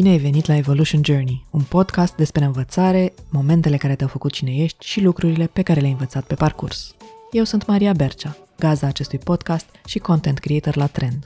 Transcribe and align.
Bine 0.00 0.12
ai 0.12 0.18
venit 0.18 0.46
la 0.46 0.56
Evolution 0.56 1.00
Journey, 1.04 1.46
un 1.50 1.62
podcast 1.62 2.14
despre 2.14 2.44
învățare, 2.44 3.14
momentele 3.28 3.76
care 3.76 3.94
te-au 3.94 4.08
făcut 4.08 4.32
cine 4.32 4.54
ești 4.54 4.86
și 4.86 5.00
lucrurile 5.00 5.46
pe 5.46 5.62
care 5.62 5.80
le-ai 5.80 5.92
învățat 5.92 6.24
pe 6.24 6.34
parcurs. 6.34 6.94
Eu 7.30 7.44
sunt 7.44 7.66
Maria 7.66 7.92
Bercea, 7.92 8.36
gazda 8.58 8.86
acestui 8.86 9.18
podcast 9.18 9.66
și 9.86 9.98
content 9.98 10.38
creator 10.38 10.76
la 10.76 10.86
Trend. 10.86 11.24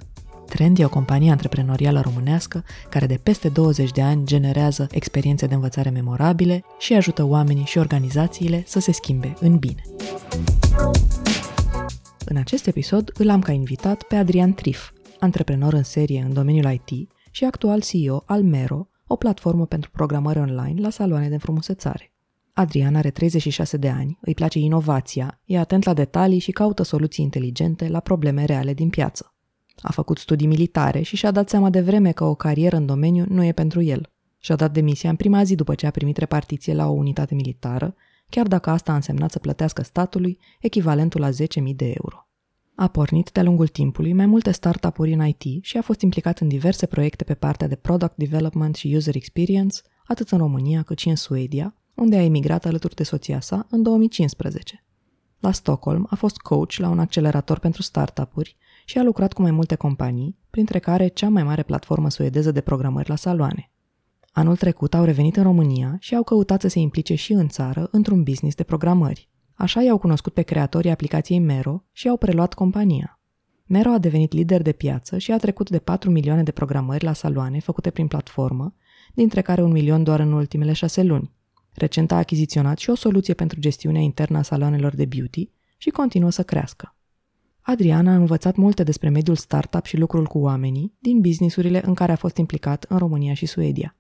Trend 0.49 0.79
e 0.79 0.85
o 0.85 0.89
companie 0.89 1.31
antreprenorială 1.31 2.01
românească 2.01 2.65
care 2.91 3.07
de 3.07 3.21
peste 3.23 3.49
20 3.49 3.91
de 3.91 4.03
ani 4.03 4.27
generează 4.27 4.87
experiențe 4.91 5.47
de 5.47 5.55
învățare 5.55 5.91
memorabile 5.91 6.65
și 6.79 6.95
ajută 6.95 7.25
oamenii 7.25 7.65
și 7.65 7.79
organizațiile 7.79 8.63
să 8.67 8.81
se 8.81 8.93
schimbe 8.93 9.35
în 9.41 9.57
bine. 9.57 9.83
În 12.25 12.37
acest 12.37 12.67
episod 12.67 13.13
îl 13.19 13.31
am 13.31 13.41
ca 13.41 13.53
invitat 13.53 14.03
pe 14.03 14.17
Adrian 14.17 14.55
Trif, 14.55 14.91
antreprenor 15.21 15.73
în 15.73 15.83
serie 15.83 16.25
în 16.27 16.33
domeniul 16.33 16.81
IT 16.87 17.13
și 17.35 17.45
actual 17.45 17.81
CEO 17.83 18.23
al 18.27 18.43
Mero, 18.43 18.89
o 19.07 19.17
platformă 19.17 19.67
pentru 19.67 19.91
programare 19.91 20.41
online 20.41 20.81
la 20.81 20.91
saloane 20.91 21.29
de 21.29 21.37
frumusețare. 21.37 22.13
Adrian 22.53 22.95
are 22.95 23.11
36 23.11 23.77
de 23.77 23.89
ani, 23.89 24.19
îi 24.21 24.35
place 24.35 24.59
inovația, 24.59 25.41
e 25.45 25.59
atent 25.59 25.85
la 25.85 25.95
detalii 25.95 26.39
și 26.39 26.51
caută 26.51 26.83
soluții 26.83 27.25
inteligente 27.25 27.89
la 27.89 28.01
probleme 28.01 28.45
reale 28.45 28.75
din 28.75 28.89
piață. 28.89 29.35
A 29.83 29.93
făcut 29.93 30.19
studii 30.19 30.47
militare 30.47 31.03
și 31.03 31.17
și-a 31.17 31.31
dat 31.31 31.49
seama 31.49 31.71
de 31.71 31.81
vreme 31.81 32.13
că 32.13 32.25
o 32.25 32.35
carieră 32.35 32.77
în 32.77 32.87
domeniu 32.87 33.25
nu 33.29 33.45
e 33.45 33.53
pentru 33.53 33.83
el. 33.83 34.11
Și-a 34.39 34.57
dat 34.57 34.73
demisia 34.73 35.11
în 35.11 35.17
prima 35.17 35.45
zi 35.45 35.55
după 35.55 35.75
ce 35.75 35.87
a 35.87 35.91
primit 35.91 36.17
repartiție 36.17 36.75
la 36.75 36.89
o 36.89 36.93
unitate 36.93 37.35
militară, 37.35 37.95
chiar 38.29 38.47
dacă 38.47 38.71
asta 38.71 38.93
a 38.93 38.95
însemnat 38.95 39.31
să 39.31 39.39
plătească 39.39 39.83
statului 39.83 40.39
echivalentul 40.61 41.21
la 41.21 41.31
10.000 41.31 41.35
de 41.77 41.95
euro. 42.03 42.24
A 42.77 42.89
pornit 42.89 43.31
de-a 43.33 43.43
lungul 43.43 43.69
timpului 43.69 44.13
mai 44.13 44.27
multe 44.27 44.51
startup-uri 44.51 45.13
în 45.13 45.27
IT 45.27 45.65
și 45.65 45.77
a 45.77 45.83
fost 45.83 46.01
implicat 46.01 46.39
în 46.39 46.49
diverse 46.49 46.87
proiecte 46.87 47.25
pe 47.25 47.35
partea 47.35 47.69
de 47.69 47.75
product 47.75 48.17
development 48.17 48.75
și 48.75 48.93
user 48.95 49.15
experience, 49.15 49.81
atât 50.07 50.31
în 50.31 50.39
România 50.39 50.83
cât 50.83 50.99
și 50.99 51.09
în 51.09 51.17
Suedia, 51.17 51.75
unde 51.95 52.17
a 52.17 52.23
emigrat 52.23 52.65
alături 52.65 52.95
de 52.95 53.03
soția 53.03 53.41
sa 53.41 53.67
în 53.71 53.83
2015. 53.83 54.85
La 55.39 55.53
Stockholm 55.53 56.07
a 56.11 56.15
fost 56.15 56.37
coach 56.37 56.73
la 56.73 56.89
un 56.89 56.99
accelerator 56.99 57.59
pentru 57.59 57.83
startup-uri 57.83 58.57
și 58.85 58.99
a 58.99 59.03
lucrat 59.03 59.33
cu 59.33 59.43
mai 59.43 59.51
multe 59.51 59.75
companii, 59.75 60.39
printre 60.51 60.79
care 60.79 61.09
cea 61.09 61.29
mai 61.29 61.43
mare 61.43 61.63
platformă 61.63 62.11
suedeză 62.11 62.51
de 62.51 62.61
programări 62.61 63.09
la 63.09 63.17
saloane. 63.17 63.71
Anul 64.33 64.57
trecut 64.57 64.95
au 64.95 65.05
revenit 65.05 65.37
în 65.37 65.43
România 65.43 65.97
și 66.01 66.15
au 66.15 66.23
căutat 66.23 66.61
să 66.61 66.69
se 66.69 66.79
implice 66.79 67.15
și 67.15 67.33
în 67.33 67.49
țară 67.49 67.89
într-un 67.91 68.23
business 68.23 68.57
de 68.57 68.63
programări. 68.63 69.29
Așa 69.55 69.83
i-au 69.83 69.99
cunoscut 69.99 70.33
pe 70.33 70.43
creatorii 70.43 70.91
aplicației 70.91 71.39
Mero 71.39 71.85
și 71.93 72.09
au 72.09 72.17
preluat 72.17 72.55
compania. 72.55 73.19
Mero 73.67 73.91
a 73.91 73.99
devenit 73.99 74.33
lider 74.33 74.63
de 74.63 74.73
piață 74.73 75.19
și 75.19 75.33
a 75.33 75.37
trecut 75.37 75.71
de 75.71 75.79
4 75.79 76.11
milioane 76.11 76.43
de 76.43 76.51
programări 76.51 77.05
la 77.05 77.13
saloane 77.13 77.61
făcute 77.61 77.91
prin 77.91 78.07
platformă, 78.07 78.75
dintre 79.15 79.43
care 79.43 79.63
un 79.63 79.73
milion 79.73 80.03
doar 80.03 80.21
în 80.21 80.33
ultimele 80.33 80.73
șase 80.73 81.03
luni. 81.03 81.33
Recent 81.73 82.13
a 82.13 82.17
achiziționat 82.17 82.79
și 82.79 82.91
o 82.91 82.95
soluție 82.95 83.35
pentru 83.35 83.61
gestiunea 83.61 84.01
internă 84.01 84.39
a 84.39 84.43
saloanelor 84.43 84.95
de 84.95 85.05
beauty 85.05 85.51
și 85.77 85.91
continuă 85.91 86.31
să 86.31 86.43
crească. 86.43 86.95
Adriana 87.61 88.13
a 88.13 88.17
învățat 88.17 88.57
multe 88.57 88.83
despre 88.83 89.09
mediul 89.09 89.37
startup 89.37 89.85
și 89.85 89.97
lucrul 89.97 90.27
cu 90.27 90.39
oamenii 90.39 90.95
din 90.99 91.21
businessurile 91.21 91.83
în 91.87 91.95
care 91.95 92.13
a 92.13 92.17
fost 92.17 92.37
implicat 92.37 92.85
în 92.89 92.99
România 92.99 93.35
și 93.35 93.47
Suedia. 93.47 93.97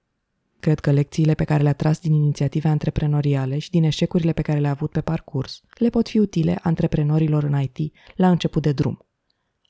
Cred 0.64 0.80
că 0.80 0.90
lecțiile 0.90 1.34
pe 1.34 1.44
care 1.44 1.62
le-a 1.62 1.72
tras 1.72 2.00
din 2.00 2.12
inițiative 2.12 2.68
antreprenoriale 2.68 3.58
și 3.58 3.70
din 3.70 3.82
eșecurile 3.82 4.32
pe 4.32 4.42
care 4.42 4.58
le-a 4.58 4.70
avut 4.70 4.90
pe 4.90 5.00
parcurs 5.00 5.62
le 5.78 5.88
pot 5.88 6.08
fi 6.08 6.18
utile 6.18 6.58
antreprenorilor 6.62 7.42
în 7.42 7.60
IT 7.60 7.94
la 8.16 8.30
început 8.30 8.62
de 8.62 8.72
drum. 8.72 9.06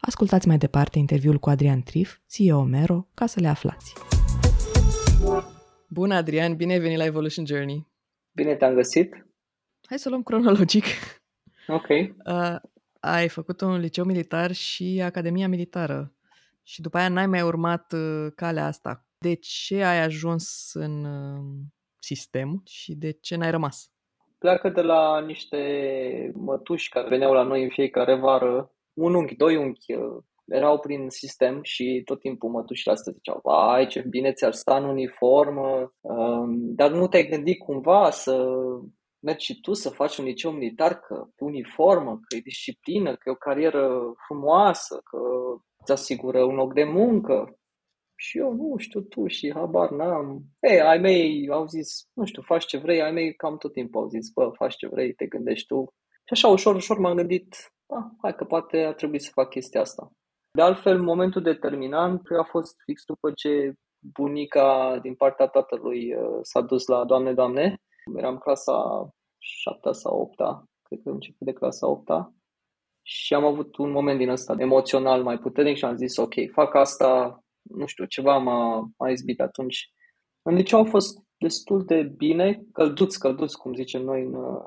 Ascultați 0.01 0.47
mai 0.47 0.59
departe 0.59 0.99
interviul 0.99 1.39
cu 1.39 1.51
Adrian 1.51 1.83
Trif, 1.83 2.19
CEO 2.31 2.63
Mero, 2.63 3.09
ca 3.15 3.27
să 3.27 3.41
le 3.41 3.49
aflați. 3.49 3.93
Bună, 5.89 6.15
Adrian! 6.15 6.57
Bine 6.57 6.73
ai 6.73 6.79
venit 6.81 6.99
la 6.99 7.05
Evolution 7.05 7.47
Journey! 7.47 7.89
Bine 8.33 8.55
te-am 8.55 8.75
găsit! 8.75 9.27
Hai 9.87 9.99
să 9.99 10.09
luăm 10.09 10.23
cronologic. 10.23 10.85
Ok. 11.69 11.87
Uh, 12.25 12.57
ai 13.01 13.29
făcut 13.29 13.61
un 13.61 13.79
liceu 13.79 14.05
militar 14.05 14.53
și 14.53 15.01
Academia 15.05 15.49
Militară 15.49 16.15
și 16.63 16.81
după 16.81 16.99
aia 16.99 17.09
n-ai 17.09 17.27
mai 17.27 17.43
urmat 17.43 17.93
uh, 17.93 18.27
calea 18.35 18.67
asta 18.67 19.04
de 19.27 19.35
ce 19.35 19.83
ai 19.83 20.01
ajuns 20.03 20.71
în 20.73 21.05
uh, 21.05 21.45
sistem 21.99 22.63
și 22.65 22.95
de 22.95 23.11
ce 23.11 23.37
n-ai 23.37 23.51
rămas? 23.51 23.93
Pleacă 24.39 24.69
de 24.69 24.81
la 24.81 25.21
niște 25.21 25.59
mătuși 26.35 26.89
care 26.89 27.09
veneau 27.09 27.33
la 27.33 27.43
noi 27.43 27.63
în 27.63 27.69
fiecare 27.69 28.15
vară, 28.15 28.71
un 28.93 29.15
unghi, 29.15 29.37
doi 29.37 29.57
unghi, 29.57 29.93
uh, 29.93 30.23
erau 30.47 30.79
prin 30.79 31.09
sistem 31.09 31.63
și 31.63 32.03
tot 32.05 32.21
timpul 32.21 32.51
mătușile 32.51 32.93
astea 32.93 33.13
ziceau, 33.13 33.41
vai 33.43 33.87
ce 33.87 34.05
bine 34.09 34.33
ți-ar 34.33 34.53
sta 34.53 34.77
în 34.77 34.85
uniformă, 34.85 35.95
um, 36.01 36.75
dar 36.75 36.91
nu 36.91 37.07
te-ai 37.09 37.29
gândit 37.29 37.59
cumva 37.59 38.11
să 38.11 38.47
mergi 39.21 39.45
și 39.45 39.61
tu 39.61 39.73
să 39.73 39.89
faci 39.91 40.17
un 40.17 40.25
liceu 40.25 40.51
militar, 40.51 40.95
că 40.95 41.25
uniformă, 41.39 42.11
că 42.11 42.37
e 42.37 42.41
disciplină, 42.41 43.11
că 43.11 43.23
e 43.29 43.31
o 43.31 43.35
carieră 43.35 44.13
frumoasă, 44.27 45.01
că 45.11 45.19
îți 45.81 45.93
asigură 45.93 46.43
un 46.43 46.55
loc 46.55 46.75
de 46.75 46.85
muncă. 46.85 47.59
Și 48.27 48.39
eu, 48.39 48.53
nu 48.53 48.77
știu, 48.77 49.01
tu 49.01 49.27
și 49.27 49.53
habar 49.53 49.91
n-am. 49.91 50.43
Ei, 50.61 50.81
ai 50.81 50.99
mei 50.99 51.49
au 51.51 51.67
zis, 51.67 52.09
nu 52.13 52.25
știu, 52.25 52.43
faci 52.43 52.67
ce 52.67 52.79
vrei, 52.79 53.03
ai 53.03 53.13
mei 53.13 53.35
cam 53.35 53.57
tot 53.57 53.73
timpul 53.73 54.01
au 54.01 54.09
zis, 54.09 54.31
bă, 54.33 54.51
faci 54.55 54.77
ce 54.77 54.87
vrei, 54.87 55.13
te 55.13 55.27
gândești 55.27 55.67
tu. 55.67 55.85
Și 56.11 56.33
așa, 56.33 56.49
ușor, 56.49 56.75
ușor 56.75 56.99
m-am 56.99 57.17
gândit, 57.17 57.49
ah, 57.87 58.05
hai 58.23 58.35
că 58.35 58.45
poate 58.45 58.85
ar 58.85 58.95
trebui 58.95 59.21
să 59.21 59.31
fac 59.33 59.49
chestia 59.49 59.81
asta. 59.81 60.11
De 60.51 60.63
altfel, 60.63 61.03
momentul 61.03 61.43
determinant 61.43 62.21
a 62.39 62.43
fost 62.43 62.75
fix 62.85 63.05
după 63.05 63.31
ce 63.31 63.73
bunica 64.13 64.99
din 65.03 65.15
partea 65.15 65.47
tatălui 65.47 66.15
uh, 66.15 66.39
s-a 66.43 66.61
dus 66.61 66.87
la 66.87 67.05
Doamne, 67.05 67.33
Doamne. 67.33 67.77
Eram 68.17 68.39
clasa 68.39 69.09
7 69.39 69.93
sau 69.93 70.21
8 70.21 70.35
cred 70.83 71.01
că 71.03 71.09
am 71.09 71.15
început 71.15 71.47
de 71.47 71.53
clasa 71.53 71.87
8 71.87 72.09
și 73.03 73.35
am 73.35 73.45
avut 73.45 73.77
un 73.77 73.91
moment 73.91 74.19
din 74.19 74.29
ăsta 74.29 74.55
emoțional 74.59 75.23
mai 75.23 75.39
puternic 75.39 75.77
și 75.77 75.85
am 75.85 75.97
zis, 75.97 76.17
ok, 76.17 76.35
fac 76.53 76.75
asta, 76.75 77.44
nu 77.65 77.87
știu, 77.87 78.05
ceva 78.05 78.39
m-a, 78.39 78.91
m-a 78.99 79.11
izbit 79.11 79.41
atunci. 79.41 79.93
În 80.43 80.55
liceu 80.55 80.79
au 80.79 80.85
fost 80.85 81.19
destul 81.39 81.85
de 81.85 82.03
bine, 82.03 82.63
călduți, 82.73 83.19
călduți, 83.19 83.59
cum 83.59 83.75
zicem 83.75 84.03
noi, 84.03 84.23
în, 84.23 84.35
uh, 84.35 84.63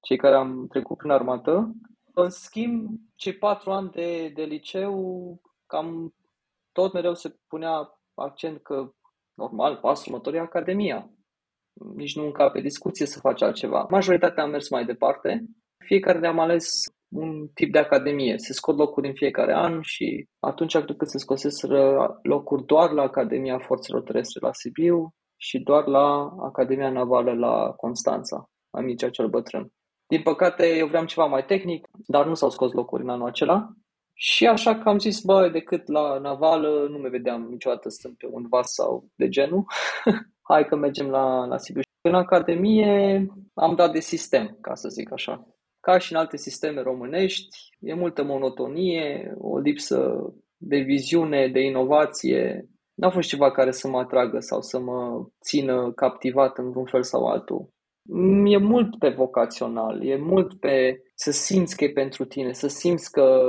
cei 0.00 0.16
care 0.16 0.34
am 0.34 0.66
trecut 0.66 0.96
prin 0.96 1.10
armată. 1.10 1.72
În 2.14 2.30
schimb, 2.30 2.88
cei 3.14 3.32
patru 3.32 3.70
ani 3.70 3.90
de, 3.90 4.28
de 4.28 4.42
liceu, 4.42 5.40
cam 5.66 6.14
tot 6.72 6.92
mereu 6.92 7.14
se 7.14 7.36
punea 7.46 8.00
accent 8.14 8.62
că, 8.62 8.92
normal, 9.34 9.76
pasul 9.76 10.12
următor 10.12 10.34
e 10.34 10.38
Academia. 10.38 11.10
Nici 11.94 12.16
nu 12.16 12.24
încă 12.24 12.50
pe 12.52 12.60
discuție 12.60 13.06
să 13.06 13.18
faci 13.18 13.42
altceva. 13.42 13.86
Majoritatea 13.90 14.42
am 14.42 14.50
mers 14.50 14.68
mai 14.68 14.84
departe. 14.84 15.44
Fiecare 15.84 16.18
ne-am 16.18 16.38
ales 16.38 16.68
un 17.10 17.48
tip 17.54 17.72
de 17.72 17.78
academie. 17.78 18.38
Se 18.38 18.52
scot 18.52 18.76
locuri 18.76 19.08
în 19.08 19.14
fiecare 19.14 19.54
an 19.54 19.80
și 19.82 20.28
atunci 20.40 20.78
cred 20.78 20.96
că 20.96 21.04
se 21.04 21.18
scoseseră 21.18 22.18
locuri 22.22 22.64
doar 22.64 22.90
la 22.90 23.02
Academia 23.02 23.58
Forțelor 23.58 24.02
Terestre 24.02 24.40
la 24.46 24.52
Sibiu 24.52 25.14
și 25.36 25.58
doar 25.58 25.86
la 25.86 26.34
Academia 26.40 26.90
Navală 26.90 27.32
la 27.32 27.70
Constanța, 27.76 28.50
la 28.70 28.80
Mircea 28.80 29.10
cel 29.10 29.28
Bătrân. 29.28 29.72
Din 30.06 30.22
păcate, 30.22 30.76
eu 30.76 30.86
vreau 30.86 31.04
ceva 31.04 31.26
mai 31.26 31.44
tehnic, 31.44 31.88
dar 32.06 32.26
nu 32.26 32.34
s-au 32.34 32.50
scos 32.50 32.72
locuri 32.72 33.02
în 33.02 33.08
anul 33.08 33.26
acela. 33.26 33.68
Și 34.14 34.46
așa 34.46 34.78
că 34.78 34.88
am 34.88 34.98
zis, 34.98 35.20
bă, 35.20 35.48
decât 35.48 35.88
la 35.88 36.18
navală 36.18 36.86
nu 36.90 36.98
mi 36.98 37.08
vedeam 37.08 37.42
niciodată 37.42 37.88
stând 37.88 38.14
pe 38.16 38.26
un 38.30 38.46
vas 38.48 38.72
sau 38.72 39.04
de 39.14 39.28
genul. 39.28 39.64
Hai 40.50 40.66
că 40.66 40.76
mergem 40.76 41.08
la, 41.08 41.46
la 41.46 41.58
Sibiu. 41.58 41.82
În 42.00 42.14
Academie 42.14 43.26
am 43.54 43.74
dat 43.74 43.92
de 43.92 44.00
sistem, 44.00 44.58
ca 44.60 44.74
să 44.74 44.88
zic 44.88 45.12
așa 45.12 45.46
ca 45.80 45.98
și 45.98 46.12
în 46.12 46.18
alte 46.18 46.36
sisteme 46.36 46.82
românești, 46.82 47.58
e 47.80 47.94
multă 47.94 48.22
monotonie, 48.22 49.34
o 49.38 49.58
lipsă 49.58 50.32
de 50.56 50.76
viziune, 50.76 51.48
de 51.48 51.60
inovație. 51.60 52.68
N-a 52.94 53.10
fost 53.10 53.28
ceva 53.28 53.50
care 53.50 53.70
să 53.70 53.88
mă 53.88 53.98
atragă 53.98 54.38
sau 54.40 54.60
să 54.60 54.78
mă 54.78 55.26
țină 55.44 55.92
captivat 55.92 56.58
în 56.58 56.70
vreun 56.70 56.86
fel 56.86 57.02
sau 57.02 57.26
altul. 57.26 57.68
E 58.44 58.56
mult 58.56 58.98
pe 58.98 59.08
vocațional, 59.08 60.06
e 60.06 60.16
mult 60.16 60.58
pe 60.58 61.02
să 61.14 61.30
simți 61.30 61.76
că 61.76 61.84
e 61.84 61.90
pentru 61.90 62.24
tine, 62.24 62.52
să 62.52 62.68
simți 62.68 63.10
că 63.10 63.40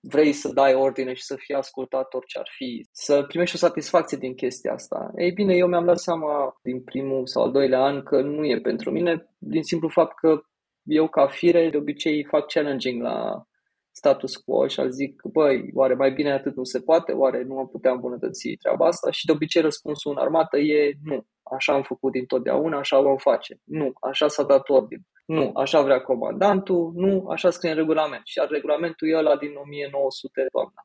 vrei 0.00 0.32
să 0.32 0.52
dai 0.52 0.74
ordine 0.74 1.12
și 1.12 1.22
să 1.22 1.34
fii 1.38 1.54
ascultat 1.54 2.14
orice 2.14 2.38
ar 2.38 2.48
fi, 2.56 2.88
să 2.92 3.24
primești 3.28 3.54
o 3.54 3.58
satisfacție 3.58 4.18
din 4.18 4.34
chestia 4.34 4.72
asta. 4.72 5.10
Ei 5.16 5.32
bine, 5.32 5.54
eu 5.54 5.66
mi-am 5.66 5.84
dat 5.84 5.98
seama 5.98 6.58
din 6.62 6.82
primul 6.82 7.26
sau 7.26 7.42
al 7.42 7.52
doilea 7.52 7.80
an 7.80 8.02
că 8.02 8.20
nu 8.20 8.44
e 8.44 8.60
pentru 8.60 8.90
mine, 8.90 9.28
din 9.38 9.62
simplu 9.62 9.88
fapt 9.88 10.18
că 10.18 10.40
eu 10.88 11.08
ca 11.08 11.26
fire 11.26 11.70
de 11.70 11.76
obicei 11.76 12.24
fac 12.24 12.46
challenging 12.46 13.02
la 13.02 13.42
status 13.90 14.36
quo 14.36 14.66
și 14.66 14.80
al 14.80 14.90
zic, 14.90 15.22
băi, 15.32 15.70
oare 15.74 15.94
mai 15.94 16.12
bine 16.12 16.32
atât 16.32 16.56
nu 16.56 16.64
se 16.64 16.80
poate, 16.80 17.12
oare 17.12 17.42
nu 17.42 17.58
am 17.58 17.68
putea 17.68 17.92
îmbunătăți 17.92 18.48
treaba 18.48 18.86
asta? 18.86 19.10
Și 19.10 19.26
de 19.26 19.32
obicei 19.32 19.62
răspunsul 19.62 20.10
în 20.10 20.18
armată 20.18 20.58
e 20.58 20.94
nu, 21.02 21.26
așa 21.42 21.72
am 21.72 21.82
făcut 21.82 22.12
dintotdeauna, 22.12 22.78
așa 22.78 23.00
vom 23.00 23.16
face, 23.16 23.60
nu, 23.64 23.92
așa 24.00 24.28
s-a 24.28 24.42
dat 24.42 24.68
ordin, 24.68 25.00
nu, 25.26 25.50
așa 25.54 25.82
vrea 25.82 26.00
comandantul, 26.00 26.92
nu, 26.94 27.28
așa 27.28 27.50
scrie 27.50 27.70
în 27.70 27.76
regulament. 27.76 28.22
Și 28.24 28.40
regulamentul 28.48 29.08
e 29.08 29.16
ăla 29.16 29.36
din 29.36 29.52
1900 29.64 30.46
toamna. 30.52 30.82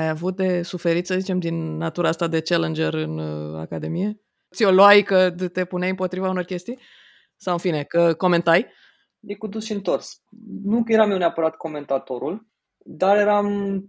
Ai 0.00 0.08
avut 0.08 0.36
de 0.36 0.62
suferit, 0.62 1.06
să 1.06 1.18
zicem, 1.18 1.38
din 1.38 1.76
natura 1.76 2.08
asta 2.08 2.26
de 2.26 2.40
challenger 2.40 2.94
în 2.94 3.18
uh, 3.18 3.58
Academie? 3.60 4.20
Ți-o 4.54 4.70
luai 4.70 5.02
că 5.02 5.30
te 5.52 5.64
puneai 5.64 5.90
împotriva 5.90 6.28
unor 6.28 6.44
chestii? 6.44 6.78
Sau 7.36 7.52
în 7.52 7.58
fine, 7.58 7.82
că 7.82 8.14
comentai? 8.14 8.66
E 9.20 9.34
cu 9.34 9.46
dus 9.46 9.64
și 9.64 9.72
întors. 9.72 10.22
Nu 10.62 10.82
că 10.82 10.92
eram 10.92 11.10
eu 11.10 11.18
neapărat 11.18 11.56
comentatorul, 11.56 12.46
dar 12.84 13.16
eram 13.16 13.80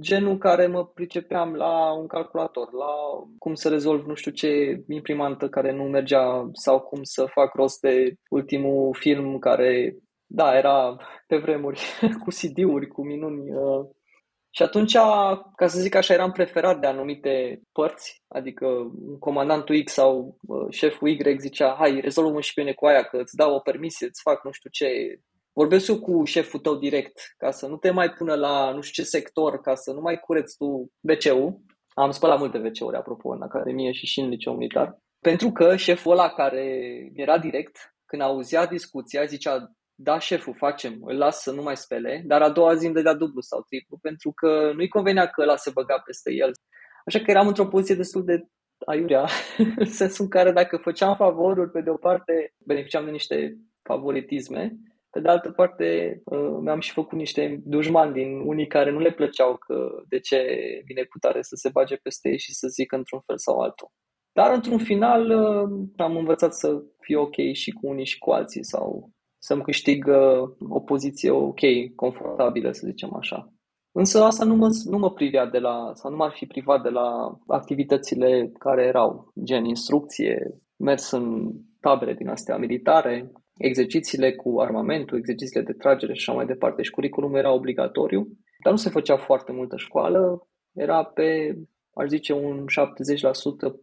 genul 0.00 0.38
care 0.38 0.66
mă 0.66 0.86
pricepeam 0.86 1.54
la 1.54 1.92
un 1.92 2.06
calculator, 2.06 2.72
la 2.72 2.94
cum 3.38 3.54
să 3.54 3.68
rezolv 3.68 4.06
nu 4.06 4.14
știu 4.14 4.30
ce 4.30 4.82
imprimantă 4.88 5.48
care 5.48 5.72
nu 5.72 5.82
mergea 5.82 6.50
sau 6.52 6.80
cum 6.80 7.02
să 7.02 7.24
fac 7.24 7.54
rost 7.54 7.80
de 7.80 8.14
ultimul 8.30 8.94
film 8.98 9.38
care, 9.38 9.96
da, 10.26 10.56
era 10.56 10.96
pe 11.26 11.36
vremuri 11.36 11.80
cu 12.22 12.30
CD-uri, 12.30 12.86
cu 12.86 13.04
minuni. 13.04 13.52
Uh. 13.52 13.86
Și 14.56 14.62
atunci, 14.62 14.92
ca 15.56 15.66
să 15.66 15.80
zic 15.80 15.94
așa, 15.94 16.14
eram 16.14 16.32
preferat 16.32 16.80
de 16.80 16.86
anumite 16.86 17.60
părți, 17.72 18.22
adică 18.28 18.66
comandantul 19.18 19.82
X 19.82 19.92
sau 19.92 20.38
uh, 20.40 20.66
șeful 20.70 21.08
Y 21.08 21.36
zicea, 21.38 21.74
hai, 21.78 22.00
rezolvă 22.00 22.40
și 22.40 22.52
pe 22.54 22.60
mine 22.60 22.72
cu 22.72 22.86
aia, 22.86 23.02
că 23.02 23.16
îți 23.16 23.36
dau 23.36 23.54
o 23.54 23.58
permisie, 23.58 24.06
îți 24.06 24.20
fac 24.22 24.44
nu 24.44 24.50
știu 24.52 24.70
ce, 24.70 24.86
vorbesc 25.52 25.88
eu 25.88 26.00
cu 26.00 26.24
șeful 26.24 26.60
tău 26.60 26.74
direct, 26.76 27.34
ca 27.36 27.50
să 27.50 27.66
nu 27.66 27.76
te 27.76 27.90
mai 27.90 28.10
pună 28.10 28.34
la 28.34 28.72
nu 28.72 28.80
știu 28.80 29.02
ce 29.02 29.08
sector, 29.08 29.60
ca 29.60 29.74
să 29.74 29.92
nu 29.92 30.00
mai 30.00 30.18
cureți 30.18 30.56
tu 30.56 30.92
WC-ul. 31.00 31.60
Am 31.94 32.10
spălat 32.10 32.38
multe 32.38 32.58
WC-uri, 32.58 32.96
apropo, 32.96 33.28
în 33.28 33.42
Academie 33.42 33.92
și 33.92 34.06
și 34.06 34.20
în 34.20 34.28
liceu 34.28 34.52
militar. 34.52 34.98
Pentru 35.20 35.50
că 35.50 35.76
șeful 35.76 36.12
ăla 36.12 36.28
care 36.28 36.66
era 37.14 37.38
direct, 37.38 37.94
când 38.04 38.22
auzea 38.22 38.66
discuția, 38.66 39.24
zicea, 39.24 39.72
da, 39.94 40.18
șeful, 40.18 40.54
facem, 40.54 40.98
îl 41.00 41.16
las 41.16 41.42
să 41.42 41.52
nu 41.52 41.62
mai 41.62 41.76
spele, 41.76 42.22
dar 42.26 42.42
a 42.42 42.50
doua 42.50 42.74
zi 42.74 42.84
îmi 42.84 42.94
dădea 42.94 43.14
dublu 43.14 43.40
sau 43.40 43.62
triplu, 43.62 43.98
pentru 44.02 44.32
că 44.32 44.72
nu-i 44.74 44.88
convenea 44.88 45.26
că 45.26 45.40
ăla 45.42 45.56
se 45.56 45.70
băga 45.70 45.98
peste 45.98 46.32
el. 46.32 46.52
Așa 47.06 47.18
că 47.18 47.30
eram 47.30 47.46
într-o 47.46 47.68
poziție 47.68 47.94
destul 47.94 48.24
de 48.24 48.46
aiurea, 48.86 49.26
în 49.76 49.86
sensul 49.86 50.24
în 50.24 50.30
care 50.30 50.52
dacă 50.52 50.76
făceam 50.76 51.16
favoruri, 51.16 51.70
pe 51.70 51.80
de 51.80 51.90
o 51.90 51.96
parte, 51.96 52.54
beneficiam 52.58 53.04
de 53.04 53.10
niște 53.10 53.56
favoritisme, 53.82 54.76
pe 55.10 55.20
de 55.20 55.28
altă 55.28 55.50
parte, 55.50 56.20
uh, 56.24 56.58
mi-am 56.60 56.80
și 56.80 56.92
făcut 56.92 57.18
niște 57.18 57.60
dușmani 57.64 58.12
din 58.12 58.40
unii 58.44 58.66
care 58.66 58.90
nu 58.90 58.98
le 58.98 59.12
plăceau 59.12 59.56
că 59.56 60.02
de 60.08 60.18
ce 60.18 60.46
vine 60.84 61.02
cu 61.02 61.18
tare 61.18 61.42
să 61.42 61.54
se 61.54 61.68
bage 61.68 61.96
peste 61.96 62.28
ei 62.28 62.38
și 62.38 62.54
să 62.54 62.68
zică 62.68 62.96
într-un 62.96 63.20
fel 63.26 63.38
sau 63.38 63.60
altul. 63.60 63.88
Dar 64.32 64.52
într-un 64.52 64.78
final 64.78 65.30
uh, 65.30 65.88
am 65.96 66.16
învățat 66.16 66.54
să 66.54 66.82
fiu 67.00 67.20
ok 67.20 67.34
și 67.52 67.70
cu 67.70 67.86
unii 67.86 68.04
și 68.04 68.18
cu 68.18 68.30
alții 68.30 68.64
sau 68.64 69.10
să-mi 69.46 69.62
câștig 69.62 70.06
uh, 70.06 70.48
o 70.68 70.80
poziție 70.80 71.30
ok, 71.30 71.60
confortabilă, 71.94 72.72
să 72.72 72.86
zicem 72.86 73.14
așa. 73.14 73.52
Însă 73.92 74.22
asta 74.22 74.44
nu 74.44 74.54
mă, 74.54 74.68
nu 74.84 74.98
mă 74.98 75.10
privea 75.10 75.46
de 75.46 75.58
la, 75.58 75.90
sau 75.94 76.10
nu 76.10 76.16
m-ar 76.16 76.32
fi 76.34 76.46
privat 76.46 76.82
de 76.82 76.88
la 76.88 77.38
activitățile 77.46 78.52
care 78.58 78.82
erau, 78.84 79.32
gen 79.44 79.64
instrucție, 79.64 80.60
mers 80.76 81.10
în 81.10 81.50
tabere 81.80 82.14
din 82.14 82.28
astea 82.28 82.56
militare, 82.56 83.32
exercițiile 83.56 84.34
cu 84.34 84.60
armamentul, 84.60 85.18
exercițiile 85.18 85.64
de 85.64 85.72
tragere 85.72 86.12
și 86.14 86.24
așa 86.28 86.36
mai 86.36 86.46
departe. 86.46 86.82
Și 86.82 86.90
curriculumul 86.90 87.38
era 87.38 87.52
obligatoriu, 87.52 88.28
dar 88.62 88.72
nu 88.72 88.78
se 88.78 88.90
făcea 88.90 89.16
foarte 89.16 89.52
multă 89.52 89.76
școală. 89.76 90.48
Era 90.74 91.04
pe, 91.04 91.58
aș 91.94 92.08
zice, 92.08 92.32
un 92.32 92.64
70% 92.64 92.66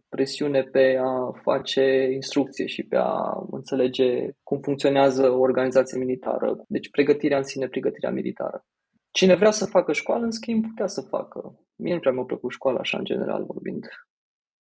presiune 0.08 0.62
pe 0.62 0.98
a 1.00 1.30
face 1.42 2.08
instrucție 2.12 2.66
și 2.66 2.82
pe 2.82 2.96
a 2.96 3.46
înțelege 3.50 4.28
cum 4.42 4.60
funcționează 4.60 5.30
o 5.30 5.40
organizație 5.40 5.98
militară. 5.98 6.64
Deci 6.68 6.90
pregătirea 6.90 7.36
în 7.36 7.44
sine, 7.44 7.68
pregătirea 7.68 8.10
militară. 8.10 8.64
Cine 9.10 9.34
vrea 9.34 9.50
să 9.50 9.66
facă 9.66 9.92
școală, 9.92 10.24
în 10.24 10.30
schimb, 10.30 10.66
putea 10.66 10.86
să 10.86 11.00
facă. 11.00 11.58
Mie 11.76 11.94
nu 11.94 12.00
prea 12.00 12.12
mi-a 12.12 12.22
plăcut 12.22 12.50
școala, 12.50 12.78
așa, 12.78 12.98
în 12.98 13.04
general 13.04 13.44
vorbind. 13.44 13.86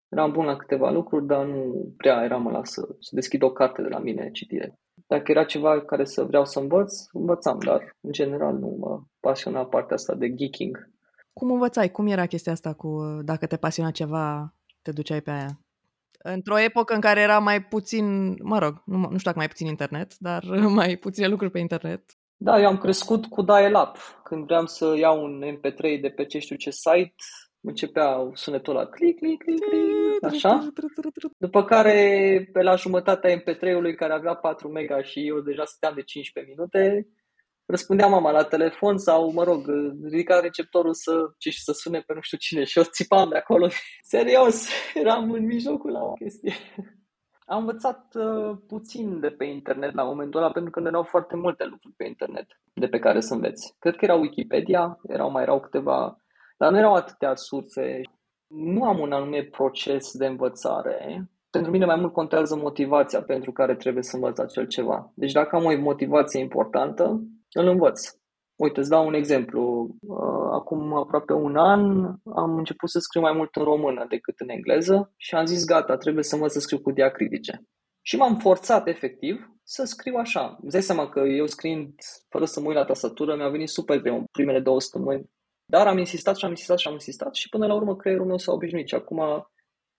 Eram 0.09 0.31
bun 0.31 0.45
la 0.45 0.56
câteva 0.56 0.89
lucruri, 0.89 1.25
dar 1.25 1.45
nu 1.45 1.94
prea 1.98 2.24
era 2.24 2.38
mă 2.38 2.51
lasă 2.51 2.95
să 3.00 3.09
deschid 3.15 3.42
o 3.42 3.51
carte 3.51 3.81
de 3.81 3.88
la 3.88 4.00
mine, 4.00 4.31
citire. 4.31 4.80
Dacă 5.07 5.31
era 5.31 5.44
ceva 5.44 5.81
care 5.81 6.06
să 6.06 6.24
vreau 6.24 6.45
să 6.45 6.59
învăț, 6.59 6.94
învățam, 7.12 7.59
dar 7.59 7.95
în 8.01 8.12
general 8.12 8.57
nu 8.57 8.75
mă 8.80 9.01
pasiona 9.19 9.65
partea 9.65 9.95
asta 9.95 10.15
de 10.15 10.33
geeking. 10.33 10.89
Cum 11.41 11.51
învățai? 11.51 11.91
Cum 11.91 12.07
era 12.07 12.25
chestia 12.25 12.51
asta 12.51 12.73
cu 12.73 13.19
dacă 13.23 13.45
te 13.45 13.57
pasiona 13.57 13.91
ceva, 13.91 14.53
te 14.81 14.91
duceai 14.91 15.21
pe 15.21 15.31
aia? 15.31 15.59
Într-o 16.23 16.59
epocă 16.59 16.93
în 16.93 16.99
care 16.99 17.19
era 17.19 17.39
mai 17.39 17.63
puțin, 17.63 18.35
mă 18.43 18.59
rog, 18.59 18.81
nu, 18.85 18.97
nu 18.97 19.05
știu 19.05 19.19
dacă 19.23 19.38
mai 19.38 19.47
puțin 19.47 19.67
internet, 19.67 20.17
dar 20.17 20.43
mai 20.79 20.95
puține 20.95 21.27
lucruri 21.27 21.51
pe 21.51 21.59
internet. 21.59 22.03
Da, 22.38 22.59
eu 22.59 22.67
am 22.67 22.77
crescut 22.77 23.25
cu 23.25 23.41
dial-up. 23.41 23.97
Când 24.23 24.45
vreau 24.45 24.65
să 24.65 24.95
iau 24.97 25.23
un 25.23 25.43
MP3 25.55 26.01
de 26.01 26.09
pe 26.15 26.25
ce 26.25 26.39
știu 26.39 26.55
ce 26.55 26.69
site, 26.69 27.15
începea 27.61 28.29
sunetul 28.33 28.75
ăla, 28.75 28.85
click, 28.85 29.19
click, 29.19 29.43
click, 29.43 29.63
click, 29.63 30.23
așa. 30.23 30.67
După 31.38 31.63
care, 31.63 32.49
pe 32.53 32.61
la 32.61 32.75
jumătatea 32.75 33.38
MP3-ului, 33.38 33.95
care 33.95 34.13
avea 34.13 34.33
4 34.33 34.67
mega 34.67 35.03
și 35.03 35.27
eu 35.27 35.39
deja 35.39 35.65
stăteam 35.65 35.95
de 35.95 36.01
15 36.01 36.53
minute, 36.53 37.07
răspundea 37.71 38.07
mama 38.07 38.31
la 38.31 38.44
telefon 38.44 38.97
sau, 38.97 39.31
mă 39.31 39.44
rog, 39.44 39.65
ridica 40.03 40.39
receptorul 40.39 40.94
să, 40.94 41.12
ce, 41.38 41.50
și 41.50 41.63
să 41.63 41.71
sune 41.71 42.00
pe 42.00 42.13
nu 42.13 42.21
știu 42.21 42.38
cine 42.38 42.63
și 42.63 42.77
eu 42.77 42.83
țipam 42.83 43.29
de 43.29 43.38
acolo. 43.38 43.68
Serios, 44.13 44.68
eram 44.94 45.31
în 45.31 45.45
mijlocul 45.45 45.91
la 45.91 46.03
o 46.03 46.13
chestie. 46.13 46.53
Am 47.45 47.59
învățat 47.59 48.06
uh, 48.13 48.57
puțin 48.68 49.19
de 49.19 49.29
pe 49.29 49.45
internet 49.45 49.94
la 49.94 50.03
momentul 50.03 50.39
ăla 50.39 50.51
pentru 50.51 50.71
că 50.71 50.79
nu 50.79 50.88
erau 50.88 51.03
foarte 51.03 51.35
multe 51.35 51.63
lucruri 51.63 51.94
pe 51.97 52.06
internet 52.06 52.47
de 52.73 52.88
pe 52.88 53.00
care 53.00 53.19
să 53.19 53.33
înveți. 53.33 53.75
Cred 53.79 53.95
că 53.95 54.06
era 54.06 54.15
Wikipedia, 54.15 55.00
erau 55.07 55.31
mai 55.31 55.44
erau 55.44 55.59
câteva 55.59 56.21
dar 56.62 56.71
nu 56.71 56.77
erau 56.77 56.94
atâtea 56.94 57.35
surse. 57.35 58.01
Nu 58.47 58.83
am 58.83 59.00
un 59.00 59.12
anume 59.12 59.44
proces 59.44 60.17
de 60.17 60.25
învățare. 60.25 61.29
Pentru 61.50 61.71
mine 61.71 61.85
mai 61.85 61.95
mult 61.95 62.13
contează 62.13 62.56
motivația 62.56 63.21
pentru 63.21 63.51
care 63.51 63.75
trebuie 63.75 64.03
să 64.03 64.15
învăț 64.15 64.38
acel 64.38 64.67
ceva. 64.67 65.12
Deci 65.15 65.31
dacă 65.31 65.56
am 65.56 65.65
o 65.65 65.77
motivație 65.77 66.39
importantă, 66.39 67.24
îl 67.51 67.68
învăț. 67.68 68.09
Uite, 68.56 68.80
îți 68.80 68.89
dau 68.89 69.07
un 69.07 69.13
exemplu. 69.13 69.95
Uh, 70.01 70.50
acum 70.51 70.94
aproape 70.94 71.33
un 71.33 71.56
an 71.56 72.03
am 72.36 72.57
început 72.57 72.89
să 72.89 73.00
scriu 73.00 73.21
mai 73.21 73.33
mult 73.33 73.56
în 73.56 73.63
română 73.63 74.06
decât 74.09 74.39
în 74.39 74.50
engleză 74.50 75.13
și 75.18 75.36
am 75.36 75.45
zis 75.45 75.65
gata, 75.65 75.98
trebuie 75.98 76.24
să 76.24 76.36
învăț 76.36 76.51
să 76.51 76.59
scriu 76.59 76.81
cu 76.81 76.92
diacritice. 76.92 77.63
Și 78.01 78.18
m-am 78.18 78.38
forțat 78.38 78.88
efectiv 78.88 79.51
să 79.63 79.83
scriu 79.83 80.15
așa. 80.15 80.57
Îți 80.62 80.71
dai 80.71 80.81
seama 80.81 81.09
că 81.09 81.19
eu 81.19 81.45
scriind 81.45 81.94
fără 82.30 82.45
să 82.45 82.59
mă 82.59 82.68
uit 82.68 82.75
la 82.75 82.86
tastatură 82.86 83.36
mi-a 83.36 83.50
venit 83.50 83.69
super 83.69 84.00
greu 84.00 84.24
primele 84.31 84.59
două 84.59 84.80
săptămâni 84.80 85.30
dar 85.74 85.88
am 85.88 85.98
insistat 85.98 86.38
și 86.38 86.45
am 86.45 86.51
insistat 86.51 86.77
și 86.77 86.88
am 86.88 86.94
insistat 86.94 87.36
și 87.36 87.50
până 87.50 87.65
la 87.67 87.74
urmă 87.74 87.96
creierul 87.96 88.25
meu 88.25 88.38
s-a 88.38 88.51
obișnuit 88.51 88.88
și 88.88 88.96
acum 88.96 89.22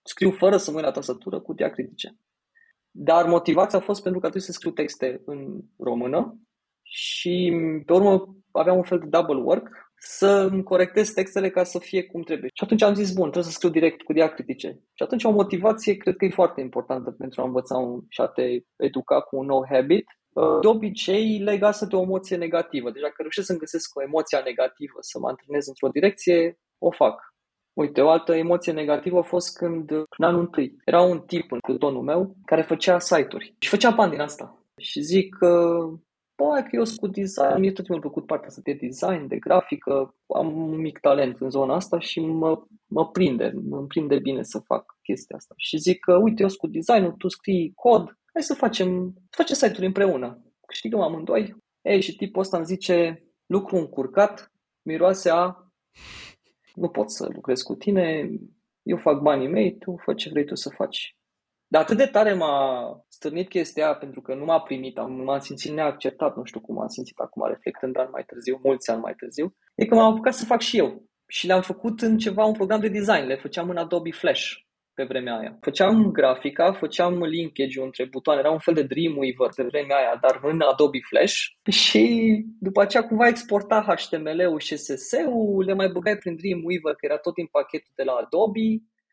scriu 0.03 0.31
fără 0.31 0.57
să 0.57 0.69
mă 0.69 0.75
uit 0.75 0.85
la 0.85 0.91
tastatură 0.91 1.39
cu 1.39 1.53
diacritice. 1.53 2.17
Dar 2.91 3.25
motivația 3.25 3.79
a 3.79 3.81
fost 3.81 4.01
pentru 4.01 4.19
că 4.19 4.29
trebuie 4.29 4.49
să 4.49 4.57
scriu 4.57 4.71
texte 4.71 5.21
în 5.25 5.61
română 5.77 6.39
și 6.95 7.53
pe 7.85 7.93
urmă 7.93 8.35
aveam 8.51 8.77
un 8.77 8.83
fel 8.83 8.99
de 8.99 9.05
double 9.05 9.41
work 9.41 9.67
să 9.95 10.47
îmi 10.51 10.63
corectez 10.63 11.09
textele 11.09 11.49
ca 11.49 11.63
să 11.63 11.79
fie 11.79 12.03
cum 12.03 12.21
trebuie. 12.21 12.49
Și 12.53 12.63
atunci 12.63 12.81
am 12.81 12.93
zis, 12.93 13.13
bun, 13.13 13.29
trebuie 13.31 13.51
să 13.51 13.57
scriu 13.57 13.69
direct 13.69 14.01
cu 14.01 14.13
diacritice. 14.13 14.67
Și 14.93 15.03
atunci 15.03 15.23
o 15.23 15.31
motivație 15.31 15.97
cred 15.97 16.15
că 16.15 16.25
e 16.25 16.29
foarte 16.29 16.61
importantă 16.61 17.11
pentru 17.11 17.41
a 17.41 17.45
învăța 17.45 17.77
un, 17.77 18.01
și 18.09 18.21
a 18.21 18.27
te 18.27 18.43
educa 18.75 19.21
cu 19.21 19.37
un 19.37 19.45
nou 19.45 19.65
habit 19.69 20.05
Uh, 20.33 20.59
de 20.61 20.67
obicei 20.67 21.37
legată 21.37 21.85
de 21.85 21.95
o 21.95 22.01
emoție 22.01 22.37
negativă. 22.37 22.91
Deci 22.91 23.01
dacă 23.01 23.15
reușesc 23.17 23.47
să-mi 23.47 23.59
găsesc 23.59 23.95
o 23.95 24.01
emoție 24.01 24.37
negativă, 24.45 24.97
să 24.99 25.19
mă 25.19 25.27
antrenez 25.27 25.67
într-o 25.67 25.87
direcție, 25.87 26.59
o 26.77 26.91
fac. 26.91 27.33
Uite, 27.73 28.01
o 28.01 28.09
altă 28.09 28.35
emoție 28.35 28.71
negativă 28.71 29.17
a 29.17 29.21
fost 29.21 29.57
când, 29.57 29.91
în 29.91 30.25
anul 30.25 30.39
întâi, 30.39 30.75
era 30.85 31.01
un 31.01 31.19
tip 31.19 31.51
în 31.51 31.59
plutonul 31.59 32.01
meu 32.01 32.35
care 32.45 32.61
făcea 32.61 32.99
site-uri 32.99 33.55
și 33.59 33.69
făcea 33.69 33.89
bani 33.89 34.11
din 34.11 34.19
asta. 34.19 34.63
Și 34.77 35.01
zic 35.01 35.35
că, 35.35 35.77
bă, 36.35 36.61
că 36.63 36.69
eu 36.71 36.83
sunt 36.83 36.99
cu 36.99 37.07
design, 37.07 37.59
mie 37.59 37.71
tot 37.71 37.85
timpul 37.85 38.01
plăcut 38.01 38.25
partea 38.25 38.47
asta 38.47 38.61
de 38.63 38.73
design, 38.73 39.27
de 39.27 39.37
grafică, 39.37 40.15
am 40.35 40.57
un 40.57 40.79
mic 40.79 40.99
talent 40.99 41.39
în 41.39 41.49
zona 41.49 41.75
asta 41.75 41.99
și 41.99 42.19
mă, 42.19 42.63
mă 42.85 43.09
prinde, 43.09 43.53
mă 43.69 43.85
prinde 43.85 44.19
bine 44.19 44.43
să 44.43 44.59
fac 44.59 44.97
chestia 45.01 45.35
asta. 45.35 45.53
Și 45.57 45.77
zic 45.77 45.99
că, 45.99 46.15
uite, 46.15 46.41
eu 46.41 46.47
sunt 46.47 46.59
cu 46.59 46.67
design 46.67 47.17
tu 47.17 47.27
scrii 47.27 47.71
cod, 47.75 48.17
hai 48.33 48.43
să 48.43 48.53
facem, 48.53 49.13
să 49.15 49.35
facem 49.37 49.55
site-uri 49.55 49.85
împreună. 49.85 50.43
Câștigăm 50.67 50.99
amândoi. 50.99 51.55
Ei, 51.81 52.01
și 52.01 52.15
tipul 52.15 52.41
ăsta 52.41 52.57
îmi 52.57 52.65
zice, 52.65 53.23
lucru 53.45 53.75
încurcat, 53.75 54.51
miroase 54.81 55.29
a, 55.29 55.55
nu 56.75 56.89
pot 56.89 57.11
să 57.11 57.29
lucrez 57.33 57.61
cu 57.61 57.75
tine, 57.75 58.29
eu 58.83 58.97
fac 58.97 59.21
banii 59.21 59.47
mei, 59.47 59.77
tu 59.77 59.95
fă 60.03 60.13
ce 60.13 60.29
vrei 60.29 60.45
tu 60.45 60.55
să 60.55 60.69
faci. 60.69 61.17
Dar 61.73 61.81
atât 61.81 61.97
de 61.97 62.05
tare 62.05 62.33
m-a 62.33 62.57
stârnit 63.07 63.49
chestia 63.49 63.93
pentru 63.93 64.21
că 64.21 64.33
nu 64.33 64.45
m-a 64.45 64.59
primit, 64.59 64.97
am, 64.97 65.11
m-am 65.11 65.39
simțit 65.39 65.71
neacceptat, 65.71 66.35
nu 66.35 66.43
știu 66.43 66.59
cum 66.59 66.81
am 66.81 66.87
simțit 66.87 67.17
acum 67.19 67.47
reflectând 67.47 67.97
ani 67.97 68.09
mai 68.11 68.23
târziu, 68.23 68.59
mulți 68.63 68.89
ani 68.89 69.01
mai 69.01 69.13
târziu, 69.13 69.55
e 69.75 69.85
că 69.85 69.95
m-am 69.95 70.11
apucat 70.11 70.33
să 70.33 70.45
fac 70.45 70.61
și 70.61 70.77
eu. 70.77 71.03
Și 71.27 71.47
le-am 71.47 71.61
făcut 71.61 72.01
în 72.01 72.17
ceva, 72.17 72.43
un 72.45 72.53
program 72.53 72.79
de 72.79 72.87
design, 72.87 73.25
le 73.25 73.35
făceam 73.35 73.69
în 73.69 73.77
Adobe 73.77 74.11
Flash 74.11 74.51
pe 74.93 75.03
vremea 75.03 75.37
aia. 75.37 75.57
Făceam 75.61 76.11
grafica, 76.11 76.73
făceam 76.73 77.23
linkage-ul 77.23 77.85
între 77.85 78.05
butoane, 78.05 78.39
era 78.39 78.51
un 78.51 78.59
fel 78.59 78.73
de 78.73 78.83
Dreamweaver 78.83 79.49
pe 79.55 79.63
vremea 79.63 79.97
aia, 79.97 80.17
dar 80.21 80.39
în 80.43 80.61
Adobe 80.61 80.99
Flash 81.09 81.37
și 81.81 82.03
după 82.59 82.81
aceea 82.81 83.03
cumva 83.03 83.27
exporta 83.27 83.85
HTML-ul 83.87 84.59
și 84.59 84.73
CSS-ul, 84.73 85.63
le 85.65 85.73
mai 85.73 85.87
băgai 85.87 86.17
prin 86.17 86.35
Dreamweaver, 86.35 86.93
că 86.95 87.05
era 87.05 87.17
tot 87.17 87.37
în 87.37 87.45
pachetul 87.45 87.93
de 87.95 88.03
la 88.03 88.13
Adobe 88.13 88.67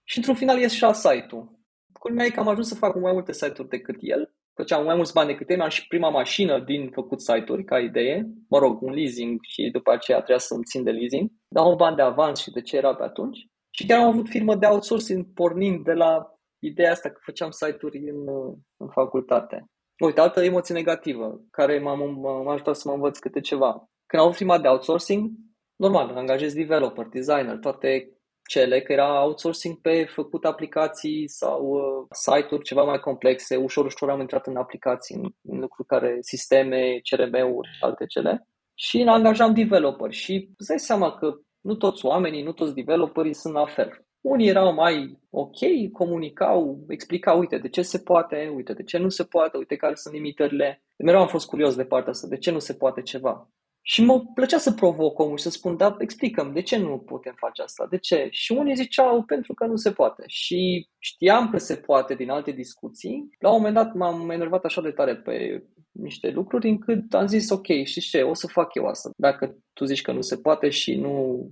și 0.04 0.16
într-un 0.16 0.34
final 0.34 0.58
ieșea 0.58 0.92
site-ul. 0.92 1.59
Culmea 2.02 2.24
e 2.24 2.30
că 2.30 2.40
am 2.40 2.48
ajuns 2.48 2.68
să 2.68 2.74
fac 2.74 2.94
mai 2.94 3.12
multe 3.12 3.32
site-uri 3.32 3.68
decât 3.68 3.96
el. 4.00 4.34
Făceam 4.54 4.84
mai 4.84 4.96
mulți 4.96 5.12
bani 5.12 5.28
decât 5.28 5.50
el, 5.50 5.60
am 5.60 5.68
și 5.68 5.86
prima 5.86 6.08
mașină 6.08 6.60
din 6.60 6.90
făcut 6.90 7.20
site-uri, 7.20 7.64
ca 7.64 7.78
idee. 7.78 8.26
Mă 8.48 8.58
rog, 8.58 8.82
un 8.82 8.92
leasing 8.92 9.38
și 9.42 9.70
după 9.72 9.92
aceea 9.92 10.16
trebuia 10.16 10.38
să-mi 10.38 10.64
țin 10.64 10.82
de 10.84 10.90
leasing. 10.90 11.30
Dau 11.48 11.70
un 11.70 11.76
bani 11.76 11.96
de 11.96 12.02
avans 12.02 12.40
și 12.40 12.50
de 12.50 12.60
ce 12.60 12.76
era 12.76 12.94
pe 12.94 13.02
atunci. 13.02 13.38
Și 13.70 13.86
chiar 13.86 14.00
am 14.00 14.08
avut 14.08 14.28
firmă 14.28 14.54
de 14.54 14.66
outsourcing 14.66 15.26
pornind 15.34 15.84
de 15.84 15.92
la 15.92 16.34
ideea 16.58 16.90
asta 16.90 17.08
că 17.08 17.18
făceam 17.22 17.50
site-uri 17.50 17.98
în, 17.98 18.28
în 18.76 18.88
facultate. 18.88 19.64
Uite, 20.04 20.20
altă 20.20 20.44
emoție 20.44 20.74
negativă 20.74 21.40
care 21.50 21.78
m-a, 21.78 21.94
m-a 21.94 22.52
ajutat 22.52 22.76
să 22.76 22.88
mă 22.88 22.94
învăț 22.94 23.18
câte 23.18 23.40
ceva. 23.40 23.70
Când 24.06 24.22
am 24.22 24.28
avut 24.28 24.36
firma 24.36 24.58
de 24.58 24.68
outsourcing, 24.68 25.30
normal, 25.76 26.16
angajez 26.16 26.54
developer, 26.54 27.06
designer, 27.06 27.58
toate 27.58 28.19
cele, 28.50 28.80
că 28.80 28.92
era 28.92 29.24
outsourcing 29.24 29.80
pe 29.80 30.04
făcut 30.04 30.44
aplicații 30.44 31.28
sau 31.28 31.60
uh, 31.62 32.06
site-uri 32.10 32.64
ceva 32.64 32.82
mai 32.82 32.98
complexe, 32.98 33.56
ușor, 33.56 33.84
ușor 33.84 34.10
am 34.10 34.20
intrat 34.20 34.46
în 34.46 34.56
aplicații, 34.56 35.14
în, 35.14 35.22
în 35.42 35.58
lucruri 35.60 35.88
care, 35.88 36.16
sisteme, 36.20 37.00
CRM-uri 37.10 37.68
și 37.68 37.82
alte 37.84 38.06
cele. 38.06 38.46
Și 38.74 39.02
angajam 39.06 39.54
developer 39.54 40.12
și 40.12 40.50
îți 40.56 40.68
dai 40.68 40.78
seama 40.78 41.12
că 41.12 41.34
nu 41.60 41.74
toți 41.74 42.04
oamenii, 42.04 42.42
nu 42.42 42.52
toți 42.52 42.74
developerii 42.74 43.34
sunt 43.34 43.54
la 43.54 43.66
fel. 43.66 44.04
Unii 44.20 44.48
erau 44.48 44.74
mai 44.74 45.18
ok, 45.30 45.58
comunicau, 45.92 46.84
explicau, 46.88 47.38
uite 47.38 47.58
de 47.58 47.68
ce 47.68 47.82
se 47.82 47.98
poate, 47.98 48.52
uite 48.54 48.72
de 48.72 48.82
ce 48.82 48.98
nu 48.98 49.08
se 49.08 49.24
poate, 49.24 49.56
uite 49.56 49.76
care 49.76 49.94
sunt 49.94 50.14
limitările. 50.14 50.82
Mereu 50.98 51.20
am 51.20 51.28
fost 51.28 51.46
curios 51.46 51.74
de 51.76 51.84
partea 51.84 52.10
asta, 52.10 52.28
de 52.28 52.38
ce 52.38 52.50
nu 52.50 52.58
se 52.58 52.74
poate 52.74 53.02
ceva. 53.02 53.50
Și 53.90 54.02
mă 54.02 54.24
plăcea 54.34 54.58
să 54.58 54.72
provoc 54.72 55.18
omul 55.18 55.36
și 55.36 55.42
să 55.42 55.50
spun, 55.50 55.76
da, 55.76 55.96
explicăm, 55.98 56.52
de 56.52 56.62
ce 56.62 56.78
nu 56.78 56.98
putem 56.98 57.34
face 57.36 57.62
asta? 57.62 57.86
De 57.90 57.98
ce? 57.98 58.28
Și 58.30 58.52
unii 58.52 58.74
ziceau, 58.74 59.22
pentru 59.22 59.54
că 59.54 59.66
nu 59.66 59.76
se 59.76 59.92
poate. 59.92 60.22
Și 60.26 60.88
știam 60.98 61.50
că 61.50 61.58
se 61.58 61.76
poate 61.76 62.14
din 62.14 62.30
alte 62.30 62.50
discuții. 62.50 63.28
La 63.38 63.48
un 63.48 63.56
moment 63.56 63.74
dat 63.74 63.94
m-am 63.94 64.30
enervat 64.30 64.64
așa 64.64 64.80
de 64.80 64.90
tare 64.90 65.16
pe 65.16 65.64
niște 65.90 66.30
lucruri 66.30 66.68
încât 66.68 67.14
am 67.14 67.26
zis, 67.26 67.50
ok, 67.50 67.66
și 67.84 68.00
ce, 68.00 68.22
o 68.22 68.34
să 68.34 68.46
fac 68.46 68.74
eu 68.74 68.84
asta. 68.84 69.10
Dacă 69.16 69.56
tu 69.72 69.84
zici 69.84 70.02
că 70.02 70.12
nu 70.12 70.20
se 70.20 70.36
poate 70.36 70.68
și 70.68 70.94
nu... 70.94 71.46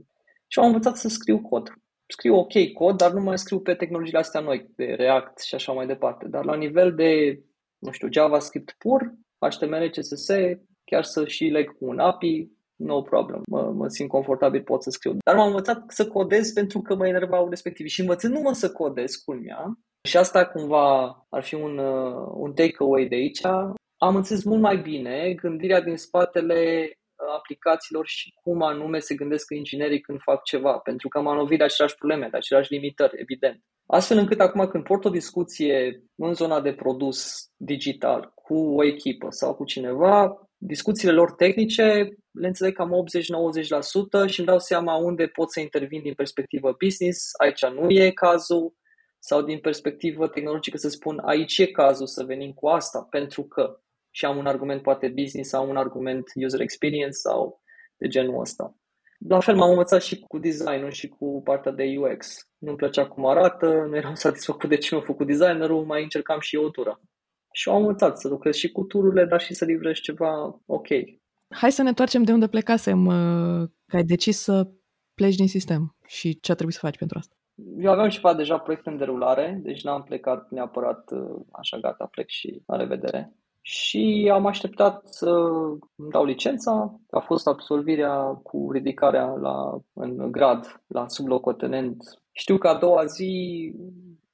Și 0.48 0.58
am 0.58 0.66
învățat 0.66 0.96
să 0.96 1.08
scriu 1.08 1.40
cod. 1.40 1.72
Scriu 2.06 2.34
ok 2.34 2.72
cod, 2.72 2.96
dar 2.96 3.12
nu 3.12 3.20
mai 3.20 3.38
scriu 3.38 3.60
pe 3.60 3.74
tehnologiile 3.74 4.18
astea 4.18 4.40
noi, 4.40 4.70
de 4.76 4.84
React 4.84 5.38
și 5.40 5.54
așa 5.54 5.72
mai 5.72 5.86
departe. 5.86 6.28
Dar 6.28 6.44
la 6.44 6.54
nivel 6.54 6.94
de, 6.94 7.40
nu 7.78 7.90
știu, 7.92 8.08
JavaScript 8.12 8.74
pur, 8.78 9.14
HTML, 9.38 9.90
CSS, 9.90 10.28
chiar 10.90 11.04
să 11.04 11.26
și 11.26 11.44
leg 11.44 11.76
cu 11.78 11.84
un 11.86 11.98
API, 11.98 12.48
no 12.76 13.02
problem, 13.02 13.42
mă, 13.46 13.72
mă 13.74 13.88
simt 13.88 14.08
confortabil, 14.08 14.62
pot 14.62 14.82
să 14.82 14.90
scriu. 14.90 15.16
Dar 15.24 15.36
m-am 15.36 15.46
învățat 15.46 15.84
să 15.88 16.06
codez 16.06 16.50
pentru 16.52 16.80
că 16.80 16.94
mă 16.94 17.06
enervau 17.06 17.48
respectivi 17.48 17.88
și 17.88 18.00
învățându-mă 18.00 18.52
să 18.52 18.72
codez, 18.72 19.14
culmea, 19.14 19.78
și 20.08 20.16
asta 20.16 20.46
cumva 20.46 20.86
ar 21.30 21.42
fi 21.42 21.54
un, 21.54 21.78
uh, 21.78 22.30
un 22.34 22.52
takeaway 22.52 23.06
de 23.06 23.14
aici, 23.14 23.44
am 23.96 24.16
înțeles 24.16 24.44
mult 24.44 24.60
mai 24.60 24.76
bine 24.76 25.34
gândirea 25.34 25.80
din 25.80 25.96
spatele 25.96 26.90
uh, 26.90 27.34
aplicațiilor 27.36 28.06
și 28.06 28.32
cum 28.42 28.62
anume 28.62 28.98
se 28.98 29.14
gândesc 29.14 29.54
inginerii 29.54 30.00
când 30.00 30.20
fac 30.20 30.42
ceva, 30.42 30.78
pentru 30.78 31.08
că 31.08 31.18
am 31.18 31.36
lovit 31.36 31.58
de 31.58 31.64
aceleași 31.64 31.96
probleme, 31.96 32.28
de 32.30 32.36
aceleași 32.36 32.72
limitări, 32.72 33.20
evident. 33.20 33.62
Astfel 33.86 34.18
încât 34.18 34.40
acum 34.40 34.66
când 34.66 34.84
port 34.84 35.04
o 35.04 35.10
discuție 35.10 36.02
în 36.16 36.34
zona 36.34 36.60
de 36.60 36.72
produs 36.72 37.48
digital 37.56 38.32
cu 38.34 38.54
o 38.54 38.84
echipă 38.84 39.26
sau 39.30 39.54
cu 39.54 39.64
cineva, 39.64 40.47
discuțiile 40.58 41.12
lor 41.12 41.32
tehnice 41.32 42.08
le 42.30 42.46
înțeleg 42.46 42.74
cam 42.74 43.04
80-90% 44.26 44.26
și 44.26 44.38
îmi 44.38 44.48
dau 44.48 44.58
seama 44.58 44.94
unde 44.94 45.26
pot 45.26 45.52
să 45.52 45.60
intervin 45.60 46.02
din 46.02 46.14
perspectivă 46.14 46.76
business, 46.84 47.30
aici 47.38 47.64
nu 47.66 47.90
e 47.90 48.10
cazul, 48.10 48.76
sau 49.18 49.42
din 49.42 49.58
perspectivă 49.58 50.28
tehnologică 50.28 50.76
să 50.76 50.88
spun 50.88 51.18
aici 51.24 51.58
e 51.58 51.66
cazul 51.66 52.06
să 52.06 52.24
venim 52.24 52.52
cu 52.52 52.68
asta, 52.68 53.06
pentru 53.10 53.42
că 53.42 53.80
și 54.10 54.24
am 54.24 54.36
un 54.36 54.46
argument 54.46 54.82
poate 54.82 55.08
business 55.08 55.48
sau 55.48 55.68
un 55.68 55.76
argument 55.76 56.24
user 56.34 56.60
experience 56.60 57.10
sau 57.10 57.62
de 57.96 58.08
genul 58.08 58.40
ăsta. 58.40 58.76
La 59.28 59.40
fel 59.40 59.56
m-am 59.56 59.70
învățat 59.70 60.02
și 60.02 60.18
cu 60.18 60.38
designul 60.38 60.90
și 60.90 61.08
cu 61.08 61.42
partea 61.44 61.72
de 61.72 61.94
UX. 61.98 62.48
Nu-mi 62.58 62.76
plăcea 62.76 63.06
cum 63.06 63.26
arată, 63.26 63.86
nu 63.88 63.96
eram 63.96 64.14
satisfăcut 64.26 64.68
de 64.68 64.76
ce 64.76 64.94
mi-a 64.94 65.04
făcut 65.04 65.26
designerul, 65.26 65.84
mai 65.84 66.02
încercam 66.02 66.40
și 66.40 66.56
eu 66.56 66.64
o 66.64 66.70
tură 66.70 67.00
și 67.52 67.68
am 67.68 67.76
învățat 67.76 68.18
să 68.18 68.28
lucrez 68.28 68.54
și 68.54 68.70
cu 68.70 68.82
tururile, 68.82 69.24
dar 69.24 69.40
și 69.40 69.54
să 69.54 69.64
livrez 69.64 69.96
ceva 69.96 70.60
ok. 70.66 70.86
Hai 71.48 71.72
să 71.72 71.82
ne 71.82 71.88
întoarcem 71.88 72.22
de 72.22 72.32
unde 72.32 72.48
plecasem, 72.48 73.06
uh, 73.06 73.68
că 73.86 73.96
ai 73.96 74.04
decis 74.04 74.38
să 74.38 74.68
pleci 75.14 75.34
din 75.34 75.48
sistem 75.48 75.96
și 76.06 76.40
ce 76.40 76.52
a 76.52 76.54
trebuit 76.54 76.76
să 76.76 76.86
faci 76.86 76.98
pentru 76.98 77.18
asta. 77.18 77.34
Eu 77.78 77.90
aveam 77.90 78.08
ceva 78.08 78.34
deja 78.34 78.58
proiect 78.58 78.86
în 78.86 78.96
derulare, 78.96 79.60
deci 79.62 79.82
n-am 79.82 80.02
plecat 80.02 80.50
neapărat 80.50 81.10
uh, 81.10 81.44
așa 81.52 81.78
gata, 81.78 82.08
plec 82.10 82.28
și 82.28 82.62
la 82.66 82.76
revedere. 82.76 83.32
Și 83.60 84.30
am 84.32 84.46
așteptat 84.46 85.06
să 85.06 85.30
îmi 85.96 86.10
dau 86.10 86.24
licența. 86.24 87.00
A 87.10 87.20
fost 87.20 87.46
absolvirea 87.46 88.18
cu 88.42 88.70
ridicarea 88.72 89.26
la, 89.26 89.78
în 89.92 90.30
grad 90.30 90.82
la 90.86 91.08
sublocotenent. 91.08 91.96
Știu 92.32 92.58
că 92.58 92.68
a 92.68 92.78
doua 92.78 93.04
zi 93.04 93.72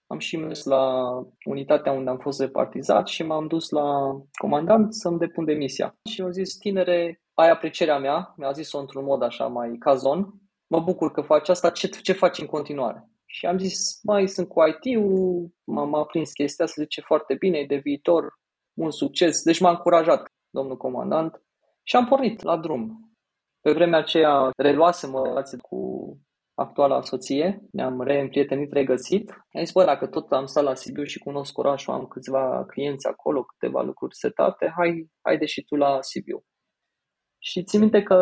am 0.06 0.18
și 0.18 0.36
mers 0.36 0.64
la 0.64 1.12
unitatea 1.44 1.92
unde 1.92 2.10
am 2.10 2.18
fost 2.18 2.40
repartizat 2.40 3.06
și 3.06 3.22
m-am 3.22 3.46
dus 3.46 3.70
la 3.70 4.16
comandant 4.32 4.94
să-mi 4.94 5.18
depun 5.18 5.44
demisia. 5.44 5.96
Și 6.10 6.22
au 6.22 6.30
zis, 6.30 6.56
tinere, 6.56 7.22
ai 7.34 7.50
aprecierea 7.50 7.98
mea, 7.98 8.34
mi-a 8.36 8.52
zis-o 8.52 8.78
într-un 8.78 9.04
mod 9.04 9.22
așa 9.22 9.46
mai 9.46 9.76
cazon, 9.78 10.34
mă 10.66 10.80
bucur 10.80 11.12
că 11.12 11.20
faci 11.20 11.48
asta, 11.48 11.70
ce, 11.70 11.86
ce 11.88 12.12
faci 12.12 12.38
în 12.38 12.46
continuare? 12.46 13.08
Și 13.26 13.46
am 13.46 13.58
zis, 13.58 14.00
mai 14.02 14.28
sunt 14.28 14.48
cu 14.48 14.60
IT-ul, 14.66 15.50
m-a 15.64 16.04
prins 16.04 16.32
chestia 16.32 16.66
să 16.66 16.74
zice 16.78 17.00
foarte 17.00 17.34
bine, 17.34 17.58
e 17.58 17.66
de 17.66 17.76
viitor, 17.76 18.34
mult 18.72 18.92
succes. 18.92 19.42
Deci 19.42 19.60
m-a 19.60 19.70
încurajat 19.70 20.22
domnul 20.50 20.76
comandant 20.76 21.42
și 21.82 21.96
am 21.96 22.06
pornit 22.06 22.42
la 22.42 22.56
drum. 22.56 23.10
Pe 23.60 23.72
vremea 23.72 23.98
aceea 23.98 24.50
reluasem 24.56 25.20
relație 25.24 25.58
cu 25.58 25.78
actuala 26.54 27.02
soție, 27.02 27.62
ne-am 27.72 28.02
reîmprietenit, 28.02 28.72
regăsit. 28.72 29.30
Am 29.30 29.64
zis, 29.64 29.72
bă, 29.72 29.84
dacă 29.84 30.06
tot 30.06 30.32
am 30.32 30.46
stat 30.46 30.64
la 30.64 30.74
Sibiu 30.74 31.04
și 31.04 31.18
cunosc 31.18 31.58
orașul, 31.58 31.92
am 31.92 32.06
câțiva 32.06 32.64
clienți 32.66 33.06
acolo, 33.06 33.42
câteva 33.42 33.82
lucruri 33.82 34.16
setate, 34.16 34.72
hai, 34.76 35.10
haide 35.22 35.46
și 35.46 35.64
tu 35.64 35.74
la 35.74 35.98
Sibiu. 36.00 36.44
Și 37.38 37.62
țin 37.62 37.80
minte 37.80 38.02
că 38.02 38.14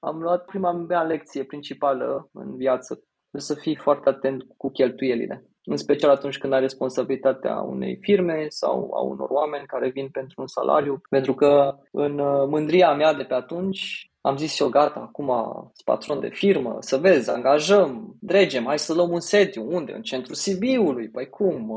am 0.00 0.20
luat 0.20 0.44
prima 0.44 0.72
mea 0.72 1.02
lecție 1.02 1.44
principală 1.44 2.28
în 2.32 2.56
viață, 2.56 3.02
să 3.38 3.54
fii 3.54 3.76
foarte 3.76 4.08
atent 4.08 4.42
cu 4.56 4.70
cheltuielile. 4.70 5.44
În 5.64 5.76
special 5.76 6.10
atunci 6.10 6.38
când 6.38 6.52
ai 6.52 6.60
responsabilitatea 6.60 7.60
unei 7.60 7.98
firme 8.00 8.46
sau 8.48 8.94
a 8.94 9.00
unor 9.00 9.30
oameni 9.30 9.66
care 9.66 9.90
vin 9.90 10.08
pentru 10.08 10.40
un 10.40 10.46
salariu. 10.46 11.00
Pentru 11.10 11.34
că 11.34 11.76
în 11.92 12.14
mândria 12.48 12.94
mea 12.94 13.14
de 13.14 13.22
pe 13.22 13.34
atunci 13.34 14.09
am 14.20 14.36
zis 14.36 14.58
eu, 14.58 14.68
gata, 14.68 15.00
acum 15.00 15.26
sunt 15.62 15.84
patron 15.84 16.20
de 16.20 16.28
firmă, 16.28 16.76
să 16.80 16.96
vezi, 16.96 17.30
angajăm, 17.30 18.16
dregem, 18.20 18.64
hai 18.64 18.78
să 18.78 18.94
luăm 18.94 19.10
un 19.10 19.20
sediu. 19.20 19.74
Unde? 19.74 19.92
În 19.92 20.02
centrul 20.02 20.34
Sibiului. 20.34 21.08
Păi 21.08 21.28
cum? 21.28 21.72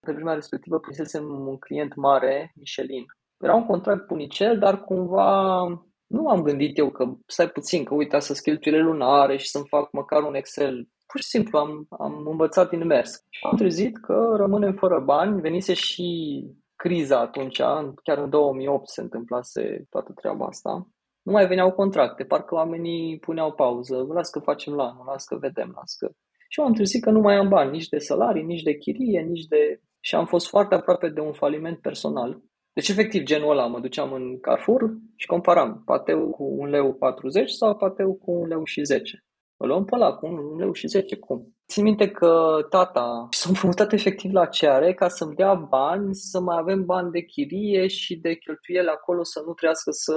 Pe 0.00 0.12
vremea 0.12 0.34
respectivă 0.34 0.78
prinsesem 0.78 1.24
un 1.24 1.58
client 1.58 1.94
mare, 1.94 2.52
Michelin. 2.54 3.04
Era 3.38 3.54
un 3.54 3.66
contract 3.66 4.06
punicel, 4.06 4.58
dar 4.58 4.84
cumva 4.84 5.62
nu 6.06 6.28
am 6.28 6.42
gândit 6.42 6.78
eu 6.78 6.90
că 6.90 7.12
stai 7.26 7.48
puțin, 7.48 7.84
că 7.84 7.94
uite, 7.94 8.18
să 8.18 8.40
cheltuielile 8.42 8.84
lunare 8.84 9.36
și 9.36 9.48
să-mi 9.48 9.68
fac 9.68 9.92
măcar 9.92 10.22
un 10.22 10.34
Excel. 10.34 10.88
Pur 11.06 11.20
și 11.20 11.28
simplu 11.28 11.58
am, 11.58 11.86
am 11.90 12.26
învățat 12.26 12.70
din 12.70 12.86
mers. 12.86 13.24
Și 13.30 13.46
am 13.50 13.56
trezit 13.56 13.98
că 13.98 14.34
rămânem 14.36 14.74
fără 14.74 15.00
bani, 15.00 15.40
venise 15.40 15.74
și 15.74 16.44
criza 16.76 17.20
atunci, 17.20 17.56
chiar 18.02 18.18
în 18.18 18.30
2008 18.30 18.88
se 18.88 19.00
întâmplase 19.00 19.86
toată 19.88 20.12
treaba 20.12 20.46
asta 20.46 20.88
nu 21.30 21.36
mai 21.36 21.46
veneau 21.46 21.72
contracte, 21.72 22.24
parcă 22.24 22.54
oamenii 22.54 23.18
puneau 23.18 23.52
pauză, 23.52 24.06
las 24.14 24.30
că 24.30 24.38
facem 24.38 24.74
la 24.74 24.84
anul, 24.84 25.04
las 25.06 25.24
că 25.24 25.36
vedem, 25.36 25.72
las 25.76 25.94
că... 25.94 26.10
Și 26.48 26.60
eu 26.60 26.66
am 26.66 26.72
trezit 26.72 27.02
că 27.02 27.10
nu 27.10 27.20
mai 27.20 27.36
am 27.36 27.48
bani, 27.48 27.70
nici 27.70 27.88
de 27.88 27.98
salarii, 27.98 28.42
nici 28.42 28.62
de 28.62 28.76
chirie, 28.76 29.20
nici 29.20 29.44
de... 29.44 29.80
Și 30.00 30.14
am 30.14 30.26
fost 30.26 30.48
foarte 30.48 30.74
aproape 30.74 31.08
de 31.08 31.20
un 31.20 31.32
faliment 31.32 31.78
personal. 31.78 32.40
Deci, 32.72 32.88
efectiv, 32.88 33.22
genul 33.22 33.50
ăla, 33.50 33.66
mă 33.66 33.80
duceam 33.80 34.12
în 34.12 34.40
Carrefour 34.40 34.80
și 35.16 35.26
comparam 35.26 35.82
pateu 35.84 36.30
cu 36.30 36.44
un 36.58 36.68
leu 36.68 36.94
40 36.94 37.50
sau 37.50 37.76
pateu 37.76 38.14
cu 38.14 38.30
un 38.30 38.46
leu 38.46 38.64
și 38.64 38.84
10. 38.84 39.24
Îl 39.56 39.68
luăm 39.68 39.84
pe 39.84 39.94
ăla 39.94 40.12
cu 40.12 40.26
un 40.26 40.56
leu 40.58 40.72
și 40.72 40.86
10, 40.86 41.16
cum? 41.16 41.56
Țin 41.68 41.82
minte 41.82 42.10
că 42.10 42.58
tata 42.68 43.26
s-a 43.30 43.48
împrumutat 43.48 43.92
efectiv 43.92 44.32
la 44.32 44.46
ceare 44.46 44.94
ca 44.94 45.08
să-mi 45.08 45.34
dea 45.34 45.54
bani, 45.54 46.14
să 46.14 46.40
mai 46.40 46.56
avem 46.58 46.84
bani 46.84 47.10
de 47.10 47.20
chirie 47.20 47.86
și 47.86 48.16
de 48.16 48.34
cheltuieli 48.34 48.88
acolo, 48.88 49.22
să 49.22 49.38
nu 49.46 49.52
trebuiască 49.52 49.90
să 49.90 50.14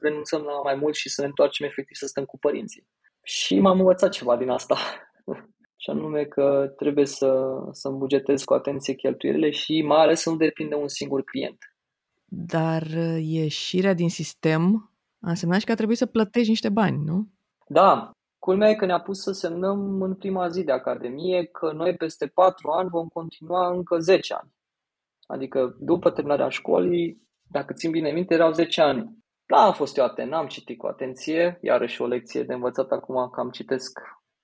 renunțăm 0.00 0.42
la 0.42 0.60
mai 0.62 0.74
mult 0.74 0.94
și 0.94 1.08
să 1.08 1.20
ne 1.20 1.26
întoarcem 1.26 1.66
efectiv 1.66 1.96
să 1.96 2.06
stăm 2.06 2.24
cu 2.24 2.38
părinții. 2.38 2.86
Și 3.22 3.58
m-am 3.58 3.78
învățat 3.78 4.10
ceva 4.10 4.36
din 4.36 4.48
asta. 4.48 4.76
și 5.82 5.90
anume 5.90 6.24
că 6.24 6.72
trebuie 6.76 7.06
să, 7.06 7.58
să 7.72 7.88
bugetez 7.88 8.44
cu 8.44 8.54
atenție 8.54 8.94
cheltuielile 8.94 9.50
și 9.50 9.82
mai 9.82 10.02
ales 10.02 10.20
să 10.20 10.30
nu 10.30 10.36
depinde 10.36 10.74
un 10.74 10.88
singur 10.88 11.22
client. 11.22 11.58
Dar 12.24 12.82
uh, 12.82 13.18
ieșirea 13.20 13.94
din 13.94 14.08
sistem 14.08 14.92
a 15.20 15.28
însemnat 15.28 15.58
și 15.58 15.64
că 15.66 15.72
a 15.72 15.74
trebuit 15.74 15.98
să 15.98 16.06
plătești 16.06 16.48
niște 16.48 16.68
bani, 16.68 17.04
nu? 17.04 17.28
Da, 17.66 18.12
Culmea 18.38 18.68
e 18.68 18.74
că 18.74 18.86
ne-a 18.86 19.00
pus 19.00 19.22
să 19.22 19.32
semnăm 19.32 20.02
în 20.02 20.14
prima 20.14 20.48
zi 20.48 20.64
de 20.64 20.72
academie 20.72 21.44
că 21.44 21.72
noi 21.72 21.96
peste 21.96 22.26
patru 22.26 22.70
ani 22.70 22.88
vom 22.88 23.08
continua 23.08 23.68
încă 23.68 23.98
10 23.98 24.34
ani. 24.34 24.52
Adică 25.26 25.76
după 25.80 26.10
terminarea 26.10 26.48
școlii, 26.48 27.22
dacă 27.50 27.72
țin 27.72 27.90
bine 27.90 28.10
minte, 28.10 28.34
erau 28.34 28.52
10 28.52 28.80
ani. 28.80 29.16
Da, 29.50 29.64
am 29.64 29.72
fost 29.72 29.96
eu 29.96 30.04
atent, 30.04 30.32
am 30.32 30.46
citit 30.46 30.78
cu 30.78 30.86
atenție, 30.86 31.58
iarăși 31.62 32.02
o 32.02 32.06
lecție 32.06 32.42
de 32.42 32.52
învățat 32.52 32.90
acum 32.90 33.28
că 33.30 33.40
am 33.40 33.50
citesc 33.50 34.00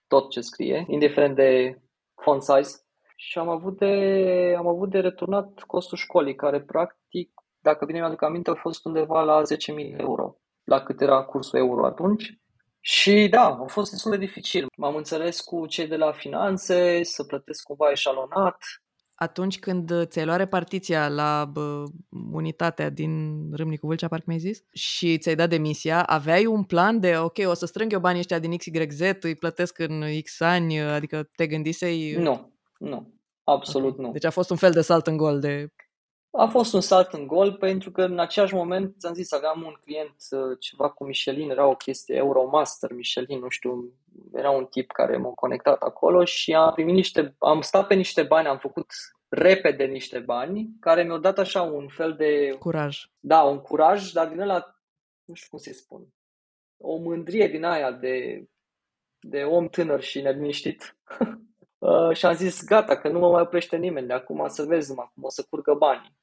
tot 0.07 0.31
ce 0.31 0.41
scrie, 0.41 0.85
indiferent 0.89 1.35
de 1.35 1.81
font 2.23 2.43
size. 2.43 2.77
Și 3.17 3.39
am 3.39 3.49
avut 3.49 3.79
de, 3.79 4.55
am 4.59 4.67
avut 4.67 4.91
de 4.91 4.99
returnat 4.99 5.63
costul 5.67 5.99
școlii, 5.99 6.35
care 6.35 6.61
practic, 6.61 7.31
dacă 7.59 7.85
bine 7.85 7.99
mi-aduc 7.99 8.23
aminte, 8.23 8.51
a 8.51 8.55
fost 8.55 8.85
undeva 8.85 9.23
la 9.23 9.43
10.000 9.43 9.47
de 9.75 9.97
euro, 9.99 10.37
la 10.65 10.83
cât 10.83 11.01
era 11.01 11.23
cursul 11.23 11.59
euro 11.59 11.87
atunci. 11.87 12.39
Și 12.81 13.29
da, 13.31 13.47
a 13.47 13.67
fost 13.67 13.91
destul 13.91 14.11
de 14.11 14.17
dificil. 14.17 14.67
M-am 14.77 14.97
înțeles 14.97 15.41
cu 15.41 15.67
cei 15.67 15.87
de 15.87 15.97
la 15.97 16.13
finanțe, 16.13 17.03
să 17.03 17.25
plătesc 17.25 17.63
cumva 17.63 17.91
eșalonat, 17.91 18.59
atunci 19.15 19.59
când 19.59 20.05
ți-ai 20.05 20.25
luat 20.25 20.39
repartiția 20.39 21.09
la 21.09 21.51
bă, 21.53 21.83
unitatea 22.33 22.91
din 22.91 23.43
Râmnicu 23.53 23.87
Vâlcea, 23.87 24.09
parcă 24.09 24.25
mi-ai 24.27 24.39
zis, 24.39 24.63
și 24.73 25.19
ți-ai 25.19 25.35
dat 25.35 25.49
demisia, 25.49 26.03
aveai 26.03 26.47
un 26.47 26.63
plan 26.63 27.01
de, 27.01 27.17
ok, 27.19 27.39
o 27.47 27.55
să 27.55 27.67
strâng 27.67 27.93
eu 27.93 28.01
banii 28.01 28.19
ăștia 28.19 28.39
din 28.39 28.57
XYZ, 28.57 29.01
îi 29.21 29.35
plătesc 29.35 29.79
în 29.79 30.05
X 30.23 30.41
ani, 30.41 30.81
adică 30.81 31.29
te 31.37 31.47
gândisei... 31.47 32.15
Nu, 32.15 32.53
nu, 32.79 33.13
absolut 33.45 33.93
okay. 33.93 34.05
nu. 34.05 34.13
Deci 34.13 34.25
a 34.25 34.31
fost 34.31 34.51
un 34.51 34.57
fel 34.57 34.73
de 34.73 34.81
salt 34.81 35.07
în 35.07 35.17
gol 35.17 35.41
de... 35.41 35.67
A 36.37 36.47
fost 36.47 36.73
un 36.73 36.81
salt 36.81 37.13
în 37.13 37.27
gol 37.27 37.53
pentru 37.53 37.91
că 37.91 38.03
în 38.03 38.19
același 38.19 38.55
moment, 38.55 38.95
ți-am 38.99 39.15
zis, 39.15 39.33
aveam 39.33 39.63
un 39.63 39.75
client 39.85 40.17
uh, 40.31 40.57
ceva 40.59 40.91
cu 40.91 41.05
Michelin, 41.05 41.51
era 41.51 41.67
o 41.67 41.75
chestie 41.75 42.17
Euromaster 42.17 42.93
Michelin, 42.93 43.39
nu 43.39 43.49
știu, 43.49 43.93
era 44.33 44.51
un 44.51 44.65
tip 44.65 44.91
care 44.91 45.17
m-a 45.17 45.31
conectat 45.31 45.83
acolo 45.83 46.25
și 46.25 46.55
am 46.55 46.73
primit 46.73 46.95
niște, 46.95 47.35
am 47.39 47.61
stat 47.61 47.87
pe 47.87 47.95
niște 47.95 48.23
bani, 48.23 48.47
am 48.47 48.59
făcut 48.59 48.87
repede 49.29 49.85
niște 49.85 50.19
bani 50.19 50.69
care 50.81 51.03
mi-au 51.03 51.19
dat 51.19 51.39
așa 51.39 51.63
un 51.63 51.89
fel 51.89 52.15
de... 52.15 52.57
Curaj. 52.59 52.99
Da, 53.21 53.43
un 53.43 53.59
curaj, 53.59 54.11
dar 54.11 54.29
din 54.29 54.41
ăla, 54.41 54.79
nu 55.25 55.35
știu 55.35 55.49
cum 55.51 55.59
să-i 55.59 55.75
spun, 55.75 56.07
o 56.77 56.97
mândrie 56.97 57.49
din 57.49 57.65
aia 57.65 57.93
de, 57.93 58.45
de 59.19 59.43
om 59.43 59.69
tânăr 59.69 60.03
și 60.03 60.21
neliniștit. 60.21 60.97
uh, 61.79 62.17
și 62.17 62.27
am 62.27 62.35
zis, 62.35 62.65
gata, 62.65 62.97
că 62.97 63.09
nu 63.09 63.19
mă 63.19 63.31
mai 63.31 63.43
oprește 63.43 63.77
nimeni, 63.77 64.07
de 64.07 64.13
acum 64.13 64.49
să 64.49 64.63
vezi 64.63 64.89
numai 64.89 65.11
cum 65.15 65.23
o 65.25 65.29
să 65.29 65.47
curgă 65.51 65.75
banii. 65.75 66.23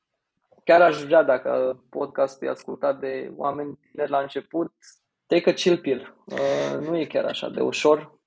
Chiar 0.64 0.82
aș 0.82 1.04
vrea, 1.04 1.24
dacă 1.24 1.82
podcastul 1.90 2.48
e 2.48 2.50
ascultat 2.50 3.00
de 3.00 3.32
oameni 3.36 3.80
tineri 3.92 4.12
la 4.12 4.20
început, 4.20 4.74
take 5.26 5.50
a 5.50 5.54
chill 5.54 5.78
pill. 5.78 6.24
Uh, 6.26 6.88
nu 6.88 6.98
e 6.98 7.06
chiar 7.06 7.26
așa 7.26 7.50
de 7.50 7.62
ușor 7.62 8.20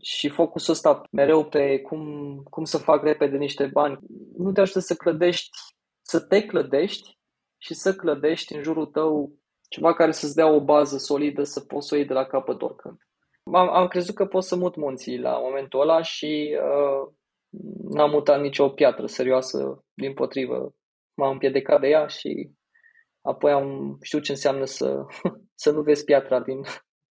și 0.00 0.28
focusul 0.28 0.72
ăsta 0.72 1.02
mereu 1.10 1.44
pe 1.44 1.80
cum, 1.80 2.02
cum 2.50 2.64
să 2.64 2.78
fac 2.78 3.02
repede 3.02 3.36
niște 3.36 3.66
bani, 3.66 3.98
nu 4.36 4.52
te 4.52 4.60
ajută 4.60 4.78
să 4.78 4.94
clădești, 4.94 5.58
să 6.02 6.20
te 6.20 6.46
clădești 6.46 7.18
și 7.58 7.74
să 7.74 7.94
clădești 7.94 8.54
în 8.54 8.62
jurul 8.62 8.86
tău 8.86 9.32
ceva 9.68 9.94
care 9.94 10.10
să-ți 10.10 10.34
dea 10.34 10.46
o 10.46 10.60
bază 10.60 10.96
solidă 10.96 11.42
să 11.42 11.60
poți 11.60 11.88
să 11.88 11.94
o 11.94 11.96
iei 11.96 12.06
de 12.06 12.12
la 12.12 12.24
capăt 12.24 12.62
oricând. 12.62 12.96
Am, 13.42 13.68
am 13.68 13.88
crezut 13.88 14.14
că 14.14 14.26
pot 14.26 14.42
să 14.44 14.56
mut 14.56 14.76
munții 14.76 15.18
la 15.18 15.38
momentul 15.38 15.80
ăla 15.80 16.02
și 16.02 16.58
uh, 16.62 17.12
n-am 17.90 18.10
mutat 18.10 18.40
nicio 18.40 18.68
piatră 18.68 19.06
serioasă, 19.06 19.84
din 19.94 20.14
potrivă 20.14 20.74
m-am 21.18 21.30
împiedicat 21.30 21.80
de 21.80 21.88
ea 21.88 22.06
și 22.06 22.50
apoi 23.20 23.52
am 23.52 23.98
știut 24.02 24.22
ce 24.22 24.30
înseamnă 24.30 24.64
să, 24.64 25.04
să 25.62 25.70
nu 25.70 25.82
vezi 25.82 26.04
piatra 26.04 26.40
din, 26.40 26.60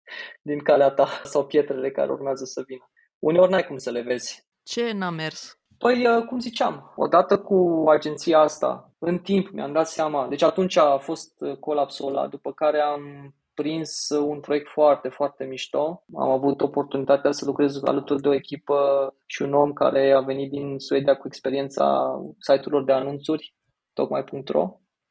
din 0.48 0.58
calea 0.58 0.90
ta 0.90 1.20
sau 1.22 1.46
pietrele 1.46 1.90
care 1.90 2.12
urmează 2.12 2.44
să 2.44 2.62
vină. 2.66 2.90
Uneori 3.18 3.50
n-ai 3.50 3.66
cum 3.66 3.76
să 3.76 3.90
le 3.90 4.00
vezi. 4.00 4.46
Ce 4.62 4.92
n-a 4.92 5.10
mers? 5.10 5.58
Păi, 5.78 6.06
uh, 6.06 6.24
cum 6.24 6.38
ziceam, 6.38 6.92
odată 6.96 7.38
cu 7.38 7.84
agenția 7.88 8.38
asta, 8.38 8.92
în 8.98 9.18
timp 9.18 9.50
mi-am 9.50 9.72
dat 9.72 9.88
seama, 9.88 10.28
deci 10.28 10.42
atunci 10.42 10.76
a 10.76 10.98
fost 10.98 11.40
uh, 11.40 11.56
colapsul 11.56 12.08
ăla, 12.08 12.26
după 12.26 12.52
care 12.52 12.80
am 12.80 13.34
prins 13.54 14.08
un 14.08 14.40
proiect 14.40 14.68
foarte, 14.68 15.08
foarte 15.08 15.44
mișto. 15.44 16.04
Am 16.14 16.30
avut 16.30 16.60
oportunitatea 16.60 17.32
să 17.32 17.44
lucrez 17.44 17.82
alături 17.84 18.22
de 18.22 18.28
o 18.28 18.34
echipă 18.34 18.78
și 19.26 19.42
un 19.42 19.54
om 19.54 19.72
care 19.72 20.12
a 20.12 20.20
venit 20.20 20.50
din 20.50 20.78
Suedia 20.78 21.16
cu 21.16 21.26
experiența 21.26 22.18
site-urilor 22.38 22.84
de 22.84 22.92
anunțuri, 22.92 23.54
tocmai.ro 23.98 24.64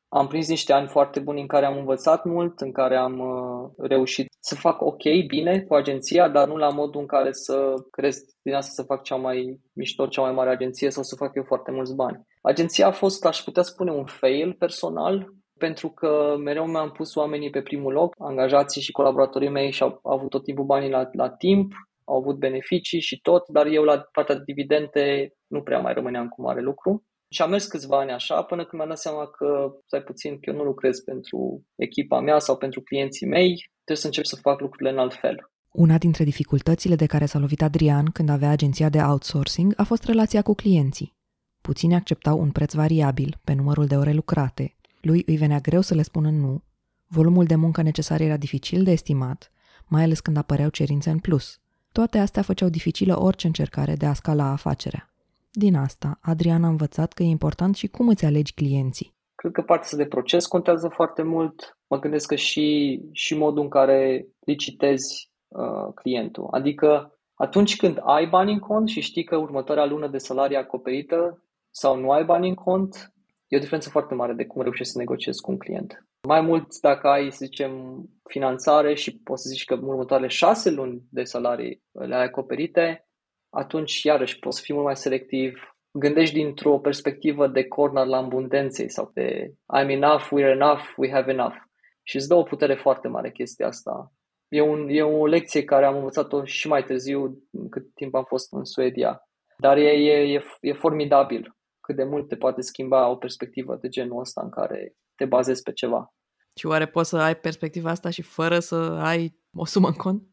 am 0.10 0.28
prins 0.28 0.48
niște 0.48 0.74
ani 0.74 0.88
foarte 0.88 1.20
buni 1.20 1.42
în 1.42 1.48
care 1.48 1.66
am 1.66 1.78
învățat 1.78 2.26
mult, 2.26 2.60
în 2.60 2.72
care 2.72 2.96
am 2.96 3.20
uh, 3.20 3.70
reușit 3.78 4.28
să 4.40 4.56
fac 4.56 4.82
ok, 4.82 5.04
bine 5.28 5.62
cu 5.62 5.74
agenția, 5.76 6.30
dar 6.30 6.48
nu 6.48 6.58
la 6.58 6.70
modul 6.70 7.02
în 7.02 7.08
care 7.08 7.32
să 7.32 7.74
cresc 7.92 8.24
din 8.42 8.54
asta 8.54 8.72
să 8.72 8.84
fac 8.84 9.04
cea 9.04 9.16
mai 9.16 9.60
mișto, 9.74 10.08
cea 10.08 10.22
mai 10.22 10.32
mare 10.32 10.50
agenție 10.50 10.90
sau 10.90 11.04
să 11.04 11.16
fac 11.16 11.36
eu 11.36 11.44
foarte 11.44 11.72
mulți 11.72 11.96
bani. 11.96 12.22
Agenția 12.42 12.88
a 12.88 12.92
fost, 12.92 13.26
aș 13.26 13.40
putea 13.40 13.64
spune, 13.64 13.92
un 13.92 14.06
fail 14.06 14.54
personal, 14.54 15.28
pentru 15.60 15.90
că 15.90 16.36
mereu 16.44 16.66
mi-am 16.66 16.92
pus 16.92 17.16
oamenii 17.16 17.50
pe 17.50 17.62
primul 17.62 17.94
loc, 17.94 18.16
angajații 18.18 18.82
și 18.82 18.92
colaboratorii 18.92 19.50
mei 19.50 19.72
și-au 19.72 20.00
avut 20.04 20.30
tot 20.30 20.44
timpul 20.44 20.66
banii 20.66 20.90
la, 20.90 21.10
la 21.12 21.30
timp, 21.30 21.72
au 22.06 22.18
avut 22.18 22.38
beneficii 22.38 23.02
și 23.02 23.22
tot, 23.22 23.48
dar 23.48 23.66
eu 23.66 23.84
la 23.84 24.08
partea 24.12 24.36
de 24.36 24.44
dividende 24.46 25.34
nu 25.48 25.62
prea 25.62 25.80
mai 25.80 25.94
rămâneam 25.94 26.28
cu 26.28 26.42
mare 26.42 26.62
lucru. 26.62 27.04
Și 27.30 27.42
am 27.42 27.50
mers 27.50 27.66
câțiva 27.66 28.00
ani 28.00 28.12
așa 28.12 28.44
până 28.44 28.62
când 28.62 28.74
mi-am 28.74 28.88
dat 28.88 29.00
seama 29.00 29.28
că, 29.28 29.72
stai 29.86 30.02
puțin, 30.02 30.34
că 30.34 30.50
eu 30.50 30.56
nu 30.56 30.64
lucrez 30.64 31.00
pentru 31.00 31.66
echipa 31.76 32.20
mea 32.20 32.40
sau 32.40 32.58
pentru 32.58 32.82
clienții 32.82 33.28
mei, 33.28 33.72
trebuie 33.74 33.98
să 33.98 34.06
încep 34.06 34.26
să 34.26 34.36
fac 34.36 34.60
lucrurile 34.60 34.90
în 34.90 34.98
alt 34.98 35.14
fel. 35.14 35.52
Una 35.72 35.98
dintre 35.98 36.24
dificultățile 36.24 36.96
de 36.96 37.06
care 37.06 37.26
s-a 37.26 37.40
lovit 37.40 37.62
Adrian 37.62 38.06
când 38.06 38.30
avea 38.30 38.50
agenția 38.50 38.90
de 38.90 39.00
outsourcing 39.02 39.74
a 39.76 39.84
fost 39.84 40.04
relația 40.04 40.42
cu 40.42 40.54
clienții. 40.54 41.16
Puțini 41.62 41.96
acceptau 41.96 42.40
un 42.40 42.52
preț 42.52 42.74
variabil 42.74 43.40
pe 43.44 43.54
numărul 43.54 43.86
de 43.86 43.96
ore 43.96 44.12
lucrate, 44.12 44.76
lui 45.02 45.24
îi 45.26 45.38
venea 45.38 45.60
greu 45.60 45.82
să 45.82 45.94
le 45.94 46.02
spună 46.02 46.30
nu, 46.30 46.64
volumul 47.08 47.46
de 47.46 47.56
muncă 47.56 47.82
necesar 47.82 48.22
era 48.22 48.38
dificil 48.38 48.84
de 48.84 48.92
estimat, 48.92 49.52
mai 49.88 50.04
ales 50.04 50.20
când 50.20 50.38
apăreau 50.38 50.70
cerințe 50.70 51.10
în 51.10 51.20
plus. 51.20 51.60
Toate 51.92 52.18
astea 52.18 52.42
făceau 52.42 52.70
dificilă 52.70 53.20
orice 53.20 53.48
încercare 53.48 53.96
de 53.96 54.06
a 54.06 54.14
scala 54.14 54.52
afacerea. 54.52 55.12
Din 55.60 55.76
asta, 55.76 56.20
Adrian 56.22 56.64
a 56.64 56.68
învățat 56.68 57.14
că 57.14 57.24
e 57.24 57.26
important 57.26 57.76
și 57.76 57.88
cum 57.88 58.08
îți 58.08 58.26
alegi 58.26 58.54
clienții. 58.54 59.16
Cred 59.36 59.52
că 59.52 59.62
partea 59.62 59.98
de 59.98 60.06
proces 60.06 60.46
contează 60.46 60.88
foarte 60.88 61.24
mult. 61.24 61.78
Mă 61.88 62.00
gândesc 62.00 62.28
că 62.28 62.36
și, 62.36 63.00
și 63.12 63.38
modul 63.38 63.64
în 63.64 63.70
care 63.70 64.28
licitezi 64.40 65.32
uh, 65.48 65.94
clientul. 65.96 66.48
Adică 66.52 67.20
atunci 67.34 67.76
când 67.76 68.00
ai 68.04 68.28
bani 68.28 68.52
în 68.52 68.60
cont 68.60 68.88
și 68.90 69.02
știi 69.02 69.24
că 69.24 69.36
următoarea 69.36 69.86
lună 69.86 70.08
de 70.08 70.18
salarie 70.18 70.58
acoperită 70.58 71.44
sau 71.70 72.00
nu 72.00 72.12
ai 72.12 72.24
bani 72.24 72.48
în 72.48 72.56
cont, 72.56 73.14
e 73.48 73.56
o 73.56 73.60
diferență 73.60 73.90
foarte 73.90 74.14
mare 74.14 74.34
de 74.34 74.46
cum 74.46 74.62
reușești 74.62 74.92
să 74.92 74.98
negociezi 74.98 75.42
cu 75.42 75.52
un 75.52 75.58
client. 75.58 76.08
Mai 76.28 76.42
mult 76.42 76.80
dacă 76.80 77.08
ai, 77.08 77.32
să 77.32 77.46
zicem, 77.46 78.04
finanțare 78.24 78.94
și 78.94 79.20
poți 79.20 79.42
să 79.42 79.50
zici 79.50 79.66
că 79.66 79.80
următoarele 79.82 80.28
șase 80.28 80.70
luni 80.70 81.02
de 81.10 81.24
salarii 81.24 81.84
le 81.92 82.16
ai 82.16 82.24
acoperite, 82.24 83.07
atunci 83.50 84.04
iarăși 84.04 84.40
poți 84.40 84.62
fi 84.62 84.74
mult 84.74 84.86
mai 84.86 84.96
selectiv. 84.96 85.76
Gândești 85.92 86.36
dintr-o 86.36 86.80
perspectivă 86.80 87.48
de 87.48 87.68
corner 87.68 88.06
la 88.06 88.18
abundenței 88.18 88.90
sau 88.90 89.12
de 89.14 89.54
I'm 89.54 89.90
enough, 89.90 90.24
we're 90.24 90.52
enough, 90.52 90.82
we 90.98 91.12
have 91.12 91.32
enough. 91.32 91.56
Și 92.04 92.16
îți 92.16 92.28
dă 92.28 92.36
o 92.36 92.44
putere 92.44 92.76
foarte 92.76 93.08
mare 93.08 93.32
chestia 93.32 93.68
asta. 93.68 94.12
E, 94.48 94.62
un, 94.62 94.88
e 94.90 95.02
o 95.02 95.26
lecție 95.26 95.64
care 95.64 95.86
am 95.86 95.96
învățat-o 95.96 96.46
și 96.46 96.68
mai 96.68 96.84
târziu, 96.84 97.44
cât 97.70 97.94
timp 97.94 98.16
am 98.16 98.24
fost 98.24 98.54
în 98.54 98.64
Suedia. 98.64 99.22
Dar 99.58 99.78
e, 99.78 99.90
e, 99.90 100.34
e, 100.34 100.44
e 100.62 100.74
formidabil 100.74 101.58
cât 101.88 101.96
de 101.96 102.04
mult 102.04 102.28
te 102.28 102.36
poate 102.36 102.62
schimba 102.62 103.10
o 103.10 103.16
perspectivă 103.16 103.76
de 103.76 103.88
genul 103.88 104.20
ăsta 104.20 104.42
în 104.42 104.50
care 104.50 104.96
te 105.16 105.26
bazezi 105.26 105.62
pe 105.62 105.74
ceva. 105.74 106.14
Și 106.56 106.66
oare 106.66 106.88
poți 106.88 107.10
să 107.10 107.18
ai 107.18 107.36
perspectiva 107.36 107.90
asta 107.90 108.10
și 108.10 108.22
fără 108.22 108.60
să 108.60 108.76
ai 109.02 109.40
o 109.54 109.66
sumă 109.66 109.88
în 109.88 109.94
cont? 109.94 110.24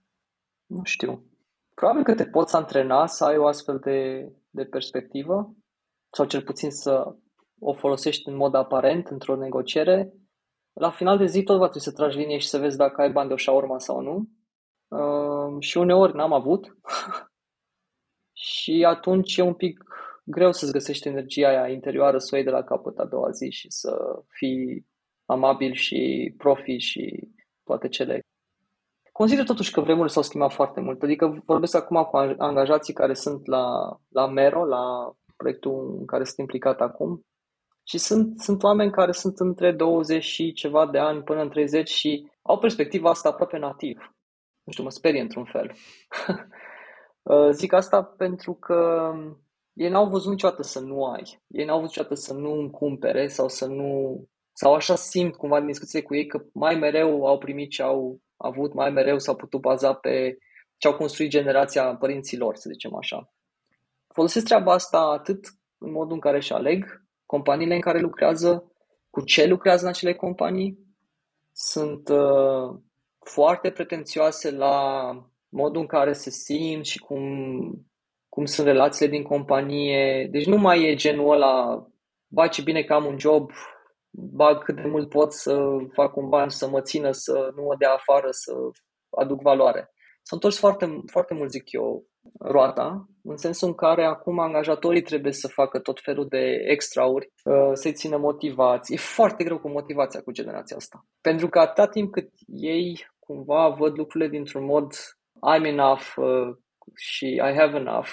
Nu 0.67 0.85
știu. 0.85 1.25
Probabil 1.75 2.03
că 2.03 2.15
te 2.15 2.27
poți 2.27 2.57
antrena 2.57 3.07
să 3.07 3.25
ai 3.25 3.37
o 3.37 3.47
astfel 3.47 3.79
de, 3.79 4.29
de 4.51 4.65
perspectivă 4.65 5.55
sau 6.11 6.27
cel 6.27 6.43
puțin 6.43 6.71
să 6.71 7.15
o 7.59 7.73
folosești 7.73 8.29
în 8.29 8.37
mod 8.37 8.55
aparent 8.55 9.09
într-o 9.09 9.37
negociere. 9.37 10.13
La 10.73 10.91
final 10.91 11.19
de 11.19 11.27
zi 11.27 11.43
tot 11.43 11.59
va 11.59 11.69
trebui 11.69 11.81
să 11.81 11.93
tragi 11.93 12.19
linie 12.19 12.39
și 12.39 12.49
să 12.49 12.59
vezi 12.59 12.77
dacă 12.77 13.01
ai 13.01 13.13
bani 13.13 13.29
de 13.29 13.35
o 13.35 13.37
șaurma 13.37 13.79
sau 13.79 14.01
nu. 14.01 14.29
Uh, 14.89 15.57
și 15.59 15.79
uneori 15.79 16.15
n-am 16.15 16.33
avut. 16.33 16.77
și 18.57 18.85
atunci 18.89 19.37
e 19.37 19.43
un 19.43 19.55
pic 19.55 19.85
greu 20.25 20.53
să-ți 20.53 20.73
găsești 20.73 21.09
energia 21.09 21.49
aia 21.49 21.69
interioară 21.69 22.19
să 22.19 22.29
o 22.33 22.37
iei 22.37 22.45
de 22.45 22.51
la 22.51 22.65
capăt 22.65 22.99
a 22.99 23.05
doua 23.05 23.31
zi 23.31 23.51
și 23.51 23.71
să 23.71 24.23
fii 24.29 24.87
amabil 25.25 25.73
și 25.73 26.35
profi 26.37 26.77
și 26.77 27.29
toate 27.65 27.89
cele 27.89 28.21
Consider 29.19 29.45
totuși 29.45 29.73
că 29.73 29.81
vremurile 29.81 30.13
s-au 30.13 30.23
schimbat 30.23 30.53
foarte 30.53 30.81
mult. 30.81 31.03
Adică 31.03 31.43
vorbesc 31.47 31.75
acum 31.75 32.03
cu 32.03 32.17
angajații 32.17 32.95
care 32.95 33.15
sunt 33.15 33.47
la, 33.47 33.65
la 34.09 34.27
Mero, 34.27 34.65
la 34.65 35.15
proiectul 35.37 35.97
în 35.99 36.07
care 36.07 36.25
sunt 36.25 36.39
implicat 36.39 36.81
acum. 36.81 37.27
Și 37.83 37.99
sunt, 37.99 38.41
sunt 38.41 38.63
oameni 38.63 38.91
care 38.91 39.13
sunt 39.13 39.39
între 39.39 39.73
20 39.73 40.25
și 40.25 40.53
ceva 40.53 40.87
de 40.87 40.99
ani 40.99 41.23
până 41.23 41.41
în 41.41 41.49
30 41.49 41.89
și 41.89 42.31
au 42.43 42.59
perspectiva 42.59 43.11
asta 43.11 43.29
aproape 43.29 43.59
nativ. 43.59 44.15
nu 44.65 44.73
știu, 44.73 44.85
mă 44.85 44.91
sperie 44.91 45.21
într-un 45.21 45.45
fel. 45.45 45.73
Uh, 47.23 47.49
zic 47.61 47.73
asta 47.73 48.03
pentru 48.03 48.55
că 48.55 49.11
ei 49.73 49.89
n-au 49.89 50.09
văzut 50.09 50.31
niciodată 50.31 50.63
să 50.63 50.81
nu 50.81 51.05
ai. 51.05 51.43
Ei 51.47 51.65
n-au 51.65 51.77
văzut 51.81 51.91
niciodată 51.91 52.15
să 52.15 52.35
nu 52.35 52.53
îmi 52.53 52.71
cumpere 52.71 53.29
sau 53.29 53.49
să 53.49 53.67
nu... 53.67 54.21
Sau 54.53 54.75
așa 54.75 54.95
simt 54.95 55.37
cumva 55.37 55.59
din 55.59 55.67
discuție 55.67 56.03
cu 56.03 56.15
ei 56.15 56.27
că 56.27 56.45
mai 56.53 56.75
mereu 56.75 57.27
au 57.27 57.39
primit 57.39 57.71
ce 57.71 57.83
au 57.83 58.23
avut, 58.45 58.75
mai 58.75 58.91
mereu 58.91 59.19
s-au 59.19 59.37
putut 59.37 59.61
baza 59.61 59.95
pe 59.95 60.39
ce 60.77 60.89
au 60.89 60.95
construit 60.95 61.31
generația 61.31 61.97
părinților, 61.97 62.57
să 62.57 62.69
zicem 62.73 62.95
așa. 62.95 63.33
Folosesc 64.15 64.45
treaba 64.45 64.73
asta 64.73 64.99
atât 64.99 65.47
în 65.79 65.91
modul 65.93 66.13
în 66.13 66.21
care 66.21 66.37
își 66.37 66.53
aleg 66.53 67.03
companiile 67.27 67.75
în 67.75 67.81
care 67.81 67.99
lucrează, 68.01 68.73
cu 69.11 69.21
ce 69.21 69.47
lucrează 69.47 69.85
în 69.85 69.91
acele 69.91 70.15
companii. 70.15 70.79
Sunt 71.53 72.09
uh, 72.09 72.81
foarte 73.19 73.71
pretențioase 73.71 74.51
la 74.51 75.09
modul 75.49 75.81
în 75.81 75.87
care 75.87 76.13
se 76.13 76.31
simt 76.31 76.85
și 76.85 76.99
cum, 76.99 77.21
cum 78.29 78.45
sunt 78.45 78.67
relațiile 78.67 79.11
din 79.11 79.23
companie. 79.23 80.29
Deci 80.31 80.47
nu 80.47 80.57
mai 80.57 80.83
e 80.83 80.95
genul 80.95 81.33
ăla, 81.33 81.87
ba 82.29 82.47
ce 82.47 82.63
bine 82.63 82.83
că 82.83 82.95
am 82.95 83.07
un 83.07 83.19
job, 83.19 83.51
bag 84.17 84.63
cât 84.63 84.75
de 84.75 84.89
mult 84.89 85.09
pot 85.09 85.33
să 85.33 85.67
fac 85.93 86.17
un 86.17 86.29
ban, 86.29 86.49
să 86.49 86.69
mă 86.69 86.81
țină, 86.81 87.11
să 87.13 87.53
nu 87.57 87.63
mă 87.63 87.75
dea 87.79 87.93
afară, 87.93 88.27
să 88.31 88.53
aduc 89.11 89.43
valoare. 89.43 89.89
S-a 90.23 90.35
întors 90.35 90.59
foarte, 90.59 91.03
foarte 91.07 91.35
mult, 91.35 91.51
zic 91.51 91.73
eu, 91.73 92.07
roata, 92.39 93.09
în 93.23 93.37
sensul 93.37 93.69
în 93.69 93.75
care 93.75 94.05
acum 94.05 94.39
angajatorii 94.39 95.03
trebuie 95.03 95.33
să 95.33 95.49
facă 95.49 95.79
tot 95.79 96.01
felul 96.01 96.27
de 96.29 96.65
extrauri, 96.67 97.33
uh, 97.45 97.71
să-i 97.73 97.93
țină 97.93 98.17
motivați. 98.17 98.93
E 98.93 98.97
foarte 98.97 99.45
greu 99.45 99.59
cu 99.59 99.69
motivația 99.69 100.23
cu 100.23 100.33
generația 100.33 100.77
asta. 100.77 101.07
Pentru 101.21 101.49
că 101.49 101.59
atâta 101.59 101.87
timp 101.87 102.13
cât 102.13 102.31
ei 102.47 103.07
cumva 103.19 103.69
văd 103.69 103.99
lucrurile 103.99 104.31
dintr-un 104.31 104.65
mod 104.65 104.93
I'm 105.53 105.65
enough 105.65 106.15
uh, 106.17 106.57
și 106.95 107.27
I 107.27 107.55
have 107.57 107.77
enough, 107.77 108.09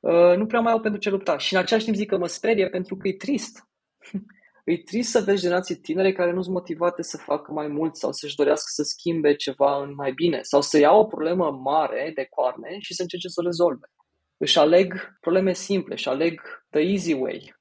uh, 0.00 0.36
nu 0.36 0.46
prea 0.46 0.60
mai 0.60 0.72
au 0.72 0.80
pentru 0.80 1.00
ce 1.00 1.10
lupta. 1.10 1.38
Și 1.38 1.54
în 1.54 1.60
același 1.60 1.84
timp 1.84 1.96
zic 1.96 2.08
că 2.08 2.18
mă 2.18 2.26
sperie 2.26 2.68
pentru 2.68 2.96
că 2.96 3.08
e 3.08 3.16
trist. 3.16 3.58
e 4.66 4.82
trist 4.82 5.10
să 5.10 5.20
vezi 5.20 5.42
generații 5.42 5.76
tinere 5.76 6.12
care 6.12 6.32
nu 6.32 6.42
sunt 6.42 6.54
motivate 6.54 7.02
să 7.02 7.16
facă 7.16 7.52
mai 7.52 7.66
mult 7.66 7.96
sau 7.96 8.12
să-și 8.12 8.36
dorească 8.36 8.66
să 8.68 8.82
schimbe 8.82 9.34
ceva 9.34 9.82
în 9.82 9.94
mai 9.94 10.12
bine 10.12 10.42
sau 10.42 10.60
să 10.60 10.78
iau 10.78 11.00
o 11.00 11.06
problemă 11.06 11.50
mare 11.50 12.12
de 12.14 12.26
coarne 12.30 12.78
și 12.78 12.94
să 12.94 13.02
încerce 13.02 13.28
să 13.28 13.40
o 13.40 13.44
rezolve. 13.44 13.86
Își 14.36 14.58
aleg 14.58 15.16
probleme 15.20 15.52
simple, 15.52 15.94
își 15.94 16.08
aleg 16.08 16.40
the 16.70 16.80
easy 16.80 17.12
way. 17.12 17.54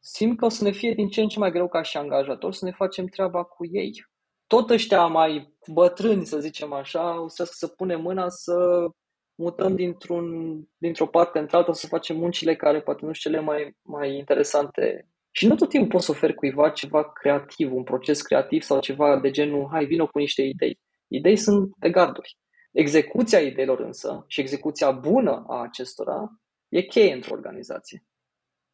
Simt 0.00 0.38
că 0.38 0.44
o 0.44 0.48
să 0.48 0.64
ne 0.64 0.70
fie 0.70 0.92
din 0.94 1.08
ce 1.08 1.20
în 1.20 1.28
ce 1.28 1.38
mai 1.38 1.50
greu 1.50 1.68
ca 1.68 1.82
și 1.82 1.96
angajator 1.96 2.52
să 2.52 2.64
ne 2.64 2.72
facem 2.72 3.06
treaba 3.06 3.42
cu 3.42 3.66
ei. 3.70 4.04
Tot 4.46 4.70
ăștia 4.70 5.06
mai 5.06 5.54
bătrâni, 5.72 6.26
să 6.26 6.38
zicem 6.40 6.72
așa, 6.72 7.20
o 7.20 7.28
să, 7.28 7.44
să 7.44 7.66
punem 7.66 8.00
mâna 8.00 8.28
să 8.28 8.86
mutăm 9.34 9.74
dintr-un, 9.74 10.58
dintr-o 10.76 11.06
parte 11.06 11.38
într-alta, 11.38 11.72
să 11.72 11.86
facem 11.86 12.16
muncile 12.16 12.56
care 12.56 12.82
poate 12.82 13.04
nu 13.04 13.12
sunt 13.12 13.34
cele 13.34 13.40
mai, 13.40 13.76
mai 13.82 14.16
interesante 14.16 15.08
și 15.36 15.46
nu 15.46 15.54
tot 15.54 15.68
timpul 15.68 15.88
poți 15.88 16.04
să 16.04 16.10
oferi 16.10 16.34
cuiva 16.34 16.70
ceva 16.70 17.12
creativ, 17.12 17.72
un 17.72 17.82
proces 17.82 18.22
creativ 18.22 18.62
sau 18.62 18.80
ceva 18.80 19.18
de 19.20 19.30
genul, 19.30 19.68
hai, 19.70 19.84
vină 19.84 20.06
cu 20.06 20.18
niște 20.18 20.42
idei. 20.42 20.80
Idei 21.08 21.36
sunt 21.36 21.70
pe 21.78 21.90
garduri. 21.90 22.38
Execuția 22.72 23.40
ideilor 23.40 23.80
însă 23.80 24.24
și 24.26 24.40
execuția 24.40 24.90
bună 24.90 25.44
a 25.48 25.62
acestora 25.62 26.28
e 26.68 26.80
cheie 26.80 27.14
într-o 27.14 27.34
organizație. 27.34 28.04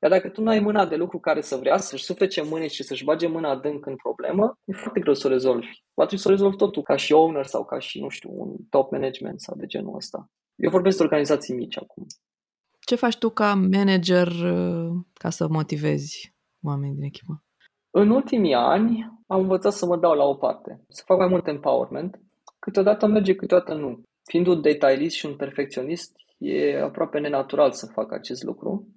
Iar 0.02 0.10
dacă 0.10 0.28
tu 0.28 0.42
nu 0.42 0.50
ai 0.50 0.60
mâna 0.60 0.86
de 0.86 0.96
lucru 0.96 1.20
care 1.20 1.40
să 1.40 1.56
vrea 1.56 1.76
să-și 1.76 2.04
suflece 2.04 2.42
mâini 2.42 2.68
și 2.68 2.82
să-și 2.82 3.04
bage 3.04 3.26
mâna 3.26 3.50
adânc 3.50 3.86
în 3.86 3.96
problemă, 3.96 4.58
e 4.64 4.72
foarte 4.72 5.00
greu 5.00 5.14
să 5.14 5.26
o 5.26 5.30
rezolvi. 5.30 5.82
Va 5.94 6.06
trebui 6.06 6.22
să 6.24 6.28
o 6.28 6.30
rezolvi 6.30 6.56
totul 6.56 6.82
ca 6.82 6.96
și 6.96 7.12
owner 7.12 7.46
sau 7.46 7.64
ca 7.64 7.78
și, 7.78 8.00
nu 8.00 8.08
știu, 8.08 8.30
un 8.32 8.56
top 8.70 8.90
management 8.90 9.40
sau 9.40 9.56
de 9.56 9.66
genul 9.66 9.96
ăsta. 9.96 10.30
Eu 10.54 10.70
vorbesc 10.70 10.96
de 10.96 11.02
organizații 11.02 11.54
mici 11.54 11.78
acum. 11.78 12.06
Ce 12.80 12.94
faci 12.94 13.18
tu 13.18 13.30
ca 13.30 13.54
manager 13.54 14.28
uh, 14.28 14.90
ca 15.12 15.30
să 15.30 15.48
motivezi 15.48 16.38
oameni 16.62 16.94
din 16.94 17.02
echipă? 17.02 17.44
În 17.90 18.10
ultimii 18.10 18.54
ani 18.54 19.20
am 19.26 19.40
învățat 19.40 19.72
să 19.72 19.86
mă 19.86 19.96
dau 19.96 20.14
la 20.14 20.24
o 20.24 20.34
parte, 20.34 20.84
să 20.88 21.02
fac 21.06 21.18
mai 21.18 21.28
mult 21.28 21.46
empowerment. 21.46 22.20
Câteodată 22.58 23.06
merge, 23.06 23.34
câteodată 23.34 23.74
nu. 23.74 24.02
Fiind 24.24 24.46
un 24.46 24.60
detailist 24.60 25.16
și 25.16 25.26
un 25.26 25.36
perfecționist, 25.36 26.16
e 26.38 26.80
aproape 26.80 27.18
nenatural 27.18 27.72
să 27.72 27.86
fac 27.86 28.12
acest 28.12 28.42
lucru. 28.42 28.88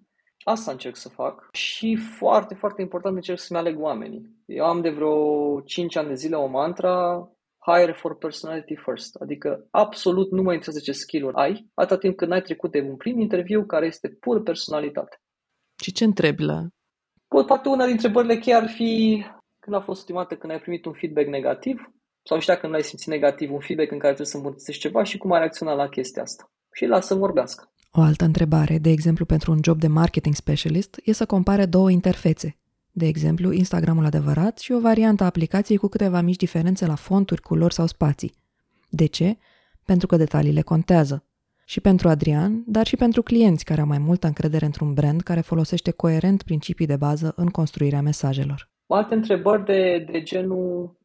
Asta 0.43 0.71
încerc 0.71 0.95
să 0.95 1.09
fac 1.09 1.47
și 1.51 1.95
foarte, 1.95 2.55
foarte 2.55 2.81
important 2.81 3.15
încerc 3.15 3.39
să-mi 3.39 3.59
aleg 3.59 3.79
oamenii. 3.79 4.29
Eu 4.45 4.65
am 4.65 4.81
de 4.81 4.89
vreo 4.89 5.61
5 5.61 5.95
ani 5.95 6.07
de 6.07 6.13
zile 6.13 6.35
o 6.35 6.47
mantra 6.47 7.27
hire 7.71 7.91
for 7.91 8.17
personality 8.17 8.75
first, 8.75 9.15
adică 9.15 9.67
absolut 9.71 10.31
nu 10.31 10.41
mă 10.41 10.53
interesează 10.53 10.79
ce 10.79 10.91
skill-uri 10.91 11.35
ai, 11.35 11.69
atâta 11.73 11.97
timp 11.97 12.15
când 12.15 12.31
ai 12.31 12.41
trecut 12.41 12.71
de 12.71 12.81
un 12.81 12.95
prim 12.95 13.19
interviu 13.19 13.65
care 13.65 13.85
este 13.85 14.09
pur 14.09 14.43
personalitate. 14.43 15.17
Și 15.81 15.91
ce 15.91 16.03
întrebi 16.03 16.43
la 16.43 16.67
Poate 17.41 17.69
una 17.69 17.85
dintre 17.85 18.07
întrebările 18.07 18.37
cheie 18.37 18.55
ar 18.55 18.67
fi 18.67 19.23
când 19.59 19.75
a 19.75 19.79
fost 19.79 19.99
ultima 19.99 20.21
dată 20.21 20.35
când 20.35 20.51
ai 20.53 20.59
primit 20.59 20.85
un 20.85 20.93
feedback 20.93 21.27
negativ 21.27 21.91
sau 22.23 22.39
și 22.39 22.47
dacă 22.47 22.67
nu 22.67 22.73
ai 22.73 22.83
simțit 22.83 23.07
negativ, 23.07 23.51
un 23.51 23.59
feedback 23.59 23.91
în 23.91 23.97
care 23.97 24.13
trebuie 24.13 24.27
să 24.27 24.37
îmbunătățești 24.37 24.81
ceva 24.81 25.03
și 25.03 25.17
cum 25.17 25.31
ai 25.31 25.39
reacționat 25.39 25.75
la 25.75 25.87
chestia 25.87 26.21
asta. 26.21 26.51
Și 26.71 26.85
lasă 26.85 27.07
să 27.07 27.15
vorbească. 27.15 27.71
O 27.91 28.01
altă 28.01 28.25
întrebare, 28.25 28.77
de 28.77 28.89
exemplu 28.89 29.25
pentru 29.25 29.51
un 29.51 29.59
job 29.63 29.79
de 29.79 29.87
marketing 29.87 30.35
specialist, 30.35 30.99
e 31.03 31.11
să 31.11 31.25
compare 31.25 31.65
două 31.65 31.89
interfețe. 31.89 32.57
De 32.91 33.05
exemplu, 33.05 33.51
Instagramul 33.51 34.05
adevărat 34.05 34.59
și 34.59 34.71
o 34.71 34.79
variantă 34.79 35.23
a 35.23 35.25
aplicației 35.25 35.77
cu 35.77 35.87
câteva 35.87 36.21
mici 36.21 36.35
diferențe 36.35 36.85
la 36.85 36.95
fonturi, 36.95 37.41
culori 37.41 37.73
sau 37.73 37.85
spații. 37.85 38.33
De 38.89 39.05
ce? 39.05 39.37
Pentru 39.85 40.07
că 40.07 40.15
detaliile 40.15 40.61
contează 40.61 41.25
și 41.65 41.81
pentru 41.81 42.07
Adrian, 42.07 42.63
dar 42.65 42.85
și 42.85 42.95
pentru 42.95 43.21
clienți 43.21 43.65
care 43.65 43.81
au 43.81 43.87
mai 43.87 43.97
multă 43.97 44.27
încredere 44.27 44.65
într-un 44.65 44.93
brand 44.93 45.21
care 45.21 45.41
folosește 45.41 45.91
coerent 45.91 46.43
principii 46.43 46.85
de 46.85 46.95
bază 46.95 47.33
în 47.35 47.49
construirea 47.49 48.01
mesajelor. 48.01 48.71
Alte 48.87 49.13
întrebări 49.13 49.65
de, 49.65 50.07
de 50.11 50.21
genul, 50.21 50.97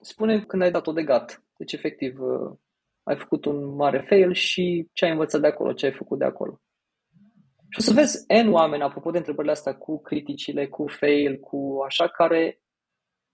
spune 0.00 0.40
când 0.40 0.62
ai 0.62 0.70
dat-o 0.70 0.92
de 0.92 1.02
gat. 1.02 1.42
Deci, 1.56 1.72
efectiv, 1.72 2.20
uh, 2.20 2.56
ai 3.02 3.16
făcut 3.16 3.44
un 3.44 3.74
mare 3.74 4.04
fail 4.08 4.32
și 4.32 4.88
ce 4.92 5.04
ai 5.04 5.10
învățat 5.10 5.40
de 5.40 5.46
acolo, 5.46 5.72
ce 5.72 5.86
ai 5.86 5.92
făcut 5.92 6.18
de 6.18 6.24
acolo. 6.24 6.60
Și 7.68 7.78
o 7.78 7.82
să 7.82 7.92
vezi 7.92 8.24
N 8.44 8.52
oameni, 8.52 8.82
apropo 8.82 9.10
de 9.10 9.18
întrebările 9.18 9.52
astea, 9.52 9.74
cu 9.74 10.00
criticile, 10.00 10.66
cu 10.66 10.84
fail, 10.86 11.38
cu 11.38 11.78
așa, 11.86 12.08
care 12.08 12.60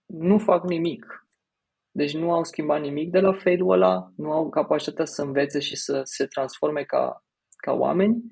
nu 0.05 0.37
fac 0.37 0.63
nimic. 0.63 1.24
Deci 1.97 2.13
nu 2.13 2.31
au 2.31 2.43
schimbat 2.43 2.81
nimic 2.81 3.11
de 3.11 3.19
la 3.19 3.33
failul 3.33 3.71
ăla, 3.71 4.11
nu 4.15 4.31
au 4.31 4.49
capacitatea 4.49 5.05
să 5.05 5.21
învețe 5.21 5.59
și 5.59 5.75
să 5.75 6.01
se 6.03 6.25
transforme 6.25 6.83
ca, 6.83 7.23
ca 7.55 7.71
oameni 7.71 8.23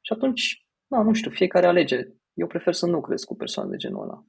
și 0.00 0.12
atunci, 0.12 0.66
na, 0.86 1.02
nu 1.02 1.12
știu, 1.12 1.30
fiecare 1.30 1.66
alege. 1.66 2.00
Eu 2.32 2.46
prefer 2.46 2.74
să 2.74 2.86
nu 2.86 3.00
cresc 3.00 3.26
cu 3.26 3.36
persoane 3.36 3.70
de 3.70 3.76
genul 3.76 4.02
ăla. 4.02 4.24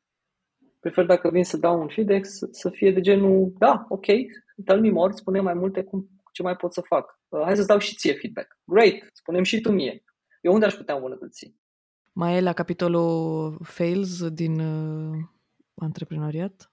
Prefer 0.80 1.06
dacă 1.06 1.30
vin 1.30 1.44
să 1.44 1.58
dau 1.58 1.82
un 1.82 1.88
feedback 1.88 2.26
să, 2.26 2.48
să 2.52 2.70
fie 2.70 2.92
de 2.92 3.00
genul, 3.02 3.54
da, 3.58 3.86
ok, 3.90 4.06
tell 4.66 4.82
me 4.82 4.90
more, 4.90 5.14
spune 5.14 5.40
mai 5.40 5.54
multe 5.54 5.84
cum, 5.84 6.10
ce 6.32 6.42
mai 6.42 6.56
pot 6.56 6.74
să 6.74 6.82
fac. 6.82 7.20
Uh, 7.28 7.42
hai 7.44 7.56
să-ți 7.56 7.68
dau 7.68 7.78
și 7.78 7.96
ție 7.96 8.14
feedback. 8.14 8.58
Great, 8.64 8.94
spunem 9.14 9.44
și 9.44 9.62
tu 9.62 9.72
mie. 9.72 10.04
Eu 10.42 10.54
unde 10.54 10.66
aș 10.66 10.74
putea 10.74 10.96
îmbunătăți? 10.96 11.56
Mai 12.12 12.36
e 12.36 12.42
la 12.42 12.54
capitolul 12.54 13.58
fails 13.64 14.30
din 14.30 14.60
uh, 14.60 15.18
antreprenoriat? 15.76 16.71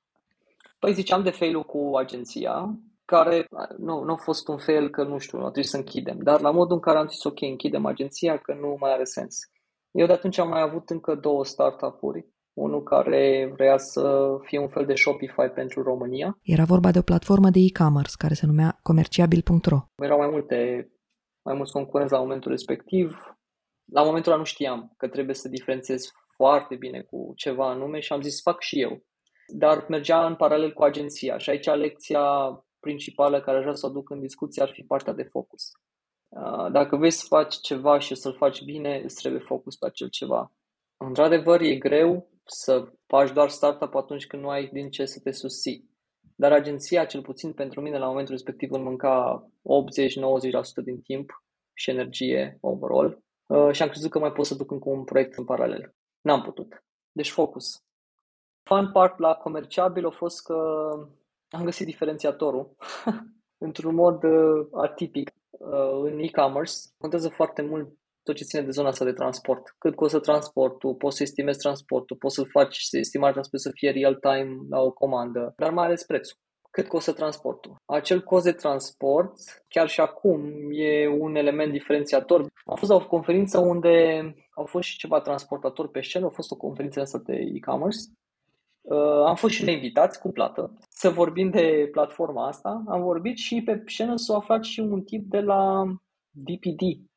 Păi 0.78 0.92
ziceam 0.92 1.22
de 1.22 1.30
failul 1.30 1.64
cu 1.64 1.96
agenția, 1.96 2.78
care 3.04 3.46
nu, 3.78 4.02
nu 4.02 4.12
a 4.12 4.16
fost 4.16 4.48
un 4.48 4.58
fail 4.58 4.90
că, 4.90 5.02
nu 5.02 5.18
știu, 5.18 5.38
nu 5.38 5.44
trebuie 5.44 5.64
să 5.64 5.76
închidem, 5.76 6.18
dar 6.22 6.40
la 6.40 6.50
modul 6.50 6.74
în 6.74 6.80
care 6.80 6.98
am 6.98 7.08
zis, 7.08 7.24
ok, 7.24 7.40
închidem 7.40 7.86
agenția, 7.86 8.38
că 8.38 8.54
nu 8.54 8.76
mai 8.80 8.92
are 8.92 9.04
sens. 9.04 9.36
Eu 9.90 10.06
de 10.06 10.12
atunci 10.12 10.38
am 10.38 10.48
mai 10.48 10.60
avut 10.60 10.90
încă 10.90 11.14
două 11.14 11.44
startup-uri. 11.44 12.26
Unul 12.52 12.82
care 12.82 13.52
vrea 13.54 13.76
să 13.76 14.36
fie 14.42 14.58
un 14.58 14.68
fel 14.68 14.86
de 14.86 14.94
Shopify 14.94 15.48
pentru 15.54 15.82
România. 15.82 16.38
Era 16.42 16.64
vorba 16.64 16.90
de 16.90 16.98
o 16.98 17.02
platformă 17.02 17.50
de 17.50 17.58
e-commerce 17.58 18.14
care 18.18 18.34
se 18.34 18.46
numea 18.46 18.78
comerciabil.ro. 18.82 19.78
Erau 20.02 20.18
mai 20.18 20.28
multe, 20.28 20.88
mai 21.44 21.54
mulți 21.54 21.72
concurenți 21.72 22.12
la 22.12 22.18
momentul 22.18 22.50
respectiv. 22.50 23.36
La 23.92 24.02
momentul 24.02 24.32
ăla 24.32 24.40
nu 24.40 24.46
știam 24.46 24.92
că 24.96 25.08
trebuie 25.08 25.34
să 25.34 25.48
diferențiez 25.48 26.12
foarte 26.36 26.74
bine 26.74 27.00
cu 27.00 27.32
ceva 27.36 27.70
anume 27.70 28.00
și 28.00 28.12
am 28.12 28.20
zis 28.20 28.42
fac 28.42 28.60
și 28.60 28.80
eu 28.80 29.02
dar 29.52 29.87
mergea 29.88 30.26
în 30.26 30.37
paralel 30.37 30.72
cu 30.72 30.82
agenția 30.82 31.38
și 31.38 31.50
aici 31.50 31.66
lecția 31.66 32.22
principală 32.80 33.40
care 33.40 33.56
aș 33.56 33.62
vrea 33.62 33.74
să 33.74 33.87
o 33.87 33.88
aduc 33.88 34.11
în 34.11 34.20
discuție 34.20 34.62
ar 34.62 34.70
fi 34.70 34.82
partea 34.82 35.12
de 35.12 35.22
focus. 35.22 35.70
Uh, 36.28 36.70
dacă 36.72 36.96
vrei 36.96 37.11
să 37.11 37.24
faci 37.28 37.61
ceva 37.61 37.98
și 37.98 38.14
să-l 38.14 38.34
faci 38.34 38.62
bine, 38.62 39.00
îți 39.04 39.16
trebuie 39.16 39.40
focus 39.40 39.76
pe 39.76 39.87
acel 39.87 40.08
ceva. 40.08 40.52
Într-adevăr, 40.96 41.61
e 41.61 41.76
greu 41.76 42.30
să 42.44 42.92
faci 43.06 43.32
doar 43.32 43.48
startup 43.48 43.94
atunci 43.94 44.26
când 44.26 44.42
nu 44.42 44.48
ai 44.48 44.66
din 44.72 44.90
ce 44.90 45.04
să 45.04 45.20
te 45.20 45.30
susții. 45.30 45.90
Dar 46.34 46.52
agenția, 46.52 47.04
cel 47.04 47.22
puțin 47.22 47.52
pentru 47.52 47.80
mine, 47.80 47.98
la 47.98 48.06
momentul 48.06 48.34
respectiv 48.34 48.72
îmi 48.72 48.84
mânca 48.84 49.46
80-90% 50.80 50.84
din 50.84 51.00
timp 51.00 51.30
și 51.74 51.90
energie 51.90 52.58
overall 52.61 53.22
uh, 53.46 53.72
și 53.72 53.82
am 53.82 53.88
crezut 53.88 54.11
că 54.11 54.18
mai 54.18 54.32
pot 54.32 54.46
să 54.46 54.54
duc 54.54 54.70
încă 54.70 54.88
un 54.88 55.04
proiect 55.04 55.38
în 55.38 55.44
paralel. 55.44 55.94
N-am 56.20 56.42
putut. 56.42 56.84
Deci 57.12 57.30
focus. 57.30 57.82
Fun 58.68 58.90
part 58.92 59.18
la 59.18 59.35
comerciabil 59.35 60.07
a 60.07 60.11
fost 60.11 60.42
că 60.42 60.54
am 61.50 61.64
găsit 61.64 61.87
diferențiatorul 61.87 62.76
într-un 63.66 63.94
mod 63.94 64.22
uh, 64.22 64.66
atipic. 64.72 65.31
uh, 65.50 66.00
în 66.02 66.18
e-commerce 66.18 66.72
contează 66.98 67.28
foarte 67.28 67.62
mult 67.62 67.88
tot 68.22 68.35
ce 68.35 68.44
ține 68.44 68.62
de 68.62 68.70
zona 68.70 68.88
asta 68.88 69.04
de 69.04 69.12
transport. 69.12 69.74
Cât 69.78 69.94
costă 69.94 70.18
transportul, 70.18 70.94
poți 70.94 71.16
să 71.16 71.22
estimezi 71.22 71.59
transportul, 71.59 72.16
poți 72.16 72.35
să 72.35 72.42
faci 72.44 72.88
estimarea 72.90 73.33
transportului 73.33 73.72
să 73.72 73.78
fie 73.81 73.90
real-time 73.90 74.57
la 74.70 74.81
o 74.81 74.90
comandă, 74.90 75.52
dar 75.57 75.70
mai 75.70 75.85
ales 75.85 76.04
prețul. 76.04 76.37
Cât 76.70 76.87
costă 76.88 77.12
transportul? 77.12 77.76
Acel 77.85 78.22
cost 78.22 78.44
de 78.44 78.52
transport, 78.52 79.33
chiar 79.68 79.88
și 79.88 80.00
acum, 80.00 80.40
e 80.70 81.09
un 81.09 81.35
element 81.35 81.72
diferențiator. 81.72 82.40
Am 82.40 82.76
fost 82.76 82.90
la 82.90 82.96
o 82.96 83.07
conferință 83.07 83.59
unde 83.59 83.94
au 84.54 84.64
fost 84.64 84.88
și 84.88 84.98
ceva 84.98 85.20
transportatori 85.20 85.90
pe 85.90 86.00
scenă, 86.00 86.26
a 86.26 86.31
fost 86.31 86.50
o 86.50 86.57
conferință 86.57 87.00
asta 87.00 87.18
de 87.18 87.35
e-commerce. 87.54 87.98
Uh, 88.90 89.24
am 89.27 89.35
fost 89.35 89.55
și 89.55 89.64
noi 89.64 89.74
invitați 89.74 90.20
cu 90.20 90.31
plată 90.31 90.79
să 90.88 91.11
vorbim 91.11 91.51
de 91.51 91.88
platforma 91.90 92.46
asta. 92.46 92.83
Am 92.88 93.03
vorbit 93.03 93.37
și 93.37 93.62
pe 93.64 93.83
scenă 93.87 94.16
s-a 94.16 94.37
aflat 94.37 94.64
și 94.64 94.81
un 94.81 95.03
tip 95.03 95.31
de 95.31 95.40
la 95.40 95.85
DPD, 96.31 97.09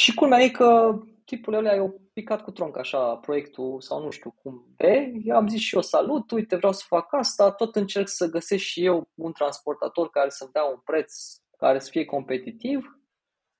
și 0.00 0.14
culmea 0.14 0.40
e 0.40 0.48
că 0.48 0.98
tipul 1.24 1.54
ăla 1.54 1.74
i-a 1.74 1.94
picat 2.12 2.42
cu 2.42 2.50
tronc 2.50 2.78
așa 2.78 3.16
proiectul 3.16 3.80
sau 3.80 4.02
nu 4.02 4.10
știu 4.10 4.30
cum 4.42 4.64
de. 4.76 5.12
Am 5.34 5.48
zis 5.48 5.60
și 5.60 5.74
eu 5.74 5.80
salut, 5.80 6.30
uite 6.30 6.56
vreau 6.56 6.72
să 6.72 6.84
fac 6.86 7.12
asta, 7.12 7.52
tot 7.52 7.76
încerc 7.76 8.08
să 8.08 8.26
găsesc 8.26 8.62
și 8.62 8.84
eu 8.84 9.08
un 9.14 9.32
transportator 9.32 10.10
care 10.10 10.28
să-mi 10.28 10.52
dea 10.52 10.64
un 10.64 10.80
preț 10.84 11.14
care 11.58 11.78
să 11.78 11.90
fie 11.90 12.04
competitiv 12.04 12.98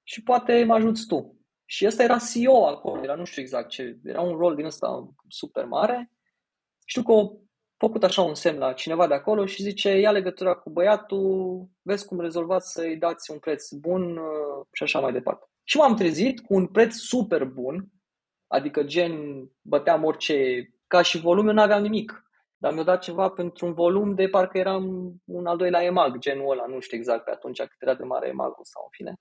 și 0.03 0.23
poate 0.23 0.65
mă 0.65 0.75
ajuți 0.75 1.07
tu. 1.07 1.35
Și 1.65 1.87
ăsta 1.87 2.03
era 2.03 2.19
CEO 2.33 2.67
acolo, 2.67 3.03
era 3.03 3.15
nu 3.15 3.25
știu 3.25 3.43
exact 3.43 3.69
ce, 3.69 3.99
era 4.05 4.21
un 4.21 4.37
rol 4.37 4.55
din 4.55 4.65
ăsta 4.65 5.13
super 5.29 5.65
mare. 5.65 6.11
Știu 6.91 7.03
că 7.03 7.13
a 7.13 7.31
făcut 7.77 8.05
așa 8.05 8.23
un 8.23 8.35
semn 8.35 8.59
la 8.59 8.73
cineva 8.73 9.07
de 9.07 9.15
acolo 9.15 9.47
și 9.47 9.63
zice, 9.63 9.91
ia 9.91 10.11
legătura 10.11 10.55
cu 10.55 10.71
băiatul, 10.71 11.69
vezi 11.83 12.07
cum 12.07 12.21
rezolvați 12.21 12.73
să-i 12.73 12.97
dați 12.97 13.31
un 13.31 13.39
preț 13.39 13.71
bun 13.73 14.17
uh, 14.17 14.67
și 14.73 14.83
așa 14.83 15.01
mai 15.01 15.13
departe. 15.13 15.47
Și 15.65 15.77
m-am 15.77 15.97
trezit 15.97 16.41
cu 16.41 16.55
un 16.55 16.67
preț 16.67 16.95
super 16.95 17.45
bun, 17.45 17.87
adică 18.47 18.83
gen 18.83 19.13
băteam 19.63 20.05
orice, 20.05 20.69
ca 20.87 21.03
și 21.03 21.21
volum 21.21 21.47
eu 21.47 21.55
n-aveam 21.55 21.83
nimic. 21.83 22.25
Dar 22.57 22.73
mi-a 22.73 22.83
dat 22.83 23.03
ceva 23.03 23.29
pentru 23.29 23.67
un 23.67 23.73
volum 23.73 24.15
de 24.15 24.29
parcă 24.29 24.59
eram 24.59 25.15
un 25.25 25.47
al 25.47 25.57
doilea 25.57 25.83
EMAG, 25.83 26.19
genul 26.19 26.51
ăla, 26.51 26.67
nu 26.67 26.81
știu 26.81 26.97
exact 26.97 27.25
pe 27.25 27.31
atunci 27.31 27.59
cât 27.59 27.83
era 27.83 27.95
de 27.95 28.05
mare 28.05 28.29
emag 28.29 28.53
sau 28.63 28.83
în 28.83 28.91
fine. 28.91 29.15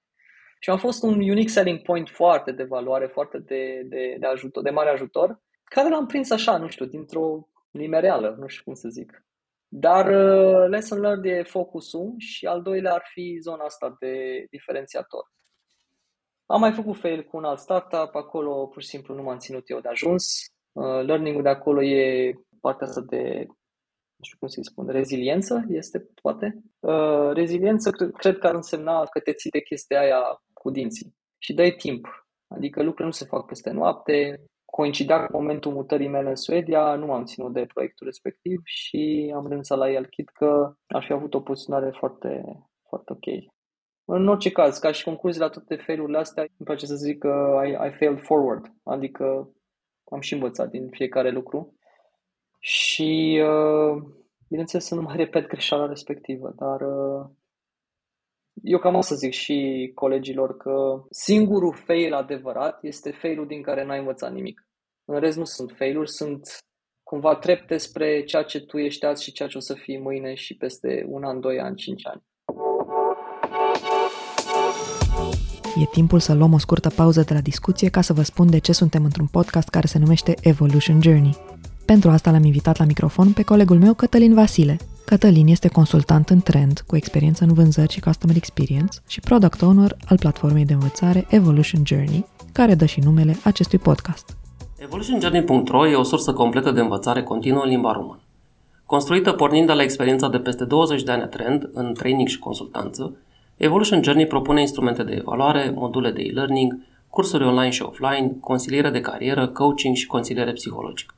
Și 0.59 0.69
a 0.69 0.77
fost 0.77 1.03
un 1.03 1.13
unique 1.13 1.47
selling 1.47 1.81
point 1.81 2.09
foarte 2.09 2.51
de 2.51 2.63
valoare, 2.63 3.05
foarte 3.05 3.37
de, 3.37 3.81
de, 3.85 4.15
de 4.19 4.25
ajutor, 4.25 4.63
de 4.63 4.69
mare 4.69 4.89
ajutor, 4.89 5.39
care 5.69 5.89
l-am 5.89 6.05
prins 6.05 6.31
așa, 6.31 6.57
nu 6.57 6.67
știu, 6.67 6.85
dintr-o 6.85 7.48
limereală, 7.71 8.35
nu 8.39 8.47
știu 8.47 8.63
cum 8.63 8.73
să 8.73 8.89
zic. 8.89 9.23
Dar 9.67 10.05
uh, 10.05 10.69
lesson 10.69 10.99
learned 10.99 11.25
e 11.25 11.43
focusul 11.43 12.13
și 12.17 12.45
al 12.45 12.61
doilea 12.61 12.93
ar 12.93 13.03
fi 13.13 13.37
zona 13.41 13.63
asta 13.63 13.95
de 13.99 14.45
diferențiator. 14.49 15.23
Am 16.45 16.59
mai 16.59 16.73
făcut 16.73 16.97
fail 16.97 17.23
cu 17.23 17.37
un 17.37 17.43
alt 17.43 17.59
startup, 17.59 18.15
acolo 18.15 18.67
pur 18.67 18.81
și 18.81 18.87
simplu 18.87 19.15
nu 19.15 19.21
m-am 19.21 19.37
ținut 19.37 19.69
eu 19.69 19.79
de 19.79 19.87
ajuns. 19.87 20.25
Uh, 20.71 21.03
learning-ul 21.05 21.43
de 21.43 21.49
acolo 21.49 21.83
e 21.83 22.33
partea 22.61 22.87
asta 22.87 23.01
de, 23.01 23.45
nu 24.15 24.23
știu 24.23 24.37
cum 24.39 24.47
să-i 24.47 24.65
spun, 24.65 24.87
reziliență, 24.87 25.65
este 25.67 26.09
poate. 26.21 26.63
Uh, 26.79 27.31
reziliență 27.33 27.91
cred, 27.91 28.11
cred 28.11 28.37
că 28.37 28.47
ar 28.47 28.55
însemna 28.55 29.05
că 29.05 29.19
te 29.19 29.33
ții 29.33 29.51
de 29.51 29.59
chestia 29.59 29.99
aia 29.99 30.41
cu 30.53 30.69
dinții 30.69 31.15
și 31.37 31.53
dai 31.53 31.71
timp. 31.71 32.07
Adică 32.47 32.79
lucrurile 32.79 33.05
nu 33.05 33.11
se 33.11 33.25
fac 33.25 33.45
peste 33.45 33.71
noapte, 33.71 34.43
coincidea 34.71 35.25
cu 35.25 35.37
momentul 35.37 35.71
mutării 35.71 36.07
mele 36.07 36.29
în 36.29 36.35
Suedia, 36.35 36.95
nu 36.95 37.05
m-am 37.05 37.25
ținut 37.25 37.53
de 37.53 37.65
proiectul 37.65 38.05
respectiv 38.05 38.61
și 38.63 39.31
am 39.35 39.47
renunțat 39.47 39.77
la 39.77 39.91
el, 39.91 40.05
chit 40.05 40.29
că 40.29 40.73
aș 40.87 41.05
fi 41.05 41.13
avut 41.13 41.33
o 41.33 41.41
poziționare 41.41 41.91
foarte, 41.97 42.43
foarte 42.87 43.13
ok. 43.13 43.53
În 44.05 44.27
orice 44.27 44.51
caz, 44.51 44.77
ca 44.77 44.91
și 44.91 45.03
concluzie 45.03 45.41
la 45.41 45.49
toate 45.49 45.75
felurile 45.75 46.17
astea, 46.17 46.41
îmi 46.41 46.65
place 46.65 46.85
să 46.85 46.95
zic 46.95 47.17
că 47.17 47.61
I, 47.65 47.69
I 47.69 47.91
failed 47.97 48.21
forward, 48.21 48.65
adică 48.83 49.49
am 50.11 50.19
și 50.19 50.33
învățat 50.33 50.69
din 50.69 50.89
fiecare 50.89 51.29
lucru 51.29 51.75
și 52.59 53.41
uh, 53.43 54.03
bineînțeles 54.47 54.85
să 54.85 54.95
nu 54.95 55.01
mai 55.01 55.15
repet 55.15 55.47
greșeala 55.47 55.87
respectivă, 55.87 56.53
dar 56.55 56.81
uh, 56.81 57.25
eu 58.63 58.79
cam 58.79 58.95
o 58.95 59.01
să 59.01 59.15
zic 59.15 59.31
și 59.31 59.91
colegilor 59.95 60.57
că 60.57 61.03
singurul 61.09 61.75
fail 61.85 62.13
adevărat 62.13 62.79
este 62.81 63.11
failul 63.11 63.47
din 63.47 63.61
care 63.61 63.85
n-ai 63.85 63.99
învățat 63.99 64.33
nimic. 64.33 64.67
În 65.05 65.19
rest 65.19 65.37
nu 65.37 65.43
sunt 65.43 65.73
failuri, 65.77 66.09
sunt 66.09 66.57
cumva 67.03 67.35
trepte 67.35 67.77
spre 67.77 68.23
ceea 68.23 68.43
ce 68.43 68.59
tu 68.59 68.77
ești 68.77 69.05
azi 69.05 69.23
și 69.23 69.31
ceea 69.31 69.49
ce 69.49 69.57
o 69.57 69.59
să 69.59 69.73
fii 69.73 69.99
mâine 69.99 70.33
și 70.33 70.55
peste 70.55 71.05
un 71.07 71.23
an, 71.23 71.39
doi 71.39 71.59
ani, 71.59 71.75
cinci 71.75 72.07
ani. 72.07 72.23
E 75.75 75.85
timpul 75.91 76.19
să 76.19 76.33
luăm 76.33 76.53
o 76.53 76.57
scurtă 76.57 76.89
pauză 76.89 77.21
de 77.21 77.33
la 77.33 77.41
discuție 77.41 77.89
ca 77.89 78.01
să 78.01 78.13
vă 78.13 78.21
spun 78.21 78.49
de 78.49 78.57
ce 78.57 78.71
suntem 78.71 79.03
într-un 79.03 79.27
podcast 79.27 79.69
care 79.69 79.87
se 79.87 79.99
numește 79.99 80.33
Evolution 80.41 81.01
Journey. 81.01 81.37
Pentru 81.85 82.09
asta 82.09 82.31
l-am 82.31 82.43
invitat 82.43 82.77
la 82.77 82.85
microfon 82.85 83.33
pe 83.33 83.43
colegul 83.43 83.77
meu 83.77 83.93
Cătălin 83.93 84.33
Vasile. 84.33 84.77
Cătălin 85.09 85.47
este 85.47 85.67
consultant 85.67 86.29
în 86.29 86.39
trend, 86.39 86.83
cu 86.87 86.95
experiență 86.95 87.43
în 87.43 87.53
vânzări 87.53 87.91
și 87.91 87.99
customer 87.99 88.35
experience 88.35 88.99
și 89.07 89.19
product 89.19 89.61
owner 89.61 89.95
al 90.07 90.17
platformei 90.17 90.65
de 90.65 90.73
învățare 90.73 91.25
Evolution 91.29 91.81
Journey, 91.85 92.25
care 92.53 92.75
dă 92.75 92.85
și 92.85 92.99
numele 92.99 93.35
acestui 93.43 93.77
podcast. 93.77 94.37
EvolutionJourney.ro 94.77 95.87
e 95.87 95.95
o 95.95 96.03
sursă 96.03 96.33
completă 96.33 96.71
de 96.71 96.79
învățare 96.79 97.23
continuă 97.23 97.61
în 97.63 97.69
limba 97.69 97.91
română. 97.91 98.19
Construită 98.85 99.31
pornind 99.31 99.67
de 99.67 99.73
la 99.73 99.83
experiența 99.83 100.29
de 100.29 100.39
peste 100.39 100.65
20 100.65 101.03
de 101.03 101.11
ani 101.11 101.21
a 101.21 101.27
trend 101.27 101.69
în 101.73 101.93
training 101.93 102.27
și 102.27 102.39
consultanță, 102.39 103.15
Evolution 103.57 104.03
Journey 104.03 104.27
propune 104.27 104.61
instrumente 104.61 105.03
de 105.03 105.15
evaluare, 105.19 105.73
module 105.75 106.11
de 106.11 106.21
e-learning, 106.21 106.77
cursuri 107.09 107.45
online 107.45 107.69
și 107.69 107.81
offline, 107.81 108.35
consiliere 108.39 108.89
de 108.89 109.01
carieră, 109.01 109.47
coaching 109.47 109.95
și 109.95 110.07
consiliere 110.07 110.51
psihologică. 110.51 111.13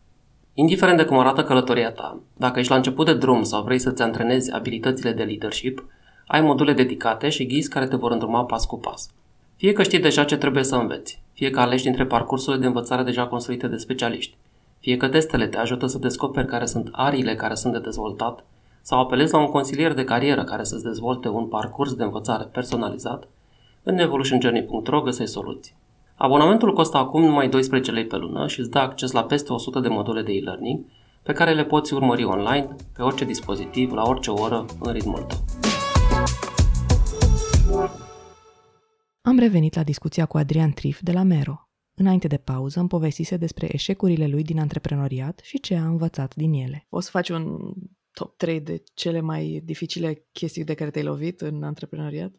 Indiferent 0.53 0.97
de 0.97 1.05
cum 1.05 1.17
arată 1.17 1.43
călătoria 1.43 1.91
ta, 1.91 2.19
dacă 2.37 2.59
ești 2.59 2.71
la 2.71 2.77
început 2.77 3.05
de 3.05 3.13
drum 3.13 3.43
sau 3.43 3.63
vrei 3.63 3.79
să-ți 3.79 4.01
antrenezi 4.01 4.53
abilitățile 4.53 5.11
de 5.11 5.23
leadership, 5.23 5.85
ai 6.27 6.41
module 6.41 6.73
dedicate 6.73 7.29
și 7.29 7.45
ghizi 7.45 7.69
care 7.69 7.87
te 7.87 7.95
vor 7.95 8.11
îndruma 8.11 8.45
pas 8.45 8.65
cu 8.65 8.77
pas. 8.77 9.09
Fie 9.55 9.73
că 9.73 9.83
știi 9.83 9.99
deja 9.99 10.23
ce 10.23 10.37
trebuie 10.37 10.63
să 10.63 10.75
înveți, 10.75 11.21
fie 11.33 11.49
că 11.49 11.59
alegi 11.59 11.83
dintre 11.83 12.05
parcursurile 12.05 12.61
de 12.61 12.67
învățare 12.67 13.03
deja 13.03 13.27
construite 13.27 13.67
de 13.67 13.77
specialiști, 13.77 14.37
fie 14.79 14.97
că 14.97 15.07
testele 15.07 15.47
te 15.47 15.57
ajută 15.57 15.85
să 15.85 15.97
descoperi 15.97 16.47
care 16.47 16.65
sunt 16.65 16.89
ariile 16.91 17.35
care 17.35 17.53
sunt 17.53 17.73
de 17.73 17.79
dezvoltat 17.79 18.45
sau 18.81 18.99
apelezi 18.99 19.33
la 19.33 19.39
un 19.39 19.51
consilier 19.51 19.93
de 19.93 20.03
carieră 20.03 20.43
care 20.43 20.63
să-ți 20.63 20.83
dezvolte 20.83 21.27
un 21.29 21.47
parcurs 21.47 21.93
de 21.93 22.03
învățare 22.03 22.43
personalizat, 22.43 23.27
în 23.83 23.97
evolutionjourney.ro 23.97 25.01
găsești 25.01 25.31
soluții. 25.31 25.75
Abonamentul 26.23 26.73
costă 26.73 26.97
acum 26.97 27.23
numai 27.23 27.49
12 27.49 27.91
lei 27.91 28.05
pe 28.05 28.17
lună 28.17 28.47
și 28.47 28.59
îți 28.59 28.69
dă 28.69 28.79
acces 28.79 29.11
la 29.11 29.23
peste 29.23 29.53
100 29.53 29.79
de 29.79 29.87
module 29.87 30.21
de 30.21 30.31
e-learning 30.31 30.85
pe 31.23 31.33
care 31.33 31.53
le 31.53 31.65
poți 31.65 31.93
urmări 31.93 32.23
online, 32.23 32.75
pe 32.93 33.01
orice 33.01 33.25
dispozitiv, 33.25 33.91
la 33.91 34.03
orice 34.03 34.29
oră, 34.29 34.65
în 34.79 34.91
ritmul 34.91 35.21
tău. 35.21 35.45
Am 39.21 39.39
revenit 39.39 39.75
la 39.75 39.83
discuția 39.83 40.25
cu 40.25 40.37
Adrian 40.37 40.71
Trif 40.71 40.99
de 41.01 41.11
la 41.11 41.23
Mero. 41.23 41.69
Înainte 41.95 42.27
de 42.27 42.37
pauză 42.37 42.79
îmi 42.79 42.89
povestise 42.89 43.37
despre 43.37 43.67
eșecurile 43.71 44.27
lui 44.27 44.43
din 44.43 44.59
antreprenoriat 44.59 45.39
și 45.43 45.59
ce 45.59 45.75
a 45.75 45.85
învățat 45.85 46.35
din 46.35 46.53
ele. 46.53 46.85
O 46.89 46.99
să 46.99 47.09
faci 47.09 47.29
un 47.29 47.73
top 48.11 48.37
3 48.37 48.59
de 48.59 48.83
cele 48.93 49.21
mai 49.21 49.61
dificile 49.63 50.27
chestii 50.31 50.63
de 50.63 50.73
care 50.73 50.89
te-ai 50.89 51.05
lovit 51.05 51.41
în 51.41 51.63
antreprenoriat? 51.63 52.31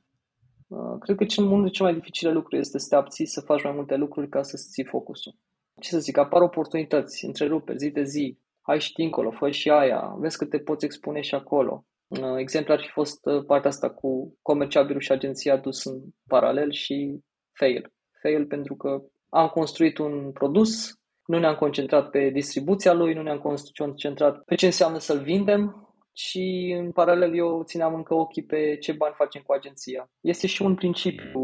Uh, 0.72 0.98
cred 1.00 1.16
că 1.16 1.24
cel 1.24 1.44
mult 1.44 1.72
cel 1.72 1.84
mai 1.84 1.94
dificile 1.94 2.32
lucru 2.32 2.56
este 2.56 2.78
să 2.78 2.86
te 2.88 2.94
abții 2.94 3.26
să 3.26 3.40
faci 3.40 3.62
mai 3.62 3.72
multe 3.72 3.96
lucruri 3.96 4.28
ca 4.28 4.42
să-ți 4.42 4.68
ții 4.70 4.84
focusul. 4.84 5.34
Ce 5.80 5.90
să 5.90 5.98
zic, 5.98 6.18
apar 6.18 6.42
oportunități, 6.42 7.24
întreruperi, 7.24 7.78
zi 7.78 7.90
de 7.90 8.02
zi, 8.02 8.38
hai 8.60 8.80
și 8.80 8.92
dincolo, 8.92 9.30
fă 9.30 9.50
și 9.50 9.70
aia, 9.70 10.14
vezi 10.18 10.38
că 10.38 10.44
te 10.44 10.58
poți 10.58 10.84
expune 10.84 11.20
și 11.20 11.34
acolo. 11.34 11.84
Uh, 12.06 12.36
exemplu 12.36 12.72
ar 12.72 12.80
fi 12.80 12.88
fost 12.88 13.26
uh, 13.26 13.44
partea 13.44 13.70
asta 13.70 13.90
cu 13.90 14.38
comerciabilul 14.42 15.00
și 15.00 15.12
agenția 15.12 15.56
dus 15.56 15.84
în 15.84 16.00
paralel 16.26 16.72
și 16.72 17.18
fail. 17.52 17.92
Fail 18.22 18.46
pentru 18.46 18.76
că 18.76 19.02
am 19.28 19.48
construit 19.48 19.98
un 19.98 20.32
produs, 20.32 21.00
nu 21.26 21.38
ne-am 21.38 21.54
concentrat 21.54 22.10
pe 22.10 22.28
distribuția 22.28 22.92
lui, 22.92 23.14
nu 23.14 23.22
ne-am 23.22 23.38
concentrat 23.38 24.42
pe 24.44 24.54
ce 24.54 24.66
înseamnă 24.66 24.98
să-l 24.98 25.20
vindem 25.22 25.91
și 26.12 26.74
în 26.78 26.92
paralel 26.92 27.36
eu 27.36 27.62
țineam 27.62 27.94
încă 27.94 28.14
ochii 28.14 28.44
pe 28.44 28.76
ce 28.76 28.92
bani 28.92 29.14
facem 29.16 29.42
cu 29.46 29.52
agenția. 29.52 30.10
Este 30.20 30.46
și 30.46 30.62
un 30.62 30.74
principiu 30.74 31.40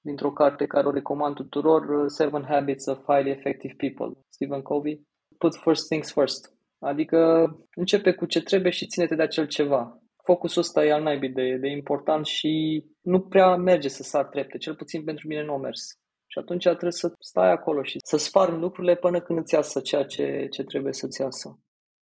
dintr-o 0.00 0.32
carte 0.32 0.66
care 0.66 0.86
o 0.86 0.90
recomand 0.90 1.34
tuturor, 1.34 2.08
Seven 2.08 2.44
Habits 2.48 2.86
of 2.86 2.98
Highly 3.06 3.30
Effective 3.30 3.74
People, 3.76 4.20
Stephen 4.28 4.62
Covey. 4.62 5.06
Put 5.38 5.56
first 5.56 5.88
things 5.88 6.12
first. 6.12 6.52
Adică 6.78 7.48
începe 7.74 8.12
cu 8.12 8.26
ce 8.26 8.42
trebuie 8.42 8.72
și 8.72 8.86
ține-te 8.86 9.14
de 9.14 9.22
acel 9.22 9.46
ceva. 9.46 9.98
Focusul 10.24 10.62
ăsta 10.62 10.84
e 10.84 10.92
al 10.92 11.02
naibii 11.02 11.28
de, 11.28 11.56
de 11.56 11.68
important 11.68 12.26
și 12.26 12.84
nu 13.00 13.20
prea 13.20 13.56
merge 13.56 13.88
să 13.88 14.02
sar 14.02 14.24
trepte, 14.24 14.58
cel 14.58 14.74
puțin 14.74 15.04
pentru 15.04 15.28
mine 15.28 15.44
nu 15.44 15.52
a 15.52 15.58
mers. 15.58 15.80
Și 16.26 16.38
atunci 16.38 16.62
trebuie 16.62 16.92
să 16.92 17.12
stai 17.18 17.50
acolo 17.50 17.82
și 17.82 17.98
să 18.04 18.16
spargi 18.16 18.58
lucrurile 18.58 18.96
până 18.96 19.20
când 19.20 19.38
îți 19.38 19.54
iasă 19.54 19.80
ceea 19.80 20.04
ce, 20.04 20.46
ce 20.50 20.62
trebuie 20.64 20.92
să-ți 20.92 21.20
iasă. 21.20 21.58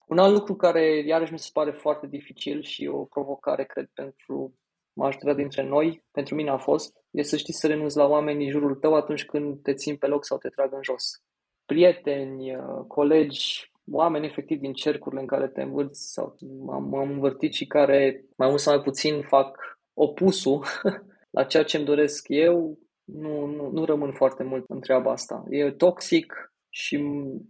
Un 0.07 0.19
alt 0.19 0.33
lucru 0.33 0.55
care 0.57 1.05
iarăși 1.07 1.33
mi 1.33 1.39
se 1.39 1.51
pare 1.53 1.71
foarte 1.71 2.07
dificil 2.07 2.63
și 2.63 2.87
o 2.87 3.05
provocare, 3.05 3.65
cred, 3.65 3.91
pentru 3.95 4.55
majoritatea 4.93 5.35
dintre 5.35 5.63
noi, 5.63 6.05
pentru 6.11 6.35
mine 6.35 6.51
a 6.51 6.57
fost, 6.57 6.97
e 7.11 7.23
să 7.23 7.37
știi 7.37 7.53
să 7.53 7.67
renunți 7.67 7.97
la 7.97 8.07
oameni 8.07 8.39
din 8.39 8.51
jurul 8.51 8.75
tău 8.75 8.95
atunci 8.95 9.25
când 9.25 9.63
te 9.63 9.75
țin 9.75 9.97
pe 9.97 10.07
loc 10.07 10.25
sau 10.25 10.39
te 10.39 10.49
trag 10.49 10.73
în 10.73 10.83
jos. 10.83 11.23
Prieteni, 11.65 12.57
uh, 12.57 12.85
colegi, 12.87 13.73
oameni 13.91 14.27
efectiv 14.27 14.61
din 14.61 14.73
cercurile 14.73 15.21
în 15.21 15.27
care 15.27 15.49
te 15.49 15.63
învârți 15.63 16.13
sau 16.13 16.37
am, 16.71 16.95
am 16.95 17.11
învârtit 17.11 17.53
și 17.53 17.67
care 17.67 18.25
mai 18.37 18.49
mult 18.49 18.61
sau 18.61 18.75
mai 18.75 18.83
puțin 18.83 19.23
fac 19.23 19.79
opusul 19.95 20.65
la 21.37 21.45
ceea 21.45 21.65
ce 21.65 21.77
îmi 21.77 21.87
doresc 21.87 22.25
eu, 22.29 22.79
nu, 23.05 23.47
nu, 23.47 23.71
nu 23.71 23.85
rămân 23.85 24.13
foarte 24.13 24.43
mult 24.43 24.65
în 24.69 24.81
treaba 24.81 25.11
asta. 25.11 25.45
E 25.49 25.71
toxic 25.71 26.53
și 26.79 26.97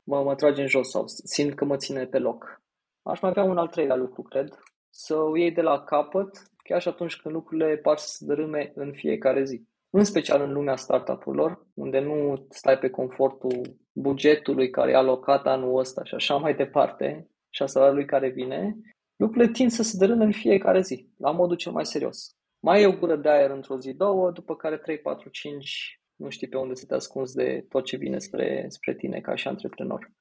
mă, 0.05 0.23
mă 0.23 0.35
trage 0.35 0.61
în 0.61 0.69
jos 0.69 0.91
sau 0.91 1.05
simt 1.07 1.55
că 1.55 1.65
mă 1.65 1.77
ține 1.77 2.07
pe 2.07 2.19
loc. 2.19 2.62
Aș 3.03 3.21
mai 3.21 3.31
avea 3.31 3.43
un 3.43 3.59
al 3.59 3.69
treilea 3.69 3.97
lucru, 3.97 4.23
cred, 4.23 4.59
să 4.91 5.17
o 5.17 5.37
iei 5.37 5.53
de 5.53 5.61
la 5.61 5.85
capăt, 5.85 6.43
chiar 6.62 6.81
și 6.81 6.89
atunci 6.89 7.17
când 7.17 7.35
lucrurile 7.35 7.77
par 7.77 7.97
să 7.97 8.07
se 8.09 8.25
dărâme 8.25 8.73
în 8.75 8.93
fiecare 8.93 9.45
zi. 9.45 9.62
În 9.91 10.05
special 10.05 10.41
în 10.43 10.53
lumea 10.53 10.77
startup-urilor, 10.77 11.67
unde 11.75 11.99
nu 11.99 12.47
stai 12.51 12.79
pe 12.79 12.91
confortul 12.91 13.77
bugetului 13.93 14.71
care 14.71 14.91
e 14.91 14.97
alocat 14.97 15.47
anul 15.47 15.79
ăsta 15.79 16.05
și 16.05 16.15
așa 16.15 16.37
mai 16.37 16.55
departe, 16.55 17.31
și 17.51 17.62
a 17.62 17.67
salariului 17.67 18.07
care 18.07 18.29
vine, 18.29 18.77
lucrurile 19.17 19.53
tind 19.53 19.71
să 19.71 19.83
se 19.83 19.97
dărâme 19.97 20.25
în 20.25 20.33
fiecare 20.33 20.81
zi, 20.81 21.09
la 21.19 21.31
modul 21.31 21.57
cel 21.57 21.73
mai 21.73 21.87
serios. 21.87 22.37
Mai 22.61 22.83
e 22.83 22.87
o 22.87 22.99
gură 22.99 23.17
de 23.17 23.29
aer 23.29 23.51
într-o 23.51 23.79
zi, 23.79 23.93
două, 23.93 24.31
după 24.31 24.57
care 24.57 24.79
3, 24.79 24.99
4, 24.99 25.29
5, 25.29 26.01
nu 26.16 26.29
știi 26.29 26.48
pe 26.48 26.57
unde 26.57 26.74
să 26.74 26.87
te 26.87 26.94
ascunzi 26.94 27.35
de 27.35 27.66
tot 27.68 27.85
ce 27.85 27.96
vine 27.96 28.18
spre, 28.18 28.66
spre 28.68 28.94
tine 28.94 29.20
ca 29.20 29.35
și 29.35 29.48
antreprenor. 29.48 30.12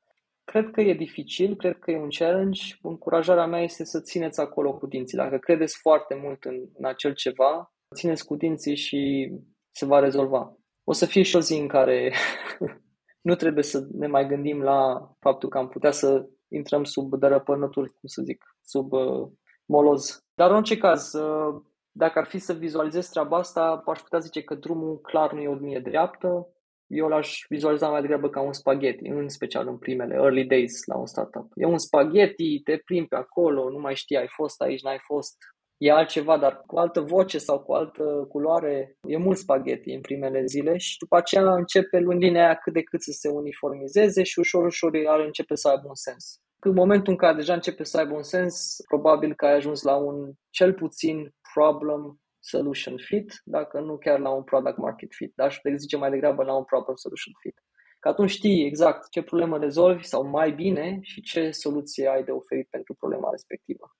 Cred 0.43 0.71
că 0.71 0.81
e 0.81 0.93
dificil, 0.93 1.55
cred 1.55 1.79
că 1.79 1.91
e 1.91 1.99
un 1.99 2.09
challenge. 2.09 2.61
Încurajarea 2.81 3.45
mea 3.45 3.61
este 3.61 3.85
să 3.85 4.01
țineți 4.01 4.39
acolo 4.39 4.73
cu 4.73 4.87
dinții. 4.87 5.17
Dacă 5.17 5.37
credeți 5.37 5.77
foarte 5.81 6.15
mult 6.15 6.43
în, 6.43 6.55
în 6.73 6.85
acel 6.85 7.13
ceva, 7.13 7.73
țineți 7.95 8.25
cu 8.25 8.35
dinții 8.35 8.75
și 8.75 9.31
se 9.71 9.85
va 9.85 9.99
rezolva. 9.99 10.57
O 10.83 10.93
să 10.93 11.05
fie 11.05 11.21
și 11.21 11.35
o 11.35 11.39
zi 11.39 11.53
în 11.53 11.67
care 11.67 12.13
nu 13.27 13.35
trebuie 13.35 13.63
să 13.63 13.87
ne 13.91 14.07
mai 14.07 14.27
gândim 14.27 14.61
la 14.61 15.09
faptul 15.19 15.49
că 15.49 15.57
am 15.57 15.67
putea 15.67 15.91
să 15.91 16.25
intrăm 16.47 16.83
sub 16.83 17.19
dărăpănături, 17.19 17.89
cum 17.89 18.07
să 18.07 18.21
zic, 18.25 18.43
sub 18.61 18.91
uh, 18.91 19.27
moloz. 19.65 20.25
Dar 20.33 20.49
în 20.49 20.55
orice 20.55 20.77
caz, 20.77 21.13
uh, 21.13 21.61
dacă 21.97 22.19
ar 22.19 22.25
fi 22.25 22.37
să 22.37 22.53
vizualizez 22.53 23.07
treaba 23.07 23.37
asta, 23.37 23.83
aș 23.85 23.99
putea 23.99 24.19
zice 24.19 24.43
că 24.43 24.55
drumul 24.55 24.99
clar 25.01 25.33
nu 25.33 25.41
e 25.41 25.47
o 25.47 25.53
linie 25.53 25.79
dreaptă. 25.79 26.47
Eu 26.87 27.07
l-aș 27.07 27.45
vizualiza 27.49 27.89
mai 27.89 28.01
degrabă 28.01 28.29
ca 28.29 28.41
un 28.41 28.53
spaghetti, 28.53 29.07
în 29.07 29.29
special 29.29 29.67
în 29.67 29.77
primele 29.77 30.13
early 30.13 30.45
days 30.45 30.85
la 30.85 30.97
un 30.97 31.05
startup. 31.05 31.51
E 31.53 31.65
un 31.65 31.77
spaghetti, 31.77 32.59
te 32.63 32.77
plimbi 32.77 33.07
pe 33.07 33.15
acolo, 33.15 33.69
nu 33.69 33.79
mai 33.79 33.95
știi, 33.95 34.17
ai 34.17 34.27
fost 34.27 34.61
aici, 34.61 34.81
n-ai 34.81 34.99
fost, 35.01 35.35
e 35.77 35.91
altceva, 35.91 36.37
dar 36.37 36.63
cu 36.65 36.77
altă 36.77 37.01
voce 37.01 37.37
sau 37.37 37.59
cu 37.59 37.73
altă 37.73 38.03
culoare. 38.29 38.97
E 39.07 39.17
mult 39.17 39.37
spaghetti 39.37 39.93
în 39.93 40.01
primele 40.01 40.45
zile 40.45 40.77
și 40.77 40.97
după 40.97 41.15
aceea 41.17 41.53
începe 41.53 41.99
lundinea 41.99 42.45
aia 42.45 42.55
cât 42.55 42.73
de 42.73 42.81
cât 42.81 43.01
să 43.01 43.11
se 43.11 43.29
uniformizeze 43.29 44.23
și 44.23 44.39
ușor, 44.39 44.65
ușor 44.65 44.91
ar 45.07 45.19
începe 45.19 45.55
să 45.55 45.67
aibă 45.67 45.87
un 45.87 45.95
sens. 45.95 46.39
În 46.59 46.73
momentul 46.73 47.11
în 47.11 47.17
care 47.17 47.35
deja 47.35 47.53
începe 47.53 47.83
să 47.83 47.97
aibă 47.97 48.15
un 48.15 48.23
sens, 48.23 48.75
probabil 48.87 49.33
că 49.35 49.45
ai 49.45 49.55
ajuns 49.55 49.81
la 49.81 49.95
un 49.95 50.31
cel 50.49 50.73
puțin 50.73 51.33
problem 51.57 52.19
solution 52.39 52.97
fit, 52.97 53.41
dacă 53.43 53.79
nu 53.79 53.97
chiar 53.97 54.19
la 54.19 54.29
un 54.29 54.43
product 54.43 54.77
market 54.77 55.13
fit. 55.13 55.31
Dar 55.35 55.47
aș 55.47 55.59
zice 55.75 55.97
mai 55.97 56.09
degrabă 56.09 56.43
la 56.43 56.55
un 56.57 56.63
problem 56.63 56.95
solution 56.95 57.33
fit. 57.39 57.57
Că 57.99 58.07
atunci 58.07 58.29
știi 58.29 58.65
exact 58.65 59.09
ce 59.09 59.21
problemă 59.21 59.57
rezolvi 59.57 60.03
sau 60.03 60.27
mai 60.27 60.51
bine 60.51 60.99
și 61.01 61.21
ce 61.21 61.51
soluție 61.51 62.07
ai 62.07 62.23
de 62.23 62.31
oferit 62.31 62.67
pentru 62.69 62.93
problema 62.93 63.29
respectivă. 63.29 63.95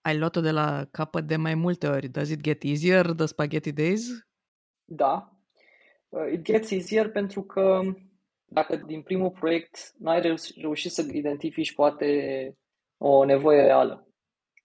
Ai 0.00 0.18
luat-o 0.18 0.40
de 0.40 0.50
la 0.50 0.86
capăt 0.90 1.24
de 1.26 1.36
mai 1.36 1.54
multe 1.54 1.86
ori. 1.86 2.08
Does 2.08 2.30
it 2.30 2.40
get 2.40 2.62
easier, 2.62 3.06
the 3.12 3.26
spaghetti 3.26 3.72
days? 3.72 4.02
Da. 4.84 5.32
Uh, 6.08 6.32
it 6.32 6.42
gets 6.42 6.70
easier 6.70 7.10
pentru 7.10 7.42
că 7.42 7.80
dacă 8.44 8.76
din 8.76 9.02
primul 9.02 9.30
proiect 9.30 9.92
n-ai 9.98 10.38
reușit 10.60 10.90
să 10.90 11.06
identifici 11.12 11.74
poate 11.74 12.08
o 12.96 13.24
nevoie 13.24 13.62
reală, 13.62 14.05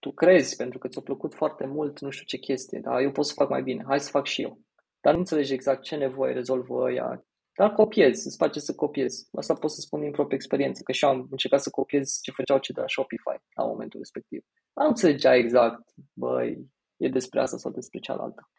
tu 0.02 0.12
crezi 0.12 0.56
pentru 0.56 0.78
că 0.78 0.88
ți-a 0.88 1.00
plăcut 1.00 1.34
foarte 1.34 1.66
mult 1.66 2.00
nu 2.00 2.10
știu 2.10 2.24
ce 2.24 2.36
chestie, 2.36 2.80
dar 2.82 3.00
eu 3.00 3.12
pot 3.12 3.26
să 3.26 3.32
fac 3.36 3.48
mai 3.48 3.62
bine, 3.62 3.84
hai 3.86 4.00
să 4.00 4.10
fac 4.10 4.26
și 4.26 4.42
eu. 4.42 4.60
Dar 5.00 5.12
nu 5.12 5.18
înțelegi 5.18 5.52
exact 5.52 5.82
ce 5.82 5.96
nevoie 5.96 6.32
rezolvă 6.32 6.74
ăia, 6.74 7.24
dar 7.58 7.72
copiezi, 7.72 8.26
îți 8.26 8.36
face 8.36 8.60
să 8.60 8.74
copiezi. 8.74 9.28
Asta 9.32 9.54
pot 9.54 9.70
să 9.70 9.80
spun 9.80 10.00
din 10.00 10.10
proprie 10.10 10.36
experiență, 10.36 10.80
că 10.84 10.92
și 10.92 11.04
am 11.04 11.26
încercat 11.30 11.60
să 11.60 11.70
copiez 11.70 12.18
ce 12.22 12.30
făceau 12.30 12.58
cei 12.58 12.74
de 12.74 12.80
la 12.80 12.86
Shopify 12.86 13.36
la 13.54 13.64
momentul 13.64 13.98
respectiv. 13.98 14.40
Dar 14.72 14.84
nu 14.84 14.90
înțelegea 14.90 15.34
exact, 15.34 15.82
băi, 16.12 16.66
e 16.96 17.08
despre 17.08 17.40
asta 17.40 17.56
sau 17.56 17.70
despre 17.70 17.98
cealaltă. 17.98 18.50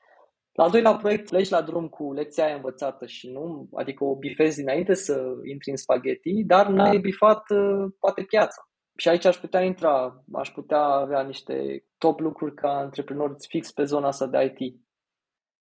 La 0.52 0.64
al 0.64 0.72
doilea 0.72 0.96
proiect 0.96 1.30
pleci 1.30 1.50
la 1.50 1.62
drum 1.62 1.88
cu 1.88 2.14
lecția 2.14 2.46
aia 2.46 2.56
învățată 2.56 3.06
și 3.06 3.32
nu, 3.32 3.70
adică 3.74 4.04
o 4.04 4.16
bifezi 4.16 4.58
dinainte 4.58 4.94
să 4.94 5.14
intri 5.44 5.70
în 5.70 5.78
spaghetti, 5.78 6.44
dar 6.44 6.68
n-ai 6.68 6.98
bifat 6.98 7.50
uh, 7.50 7.92
poate 8.00 8.24
piața. 8.24 8.68
Și 8.96 9.10
aici 9.10 9.26
aș 9.26 9.38
putea 9.38 9.62
intra, 9.62 10.24
aș 10.34 10.52
putea 10.52 10.82
avea 10.82 11.22
niște 11.22 11.86
top 11.98 12.20
lucruri 12.20 12.54
ca 12.54 12.70
antreprenor 12.70 13.36
fix 13.48 13.72
pe 13.72 13.84
zona 13.84 14.08
asta 14.08 14.28
de 14.28 14.56
IT. 14.58 14.82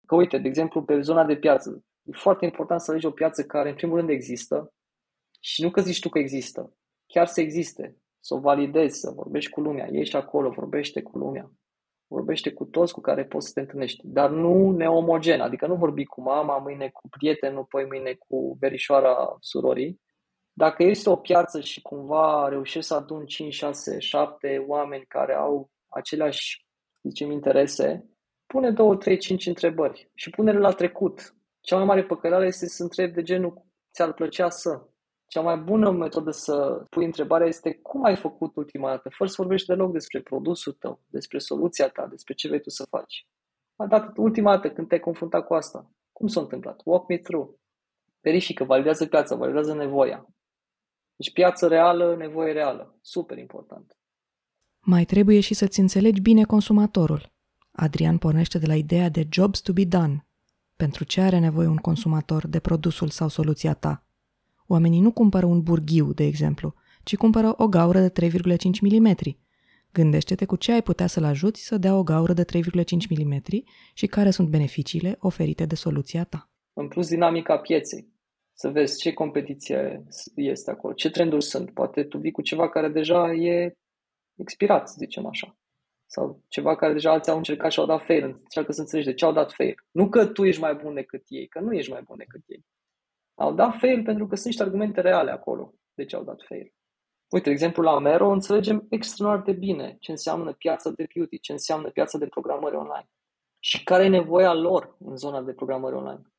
Că 0.05 0.15
uite, 0.15 0.37
de 0.37 0.47
exemplu, 0.47 0.83
pe 0.83 1.01
zona 1.01 1.25
de 1.25 1.35
piață. 1.35 1.83
E 2.03 2.11
foarte 2.11 2.45
important 2.45 2.81
să 2.81 2.91
alegi 2.91 3.05
o 3.05 3.11
piață 3.11 3.43
care, 3.43 3.69
în 3.69 3.75
primul 3.75 3.97
rând, 3.97 4.09
există 4.09 4.73
și 5.39 5.61
nu 5.61 5.71
că 5.71 5.81
zici 5.81 5.99
tu 5.99 6.09
că 6.09 6.19
există, 6.19 6.73
chiar 7.05 7.27
să 7.27 7.41
existe, 7.41 7.97
să 8.19 8.33
o 8.33 8.39
validezi, 8.39 8.99
să 8.99 9.11
vorbești 9.11 9.51
cu 9.51 9.61
lumea, 9.61 9.87
ieși 9.91 10.15
acolo, 10.15 10.49
vorbește 10.49 11.01
cu 11.01 11.17
lumea, 11.17 11.51
vorbește 12.07 12.53
cu 12.53 12.65
toți 12.65 12.93
cu 12.93 13.01
care 13.01 13.25
poți 13.25 13.47
să 13.47 13.53
te 13.53 13.59
întâlnești, 13.59 14.01
dar 14.03 14.29
nu 14.29 14.71
neomogen, 14.71 15.41
adică 15.41 15.67
nu 15.67 15.75
vorbi 15.75 16.05
cu 16.05 16.21
mama, 16.21 16.57
mâine 16.57 16.89
cu 16.89 17.09
prietenul, 17.09 17.65
poi 17.65 17.85
mâine 17.85 18.13
cu 18.13 18.57
verișoara 18.59 19.35
surorii, 19.39 20.01
dacă 20.53 20.83
este 20.83 21.09
o 21.09 21.15
piață 21.15 21.59
și 21.59 21.81
cumva 21.81 22.47
reușești 22.49 22.87
să 22.87 22.93
adun 22.93 23.25
5, 23.25 23.53
6, 23.53 23.99
7 23.99 24.65
oameni 24.67 25.05
care 25.05 25.33
au 25.33 25.71
aceleași, 25.87 26.67
zicem, 27.01 27.31
interese, 27.31 28.09
pune 28.45 28.71
2, 28.71 28.97
3, 28.97 29.17
5 29.17 29.45
întrebări 29.45 30.11
și 30.13 30.29
pune-le 30.29 30.59
la 30.59 30.71
trecut. 30.71 31.35
Cea 31.61 31.75
mai 31.75 31.85
mare 31.85 32.03
păcăleală 32.03 32.45
este 32.45 32.65
să 32.67 32.83
întrebi 32.83 33.13
de 33.13 33.21
genul 33.21 33.65
ți-ar 33.93 34.13
plăcea 34.13 34.49
să. 34.49 34.87
Cea 35.27 35.41
mai 35.41 35.57
bună 35.57 35.91
metodă 35.91 36.31
să 36.31 36.85
pui 36.89 37.05
întrebarea 37.05 37.47
este 37.47 37.73
cum 37.73 38.03
ai 38.03 38.15
făcut 38.15 38.55
ultima 38.55 38.89
dată, 38.89 39.09
fără 39.09 39.29
să 39.29 39.35
vorbești 39.37 39.67
deloc 39.67 39.91
despre 39.91 40.21
produsul 40.21 40.73
tău, 40.73 41.01
despre 41.07 41.37
soluția 41.37 41.89
ta, 41.89 42.07
despre 42.07 42.33
ce 42.33 42.47
vrei 42.47 42.61
tu 42.61 42.69
să 42.69 42.85
faci. 42.89 43.27
A 43.75 43.87
dat 43.87 44.17
ultima 44.17 44.55
dată 44.55 44.71
când 44.71 44.87
te-ai 44.87 44.99
confruntat 44.99 45.45
cu 45.45 45.53
asta. 45.53 45.91
Cum 46.11 46.27
s-a 46.27 46.39
întâmplat? 46.39 46.81
Walk 46.85 47.07
me 47.07 47.17
through. 47.17 47.49
Verifică, 48.21 48.63
validează 48.63 49.05
piața, 49.05 49.35
validează 49.35 49.73
nevoia. 49.73 50.27
Deci 51.15 51.33
piață 51.33 51.67
reală, 51.67 52.15
nevoie 52.15 52.51
reală. 52.51 52.97
Super 53.01 53.37
important. 53.37 53.97
Mai 54.79 55.05
trebuie 55.05 55.39
și 55.39 55.53
să-ți 55.53 55.79
înțelegi 55.79 56.21
bine 56.21 56.43
consumatorul. 56.43 57.31
Adrian 57.71 58.17
pornește 58.17 58.57
de 58.57 58.65
la 58.65 58.75
ideea 58.75 59.09
de 59.09 59.27
jobs 59.31 59.59
to 59.59 59.73
be 59.73 59.85
done. 59.85 60.27
Pentru 60.75 61.03
ce 61.03 61.21
are 61.21 61.39
nevoie 61.39 61.67
un 61.67 61.77
consumator 61.77 62.47
de 62.47 62.59
produsul 62.59 63.09
sau 63.09 63.27
soluția 63.27 63.73
ta? 63.73 64.05
Oamenii 64.67 64.99
nu 64.99 65.11
cumpără 65.11 65.45
un 65.45 65.61
burghiu, 65.61 66.13
de 66.13 66.23
exemplu, 66.23 66.73
ci 67.03 67.15
cumpără 67.15 67.53
o 67.57 67.67
gaură 67.67 67.99
de 67.99 68.29
3,5 68.29 68.65
mm. 68.81 69.15
Gândește-te 69.91 70.45
cu 70.45 70.55
ce 70.55 70.71
ai 70.71 70.81
putea 70.81 71.07
să-l 71.07 71.23
ajuți 71.23 71.65
să 71.65 71.77
dea 71.77 71.97
o 71.97 72.03
gaură 72.03 72.33
de 72.33 72.45
3,5 72.45 72.53
mm 73.09 73.41
și 73.93 74.07
care 74.07 74.29
sunt 74.29 74.47
beneficiile 74.47 75.15
oferite 75.19 75.65
de 75.65 75.75
soluția 75.75 76.23
ta. 76.23 76.49
În 76.73 76.87
plus, 76.87 77.07
dinamica 77.07 77.57
pieței 77.57 78.12
să 78.53 78.69
vezi 78.69 78.99
ce 78.99 79.13
competiție 79.13 80.03
este 80.35 80.71
acolo, 80.71 80.93
ce 80.93 81.09
trenduri 81.09 81.43
sunt. 81.43 81.73
Poate 81.73 82.03
tu 82.03 82.17
vii 82.17 82.31
cu 82.31 82.41
ceva 82.41 82.69
care 82.69 82.89
deja 82.89 83.33
e 83.33 83.73
expirat, 84.35 84.89
să 84.89 84.95
zicem 84.97 85.25
așa. 85.25 85.57
Sau 86.05 86.43
ceva 86.47 86.75
care 86.75 86.93
deja 86.93 87.11
alții 87.11 87.31
au 87.31 87.37
încercat 87.37 87.71
și 87.71 87.79
au 87.79 87.85
dat 87.85 88.05
fail. 88.05 88.23
Încearcă 88.23 88.71
să 88.71 88.81
înțelegi 88.81 89.07
de 89.07 89.13
ce 89.13 89.25
au 89.25 89.31
dat 89.31 89.51
fail. 89.51 89.75
Nu 89.91 90.09
că 90.09 90.25
tu 90.25 90.45
ești 90.45 90.61
mai 90.61 90.75
bun 90.75 90.93
decât 90.93 91.23
ei, 91.27 91.47
că 91.47 91.59
nu 91.59 91.73
ești 91.73 91.91
mai 91.91 92.01
bun 92.01 92.17
decât 92.17 92.41
ei. 92.45 92.65
Au 93.35 93.53
dat 93.53 93.75
fail 93.75 94.03
pentru 94.03 94.27
că 94.27 94.35
sunt 94.35 94.47
niște 94.47 94.63
argumente 94.63 95.01
reale 95.01 95.31
acolo 95.31 95.73
de 95.93 96.05
ce 96.05 96.15
au 96.15 96.23
dat 96.23 96.41
fail. 96.47 96.73
Uite, 97.29 97.45
de 97.45 97.51
exemplu, 97.51 97.83
la 97.83 97.99
Mero 97.99 98.29
înțelegem 98.29 98.85
extraordinar 98.89 99.45
de 99.45 99.59
bine 99.59 99.97
ce 99.99 100.11
înseamnă 100.11 100.53
piața 100.53 100.89
de 100.89 101.07
beauty, 101.13 101.39
ce 101.39 101.51
înseamnă 101.51 101.89
piața 101.89 102.17
de 102.17 102.27
programări 102.27 102.75
online 102.75 103.09
și 103.59 103.83
care 103.83 104.03
e 104.03 104.07
nevoia 104.07 104.53
lor 104.53 104.95
în 104.99 105.17
zona 105.17 105.41
de 105.41 105.53
programări 105.53 105.95
online. 105.95 106.32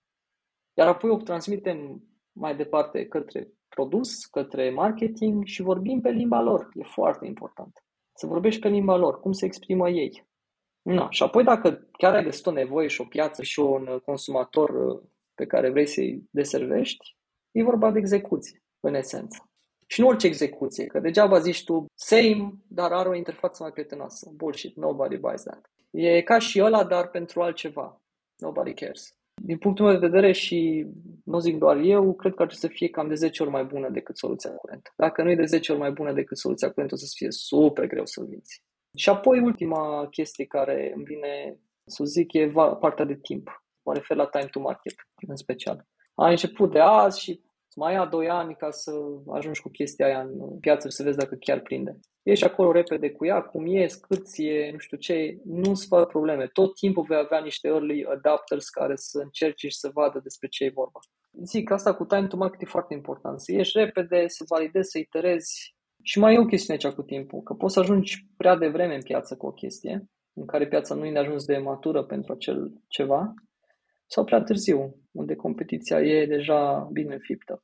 Iar 0.74 0.88
apoi 0.88 1.10
o 1.10 1.16
transmitem 1.16 2.02
mai 2.32 2.56
departe 2.56 3.06
către 3.06 3.48
produs, 3.68 4.24
către 4.24 4.70
marketing 4.70 5.44
și 5.44 5.62
vorbim 5.62 6.00
pe 6.00 6.10
limba 6.10 6.40
lor. 6.40 6.68
E 6.74 6.82
foarte 6.82 7.26
important. 7.26 7.84
Să 8.14 8.26
vorbești 8.26 8.60
pe 8.60 8.68
limba 8.68 8.96
lor, 8.96 9.20
cum 9.20 9.32
se 9.32 9.44
exprimă 9.44 9.90
ei. 9.90 10.26
Na. 10.82 11.10
Și 11.10 11.22
apoi 11.22 11.44
dacă 11.44 11.88
chiar 11.98 12.14
ai 12.14 12.24
găsit 12.24 12.46
o 12.46 12.50
nevoie 12.50 12.88
și 12.88 13.00
o 13.00 13.04
piață 13.04 13.42
și 13.42 13.60
un 13.60 14.00
consumator 14.04 14.70
uh, 14.70 15.02
pe 15.34 15.46
care 15.46 15.70
vrei 15.70 15.86
să-i 15.86 16.28
deservești, 16.30 17.16
e 17.50 17.62
vorba 17.62 17.90
de 17.90 17.98
execuție, 17.98 18.62
în 18.80 18.94
esență. 18.94 19.48
Și 19.86 20.00
nu 20.00 20.06
orice 20.06 20.26
execuție, 20.26 20.86
că 20.86 21.00
degeaba 21.00 21.38
zici 21.38 21.64
tu 21.64 21.84
same, 21.94 22.52
dar 22.68 22.92
are 22.92 23.08
o 23.08 23.14
interfață 23.14 23.62
mai 23.62 23.72
prietenoasă. 23.72 24.30
Bullshit, 24.34 24.76
nobody 24.76 25.16
buys 25.16 25.42
that. 25.42 25.70
E 25.90 26.22
ca 26.22 26.38
și 26.38 26.62
ăla, 26.62 26.84
dar 26.84 27.08
pentru 27.08 27.42
altceva. 27.42 28.02
Nobody 28.36 28.74
cares. 28.74 29.18
Din 29.42 29.58
punctul 29.58 29.84
meu 29.84 29.94
de 29.94 30.06
vedere 30.06 30.32
și 30.32 30.86
nu 31.24 31.38
zic 31.38 31.58
doar 31.58 31.76
eu, 31.76 32.14
cred 32.14 32.34
că 32.34 32.42
ar 32.42 32.48
trebui 32.48 32.68
să 32.68 32.76
fie 32.76 32.88
cam 32.88 33.08
de 33.08 33.14
10 33.14 33.42
ori 33.42 33.52
mai 33.52 33.64
bună 33.64 33.90
decât 33.90 34.16
soluția 34.16 34.50
curentă. 34.50 34.90
Dacă 34.96 35.22
nu 35.22 35.30
e 35.30 35.36
de 35.36 35.44
10 35.44 35.72
ori 35.72 35.80
mai 35.80 35.90
bună 35.90 36.12
decât 36.12 36.38
soluția 36.38 36.70
curentă, 36.70 36.94
o 36.94 36.98
să 36.98 37.12
fie 37.16 37.30
super 37.30 37.86
greu 37.86 38.06
să-l 38.06 38.26
vinzi. 38.26 38.62
Și 38.96 39.08
apoi 39.08 39.40
ultima 39.40 40.06
chestie 40.10 40.44
care 40.44 40.92
îmi 40.94 41.04
vine 41.04 41.58
să 41.84 42.04
zic 42.04 42.32
e 42.32 42.52
partea 42.80 43.04
de 43.04 43.18
timp. 43.22 43.64
Mă 43.84 43.94
refer 43.94 44.16
la 44.16 44.26
time 44.26 44.46
to 44.46 44.60
market 44.60 44.94
în 45.26 45.36
special. 45.36 45.86
A 46.14 46.28
început 46.28 46.72
de 46.72 46.80
azi 46.80 47.20
și 47.20 47.40
mai 47.76 47.92
ia 47.92 48.06
2 48.06 48.28
ani 48.28 48.54
ca 48.54 48.70
să 48.70 48.92
ajungi 49.32 49.60
cu 49.60 49.68
chestia 49.68 50.06
aia 50.06 50.20
în 50.20 50.58
piață 50.58 50.88
și 50.88 50.94
să 50.94 51.02
vezi 51.02 51.16
dacă 51.16 51.34
chiar 51.40 51.60
prinde. 51.60 51.98
Ești 52.22 52.44
acolo 52.44 52.72
repede 52.72 53.10
cu 53.10 53.26
ea, 53.26 53.42
cum 53.42 53.66
e, 53.66 53.86
cât 54.08 54.26
e, 54.36 54.70
nu 54.72 54.78
știu 54.78 54.96
ce, 54.96 55.38
nu-ți 55.44 55.86
fac 55.86 56.08
probleme. 56.08 56.46
Tot 56.46 56.74
timpul 56.74 57.04
vei 57.08 57.18
avea 57.18 57.40
niște 57.40 57.68
early 57.68 58.04
adapters 58.04 58.68
care 58.68 58.96
să 58.96 59.18
încerci 59.18 59.60
și 59.60 59.78
să 59.78 59.90
vadă 59.94 60.20
despre 60.22 60.48
ce 60.48 60.64
e 60.64 60.70
vorba. 60.74 61.00
Zic, 61.42 61.70
asta 61.70 61.94
cu 61.94 62.04
time 62.04 62.26
to 62.26 62.36
market 62.36 62.62
e 62.62 62.64
foarte 62.64 62.94
important. 62.94 63.40
Să 63.40 63.52
ieși 63.52 63.78
repede, 63.78 64.24
să 64.28 64.44
validezi, 64.48 64.90
să 64.90 64.98
iterezi. 64.98 65.74
Și 66.02 66.18
mai 66.18 66.34
e 66.34 66.38
o 66.38 66.44
chestiune 66.44 66.80
aici 66.82 66.94
cu 66.94 67.02
timpul, 67.02 67.42
că 67.42 67.54
poți 67.54 67.74
să 67.74 67.80
ajungi 67.80 68.26
prea 68.36 68.56
devreme 68.56 68.94
în 68.94 69.02
piață 69.02 69.36
cu 69.36 69.46
o 69.46 69.52
chestie, 69.52 70.04
în 70.32 70.46
care 70.46 70.66
piața 70.66 70.94
nu 70.94 71.06
e 71.06 71.12
de 71.12 71.18
ajuns 71.18 71.44
de 71.44 71.56
matură 71.56 72.04
pentru 72.04 72.32
acel 72.32 72.72
ceva, 72.88 73.34
sau 74.14 74.24
prea 74.24 74.42
târziu, 74.42 74.96
unde 75.12 75.34
competiția 75.34 76.00
e 76.00 76.26
deja 76.26 76.88
bine 76.92 77.14
înfiptă. 77.14 77.62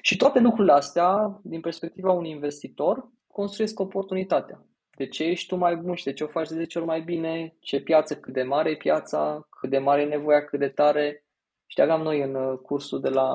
Și 0.00 0.16
toate 0.16 0.38
lucrurile 0.38 0.72
astea, 0.72 1.40
din 1.42 1.60
perspectiva 1.60 2.12
unui 2.12 2.30
investitor, 2.30 3.08
construiesc 3.26 3.80
oportunitatea. 3.80 4.66
De 4.96 5.06
ce 5.06 5.24
ești 5.24 5.48
tu 5.48 5.56
mai 5.56 5.76
bun 5.76 5.94
și 5.94 6.04
de 6.04 6.12
ce 6.12 6.24
o 6.24 6.26
faci 6.26 6.48
de 6.48 6.54
10 6.54 6.78
ori 6.78 6.86
mai 6.86 7.00
bine, 7.00 7.56
ce 7.60 7.80
piață, 7.80 8.16
cât 8.16 8.32
de 8.32 8.42
mare 8.42 8.70
e 8.70 8.76
piața, 8.76 9.46
cât 9.60 9.70
de 9.70 9.78
mare 9.78 10.00
e 10.00 10.04
nevoia, 10.04 10.44
cât 10.44 10.58
de 10.58 10.68
tare. 10.68 11.24
Și 11.66 11.80
aveam 11.80 12.02
noi 12.02 12.22
în 12.22 12.34
uh, 12.34 12.58
cursul 12.58 13.00
de 13.00 13.08
la 13.08 13.28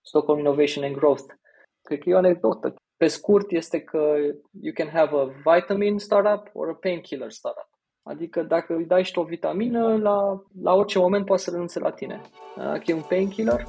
Stockholm 0.00 0.38
Innovation 0.38 0.84
and 0.84 0.96
Growth. 0.96 1.34
Cred 1.82 1.98
că 1.98 2.08
e 2.08 2.14
o 2.14 2.18
anecdotă. 2.18 2.74
Pe 2.96 3.06
scurt 3.06 3.50
este 3.50 3.80
că 3.80 4.14
you 4.60 4.72
can 4.74 4.88
have 4.88 5.16
a 5.16 5.54
vitamin 5.54 5.98
startup 5.98 6.50
or 6.52 6.68
a 6.68 6.74
painkiller 6.74 7.30
startup. 7.30 7.77
Adică 8.08 8.42
dacă 8.42 8.74
îi 8.74 8.84
dai 8.84 9.04
și 9.04 9.12
tu 9.12 9.20
o 9.20 9.24
vitamină, 9.24 9.96
la, 9.96 10.42
la 10.62 10.74
orice 10.74 10.98
moment 10.98 11.24
poate 11.24 11.42
să 11.42 11.50
renunțe 11.50 11.78
la 11.78 11.90
tine. 11.90 12.20
Dacă 12.56 12.82
e 12.86 12.94
un 12.94 13.02
painkiller, 13.08 13.66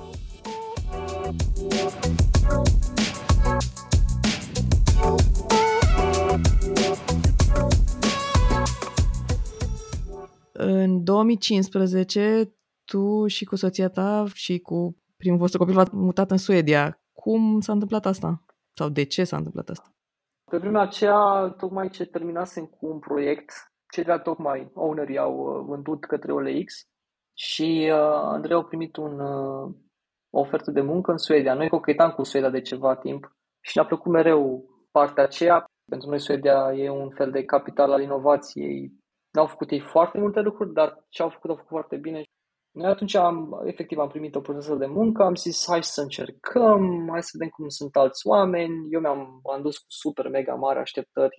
în 10.52 11.04
2015, 11.04 12.54
tu 12.86 13.28
și 13.28 13.46
cu 13.46 13.56
soția 13.56 13.90
ta 13.90 14.26
și 14.34 14.60
cu 14.60 14.98
primul 15.18 15.40
vostru 15.40 15.60
copil 15.60 15.74
v-ați 15.74 15.96
mutat 15.96 16.32
în 16.32 16.38
Suedia. 16.38 17.02
Cum 17.14 17.60
s-a 17.60 17.72
întâmplat 17.72 18.06
asta? 18.06 18.44
Sau 18.74 18.90
de 18.90 19.04
ce 19.04 19.24
s-a 19.24 19.38
întâmplat 19.38 19.70
asta? 19.70 19.94
Pe 20.52 20.58
vremea 20.58 20.82
aceea, 20.82 21.56
tocmai 21.58 21.90
ce 21.90 22.06
terminasem 22.06 22.66
cu 22.66 22.88
un 22.88 23.00
proiect, 23.00 23.69
cei 23.92 24.04
de 24.04 24.18
tocmai 24.24 24.72
ownerii 24.74 25.18
au 25.18 25.36
uh, 25.38 25.66
vândut 25.66 26.06
către 26.06 26.32
OLX 26.32 26.88
și 27.34 27.90
uh, 27.92 28.00
Andrei 28.12 28.56
au 28.56 28.66
primit 28.66 28.96
un, 28.96 29.20
uh, 29.20 29.74
o 30.30 30.40
ofertă 30.40 30.72
de 30.72 30.82
muncă 30.82 31.12
în 31.12 31.18
Suedia. 31.18 31.54
Noi 31.54 31.70
cochetam 31.70 32.12
cu 32.12 32.24
Suedia 32.24 32.50
de 32.50 32.62
ceva 32.62 32.96
timp 32.96 33.36
și 33.62 33.72
ne-a 33.78 33.86
plăcut 33.86 34.12
mereu 34.12 34.70
partea 34.92 35.24
aceea. 35.24 35.66
Pentru 35.86 36.10
noi 36.10 36.20
Suedia 36.20 36.74
e 36.76 36.90
un 36.90 37.10
fel 37.10 37.32
de 37.32 37.44
capital 37.44 37.92
al 37.92 38.02
inovației. 38.02 38.94
N-au 39.32 39.46
făcut 39.46 39.72
ei 39.72 39.80
foarte 39.80 40.18
multe 40.18 40.40
lucruri, 40.40 40.74
dar 40.74 41.06
ce 41.10 41.22
au 41.22 41.30
făcut, 41.30 41.50
au 41.50 41.56
făcut 41.56 41.72
foarte 41.72 41.98
bine. 41.98 42.24
Noi 42.72 42.90
atunci 42.90 43.16
am, 43.16 43.62
efectiv, 43.66 43.98
am 43.98 44.08
primit 44.08 44.36
o 44.36 44.42
procesă 44.42 44.76
de 44.76 44.86
muncă, 44.86 45.24
am 45.24 45.36
zis 45.36 45.66
hai 45.68 45.84
să 45.84 46.02
încercăm, 46.02 47.08
hai 47.12 47.24
să 47.24 47.30
vedem 47.34 47.50
cum 47.50 47.68
sunt 47.68 47.96
alți 47.96 48.28
oameni. 48.28 48.88
Eu 48.90 49.00
mi-am 49.00 49.42
am 49.54 49.62
dus 49.62 49.78
cu 49.78 49.86
super 49.88 50.30
mega 50.30 50.54
mare 50.54 50.80
așteptări, 50.80 51.36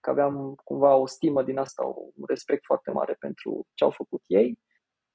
că 0.00 0.10
aveam 0.10 0.54
cumva 0.64 0.94
o 0.94 1.06
stimă 1.06 1.42
din 1.42 1.58
asta, 1.58 1.84
un 1.84 2.24
respect 2.26 2.64
foarte 2.64 2.90
mare 2.90 3.16
pentru 3.18 3.66
ce 3.74 3.84
au 3.84 3.90
făcut 3.90 4.22
ei. 4.26 4.58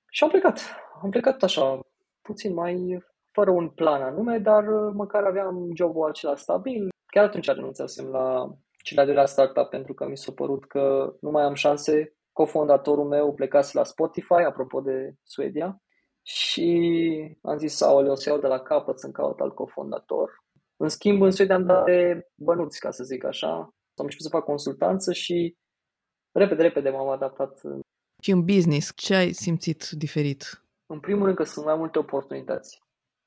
Și 0.09 0.23
am 0.23 0.29
plecat. 0.29 0.59
Am 1.01 1.09
plecat 1.09 1.43
așa, 1.43 1.79
puțin 2.21 2.53
mai 2.53 3.03
fără 3.31 3.51
un 3.51 3.69
plan 3.69 4.01
anume, 4.01 4.37
dar 4.37 4.67
uh, 4.67 4.91
măcar 4.93 5.23
aveam 5.23 5.69
jobul 5.75 6.09
acela 6.09 6.35
stabil. 6.35 6.89
Chiar 7.05 7.23
atunci 7.23 7.47
renunțasem 7.47 8.05
la 8.05 8.55
cel 8.83 8.97
de 8.97 9.03
doilea 9.03 9.25
startup 9.25 9.69
pentru 9.69 9.93
că 9.93 10.07
mi 10.07 10.17
s-a 10.17 10.31
părut 10.31 10.65
că 10.65 11.13
nu 11.21 11.31
mai 11.31 11.43
am 11.43 11.53
șanse. 11.53 12.15
Cofondatorul 12.31 13.07
meu 13.07 13.33
plecase 13.33 13.77
la 13.77 13.83
Spotify, 13.83 14.43
apropo 14.47 14.81
de 14.81 15.13
Suedia, 15.23 15.81
și 16.21 17.37
am 17.41 17.57
zis, 17.57 17.81
aoleu, 17.81 18.11
o 18.11 18.15
să 18.15 18.29
iau 18.29 18.39
de 18.39 18.47
la 18.47 18.59
capăt 18.59 18.99
să-mi 18.99 19.13
caut 19.13 19.39
alt 19.39 19.55
cofondator. 19.55 20.43
În 20.75 20.89
schimb, 20.89 21.21
în 21.21 21.31
Suedia 21.31 21.55
am 21.55 21.65
dat 21.65 21.85
de 21.85 22.27
bănuți, 22.35 22.79
ca 22.79 22.91
să 22.91 23.03
zic 23.03 23.23
așa. 23.23 23.51
Am 23.95 24.05
început 24.05 24.25
să 24.25 24.29
fac 24.29 24.43
consultanță 24.43 25.13
și 25.13 25.55
repede, 26.31 26.61
repede 26.61 26.89
m-am 26.89 27.09
adaptat. 27.09 27.61
Și 28.21 28.31
în 28.31 28.45
business, 28.45 28.91
ce 28.95 29.15
ai 29.15 29.31
simțit 29.31 29.89
diferit? 29.89 30.63
În 30.85 30.99
primul 30.99 31.23
rând 31.23 31.37
că 31.37 31.43
sunt 31.43 31.65
mai 31.65 31.75
multe 31.75 31.99
oportunități 31.99 32.81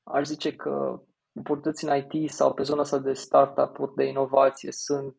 aș 0.05 0.25
zice 0.25 0.55
că 0.55 1.01
oportunități 1.39 1.85
în 1.85 1.95
IT 1.95 2.31
sau 2.31 2.53
pe 2.53 2.63
zona 2.63 2.81
asta 2.81 2.99
de 2.99 3.13
startup-uri 3.13 3.95
de 3.95 4.03
inovație 4.03 4.71
sunt 4.71 5.15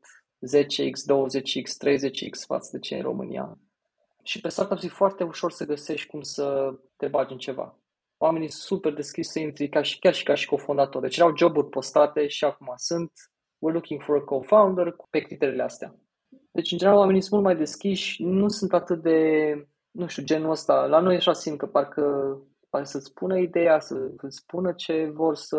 10x, 0.55 0.93
20x, 1.13 1.69
30x 1.85 2.47
față 2.47 2.69
de 2.73 2.79
ce 2.79 2.97
în 2.97 3.03
România. 3.03 3.59
Și 4.27 4.41
pe 4.41 4.49
startup 4.49 4.79
e 4.83 4.89
foarte 4.89 5.25
ușor 5.25 5.51
să 5.51 5.65
găsești 5.65 6.07
cum 6.07 6.21
să 6.21 6.75
te 6.97 7.09
bagi 7.09 7.33
în 7.33 7.39
ceva. 7.39 7.79
Oamenii 8.17 8.49
sunt 8.51 8.63
super 8.63 8.93
deschiși 8.95 9.29
să 9.29 9.39
intri 9.39 9.69
ca 9.69 9.83
și, 9.83 9.99
chiar 9.99 10.15
și 10.15 10.25
ca 10.25 10.35
și 10.35 10.47
cofondator. 10.47 11.03
Deci 11.03 11.17
erau 11.17 11.37
joburi 11.37 11.69
postate 11.69 12.27
și 12.27 12.45
acum 12.45 12.73
sunt. 12.77 13.13
We're 13.57 13.73
looking 13.73 14.03
for 14.03 14.17
a 14.17 14.25
co-founder 14.25 14.95
pe 15.11 15.19
criteriile 15.19 15.63
astea. 15.63 15.95
Deci, 16.51 16.73
în 16.73 16.79
general, 16.79 16.99
oamenii 16.99 17.21
sunt 17.21 17.33
mult 17.33 17.45
mai 17.45 17.57
deschiși, 17.57 18.23
nu 18.23 18.49
sunt 18.49 18.73
atât 18.73 19.03
de, 19.03 19.19
nu 19.91 20.07
știu, 20.07 20.23
genul 20.23 20.51
ăsta. 20.51 20.87
La 20.87 21.01
noi 21.01 21.17
așa 21.17 21.33
simt 21.33 21.59
că 21.59 21.67
parcă 21.67 22.03
pare 22.71 22.85
să-ți 22.85 23.07
spună 23.07 23.39
ideea, 23.39 23.81
să-ți 23.81 24.37
spună 24.37 24.73
ce 24.73 25.11
vor 25.15 25.35
să, 25.35 25.59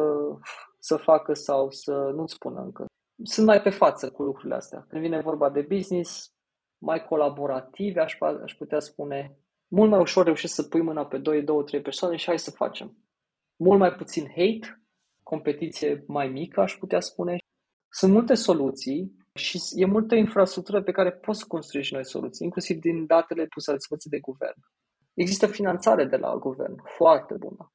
să 0.79 0.95
facă 0.95 1.33
sau 1.33 1.71
să 1.71 2.11
nu-ți 2.15 2.33
spună 2.33 2.61
încă. 2.61 2.85
Sunt 3.23 3.45
mai 3.45 3.61
pe 3.61 3.69
față 3.69 4.11
cu 4.11 4.23
lucrurile 4.23 4.55
astea. 4.55 4.85
Când 4.89 5.01
vine 5.01 5.21
vorba 5.21 5.49
de 5.49 5.61
business, 5.61 6.31
mai 6.77 7.05
colaborative, 7.05 8.01
aș, 8.01 8.17
aș 8.43 8.53
putea 8.53 8.79
spune, 8.79 9.37
mult 9.67 9.89
mai 9.89 9.99
ușor 9.99 10.25
reușești 10.25 10.55
să 10.55 10.63
pui 10.63 10.81
mâna 10.81 11.05
pe 11.05 11.17
2, 11.17 11.43
2, 11.43 11.63
3 11.63 11.81
persoane 11.81 12.15
și 12.15 12.25
hai 12.25 12.39
să 12.39 12.51
facem. 12.51 12.97
Mult 13.55 13.79
mai 13.79 13.93
puțin 13.93 14.27
hate, 14.27 14.81
competiție 15.23 16.03
mai 16.07 16.27
mică, 16.27 16.61
aș 16.61 16.75
putea 16.75 16.99
spune. 16.99 17.37
Sunt 17.89 18.11
multe 18.11 18.33
soluții 18.33 19.15
și 19.33 19.59
e 19.75 19.85
multă 19.85 20.15
infrastructură 20.15 20.83
pe 20.83 20.91
care 20.91 21.11
poți 21.11 21.39
să 21.39 21.45
construiești 21.47 21.93
noi 21.93 22.05
soluții, 22.05 22.45
inclusiv 22.45 22.79
din 22.79 23.05
datele 23.05 23.45
puse 23.45 23.71
la 23.71 23.77
dispoziție 23.77 24.09
de 24.13 24.19
guvern. 24.19 24.59
Există 25.13 25.47
finanțare 25.47 26.05
de 26.05 26.17
la 26.17 26.35
guvern, 26.35 26.75
foarte 26.83 27.33
bună. 27.33 27.71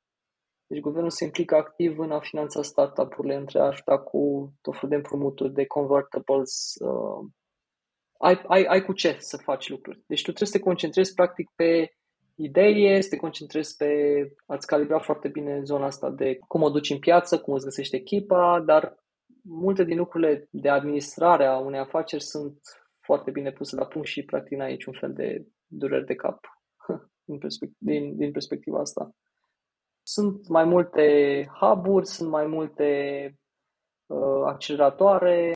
Deci 0.66 0.80
guvernul 0.80 1.10
se 1.10 1.24
implică 1.24 1.54
activ 1.54 1.98
în 1.98 2.10
a 2.10 2.20
finanța 2.20 2.62
startup-urile, 2.62 3.34
între 3.34 3.58
a 3.58 3.64
ajuta 3.64 3.98
cu 3.98 4.52
tot 4.60 4.74
felul 4.74 4.88
de 4.88 4.94
împrumuturi, 4.94 5.52
de 5.52 5.66
convertibles. 5.66 6.74
Uh, 6.78 7.26
ai, 8.22 8.42
ai, 8.46 8.64
ai 8.64 8.84
cu 8.84 8.92
ce 8.92 9.16
să 9.18 9.36
faci 9.36 9.68
lucruri. 9.68 10.02
Deci 10.06 10.22
tu 10.22 10.32
trebuie 10.32 10.48
să 10.48 10.58
te 10.58 10.64
concentrezi 10.64 11.14
practic 11.14 11.50
pe 11.54 11.92
idee, 12.34 13.00
să 13.00 13.08
te 13.08 13.16
concentrezi 13.16 13.76
pe 13.76 13.86
a-ți 14.46 14.66
calibra 14.66 14.98
foarte 14.98 15.28
bine 15.28 15.62
zona 15.62 15.86
asta 15.86 16.10
de 16.10 16.38
cum 16.48 16.62
o 16.62 16.70
duci 16.70 16.90
în 16.90 16.98
piață, 16.98 17.40
cum 17.40 17.54
îți 17.54 17.64
găsești 17.64 17.96
echipa, 17.96 18.62
dar 18.66 18.94
multe 19.42 19.84
din 19.84 19.96
lucrurile 19.96 20.48
de 20.50 20.68
administrare 20.68 21.46
a 21.46 21.58
unei 21.58 21.80
afaceri 21.80 22.22
sunt 22.22 22.58
foarte 23.00 23.30
bine 23.30 23.52
puse 23.52 23.76
la 23.76 23.86
punct 23.86 24.08
și 24.08 24.24
practic 24.24 24.58
n-ai 24.58 24.70
niciun 24.70 24.92
fel 24.92 25.12
de 25.12 25.46
dureri 25.66 26.06
de 26.06 26.14
cap 26.14 26.38
din, 27.28 27.38
perspect- 27.38 27.78
din, 27.78 28.16
din 28.16 28.30
perspectiva 28.30 28.80
asta. 28.80 29.10
Sunt 30.02 30.48
mai 30.48 30.64
multe 30.64 31.04
hub-uri, 31.60 32.06
sunt 32.06 32.30
mai 32.30 32.46
multe 32.46 32.88
uh, 34.06 34.42
acceleratoare. 34.44 35.52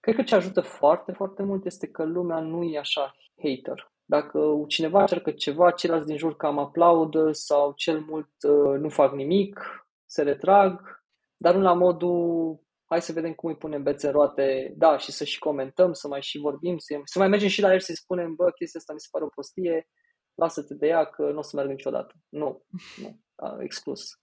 Cred 0.00 0.14
că 0.14 0.22
ce 0.22 0.34
ajută 0.34 0.60
foarte, 0.60 1.12
foarte 1.12 1.42
mult 1.42 1.64
este 1.64 1.86
că 1.86 2.04
lumea 2.04 2.40
nu 2.40 2.62
e 2.62 2.78
așa 2.78 3.14
hater. 3.42 3.92
Dacă 4.04 4.64
cineva 4.68 5.00
încearcă 5.00 5.30
ceva, 5.30 5.70
ceilalți 5.70 6.06
din 6.06 6.16
jur 6.16 6.36
cam 6.36 6.58
aplaudă 6.58 7.32
sau 7.32 7.72
cel 7.72 8.00
mult 8.00 8.30
uh, 8.42 8.78
nu 8.78 8.88
fac 8.88 9.12
nimic, 9.12 9.60
se 10.06 10.22
retrag, 10.22 11.02
dar 11.36 11.54
nu 11.54 11.60
la 11.60 11.72
modul 11.72 12.60
hai 12.84 13.02
să 13.02 13.12
vedem 13.12 13.32
cum 13.32 13.48
îi 13.48 13.56
punem 13.56 13.82
bețe 13.82 14.06
în 14.06 14.12
roate, 14.12 14.74
da, 14.76 14.98
și 14.98 15.12
să 15.12 15.24
și 15.24 15.38
comentăm, 15.38 15.92
să 15.92 16.08
mai 16.08 16.22
și 16.22 16.38
vorbim, 16.38 16.78
să, 16.78 17.00
să 17.04 17.18
mai 17.18 17.28
mergem 17.28 17.48
și 17.48 17.60
la 17.60 17.72
el 17.72 17.80
să-i 17.80 17.96
spunem, 17.96 18.34
bă, 18.34 18.50
chestia 18.50 18.80
asta 18.80 18.92
mi 18.92 19.00
se 19.00 19.08
pare 19.10 19.24
o 19.24 19.28
prostie, 19.28 19.88
lasă-te 20.34 20.74
de 20.74 20.86
ea 20.86 21.04
că 21.04 21.30
nu 21.30 21.38
o 21.38 21.42
să 21.42 21.50
meargă 21.54 21.72
niciodată. 21.72 22.14
Nu, 22.28 22.64
nu, 23.02 23.20
a, 23.34 23.56
exclus. 23.60 24.20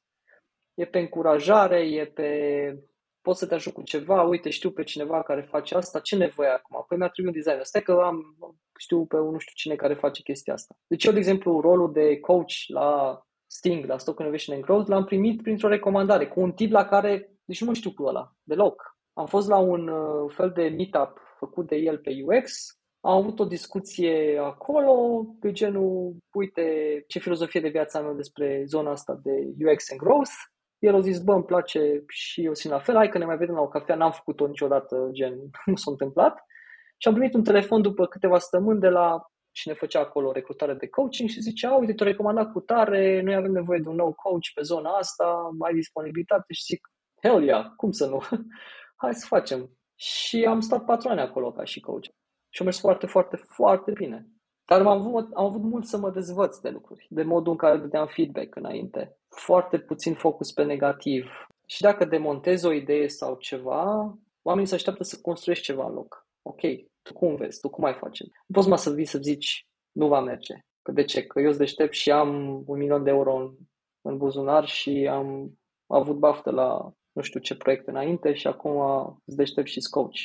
E 0.74 0.86
pe 0.86 1.00
încurajare, 1.00 1.80
e 1.80 2.06
pe 2.06 2.30
poți 3.28 3.40
să 3.40 3.48
te 3.48 3.54
ajut 3.54 3.74
cu 3.74 3.82
ceva, 3.82 4.22
uite, 4.22 4.50
știu 4.50 4.72
pe 4.72 4.84
cineva 4.84 5.24
care 5.24 5.42
face 5.42 5.76
asta, 5.76 6.00
ce 6.00 6.16
nevoie 6.16 6.50
acum? 6.50 6.86
Păi 6.88 6.98
mi-a 6.98 7.08
trimis 7.08 7.32
un 7.32 7.38
designer. 7.38 7.66
Stai 7.66 7.82
că 7.82 7.92
am, 7.92 8.38
știu 8.80 9.06
pe 9.06 9.18
nu 9.18 9.38
știu 9.38 9.54
cine 9.56 9.76
care 9.76 9.94
face 9.94 10.22
chestia 10.22 10.54
asta. 10.54 10.76
Deci 10.88 11.06
eu, 11.06 11.12
de 11.12 11.18
exemplu, 11.18 11.60
rolul 11.60 11.92
de 11.92 12.20
coach 12.20 12.54
la 12.68 13.22
Sting, 13.46 13.86
la 13.86 13.98
Stock 13.98 14.20
Innovation 14.20 14.56
and 14.56 14.66
Growth, 14.66 14.90
l-am 14.90 15.04
primit 15.04 15.42
printr-o 15.42 15.68
recomandare 15.68 16.28
cu 16.28 16.40
un 16.40 16.52
tip 16.52 16.72
la 16.72 16.86
care, 16.86 17.32
deci 17.46 17.62
nu 17.62 17.68
mă 17.68 17.74
știu 17.74 17.92
cu 17.92 18.04
ăla, 18.04 18.32
deloc. 18.44 18.98
Am 19.14 19.26
fost 19.26 19.48
la 19.48 19.58
un 19.58 19.88
uh, 19.88 20.34
fel 20.34 20.52
de 20.52 20.68
meetup 20.68 21.20
făcut 21.38 21.68
de 21.68 21.76
el 21.76 21.98
pe 21.98 22.12
UX, 22.26 22.78
am 23.00 23.18
avut 23.18 23.40
o 23.40 23.46
discuție 23.46 24.38
acolo, 24.44 25.26
de 25.40 25.52
genul, 25.52 26.16
uite 26.34 26.64
ce 27.08 27.20
filozofie 27.20 27.62
de 27.62 27.70
viață 27.70 27.98
am 27.98 28.06
eu 28.06 28.14
despre 28.14 28.64
zona 28.66 28.92
asta 28.92 29.20
de 29.24 29.32
UX 29.66 29.92
and 29.92 30.00
Growth. 30.00 30.32
El 30.80 30.96
a 30.96 31.00
zis, 31.00 31.20
bă, 31.20 31.34
îmi 31.34 31.46
place 31.46 32.04
și 32.08 32.44
eu 32.44 32.54
simt 32.54 32.74
la 32.74 32.80
fel, 32.80 32.96
hai 32.96 33.10
că 33.10 33.18
ne 33.18 33.26
mai 33.26 33.38
vedem 33.38 33.56
la 33.56 33.62
o 33.62 33.68
cafea, 33.68 33.96
n-am 33.96 34.12
făcut-o 34.12 34.48
niciodată, 34.48 35.10
gen, 35.12 35.34
nu 35.66 35.76
s-a 35.76 35.92
întâmplat. 35.92 36.44
Și 36.98 37.08
am 37.08 37.14
primit 37.14 37.34
un 37.34 37.44
telefon 37.44 37.82
după 37.82 38.06
câteva 38.06 38.40
săptămâni 38.40 38.80
de 38.80 38.90
la 38.90 39.22
cine 39.52 39.74
făcea 39.74 40.00
acolo 40.00 40.32
recrutare 40.32 40.74
de 40.74 40.88
coaching 40.88 41.30
și 41.30 41.42
zicea, 41.42 41.76
uite, 41.76 41.94
te-o 41.94 42.06
recomandat 42.06 42.52
cu 42.52 42.60
tare, 42.60 43.22
noi 43.22 43.36
avem 43.36 43.52
nevoie 43.52 43.80
de 43.80 43.90
un 43.90 43.96
nou 43.96 44.14
coach 44.14 44.54
pe 44.54 44.62
zona 44.62 44.90
asta, 44.90 45.50
mai 45.58 45.74
disponibilitate 45.74 46.54
și 46.54 46.64
zic, 46.64 46.88
hell 47.24 47.44
yeah, 47.44 47.66
cum 47.76 47.92
să 47.92 48.06
nu? 48.06 48.24
Hai 49.02 49.14
să 49.14 49.26
facem. 49.28 49.72
Și 49.96 50.46
am 50.46 50.60
stat 50.60 50.86
patru 50.86 51.10
ani 51.10 51.20
acolo 51.20 51.52
ca 51.52 51.64
și 51.64 51.80
coach. 51.80 52.06
Și 52.50 52.62
a 52.62 52.64
mers 52.64 52.80
foarte, 52.80 53.06
foarte, 53.06 53.36
foarte 53.36 53.92
bine. 53.92 54.28
Dar 54.68 54.80
am 54.80 54.88
avut, 54.88 55.34
am 55.34 55.46
avut 55.46 55.62
mult 55.62 55.86
să 55.86 55.98
mă 55.98 56.12
dezvăț 56.12 56.58
de 56.58 56.70
lucruri, 56.70 57.08
de 57.10 57.24
modul 57.24 57.52
în 57.52 57.58
care 57.58 57.78
dădeam 57.78 58.08
feedback 58.08 58.56
înainte. 58.56 59.18
Foarte 59.28 59.80
puțin 59.80 60.14
focus 60.14 60.52
pe 60.52 60.64
negativ. 60.64 61.26
Și 61.66 61.82
dacă 61.82 62.06
demontezi 62.06 62.66
o 62.66 62.72
idee 62.72 63.08
sau 63.08 63.36
ceva, 63.36 64.18
oamenii 64.42 64.70
se 64.70 64.76
așteaptă 64.76 65.04
să 65.04 65.20
construiești 65.22 65.66
ceva 65.66 65.86
în 65.88 65.94
loc. 65.94 66.28
Ok, 66.42 66.60
tu 67.02 67.14
cum 67.14 67.36
vezi? 67.36 67.60
Tu 67.60 67.70
cum 67.70 67.84
ai 67.84 67.94
face? 67.94 68.24
Nu 68.24 68.54
poți 68.54 68.68
mai 68.68 68.78
să 68.78 68.94
vii 68.94 69.06
să 69.06 69.18
zici, 69.18 69.68
nu 69.92 70.08
va 70.08 70.22
merge. 70.22 70.56
Că 70.82 70.92
de 70.92 71.04
ce? 71.04 71.24
Că 71.26 71.40
eu 71.40 71.48
sunt 71.48 71.60
deștept 71.60 71.94
și 71.94 72.12
am 72.12 72.64
un 72.66 72.78
milion 72.78 73.04
de 73.04 73.10
euro 73.10 73.36
în, 73.36 73.56
în 74.02 74.18
buzunar 74.18 74.66
și 74.66 75.08
am 75.12 75.58
avut 75.88 76.16
baftă 76.16 76.52
la 76.52 76.92
nu 77.12 77.22
știu 77.22 77.40
ce 77.40 77.56
proiect 77.56 77.88
înainte 77.88 78.34
și 78.34 78.48
acum 78.48 78.80
îți 79.26 79.38
deștept 79.38 79.68
și 79.68 79.80
coach. 79.90 80.18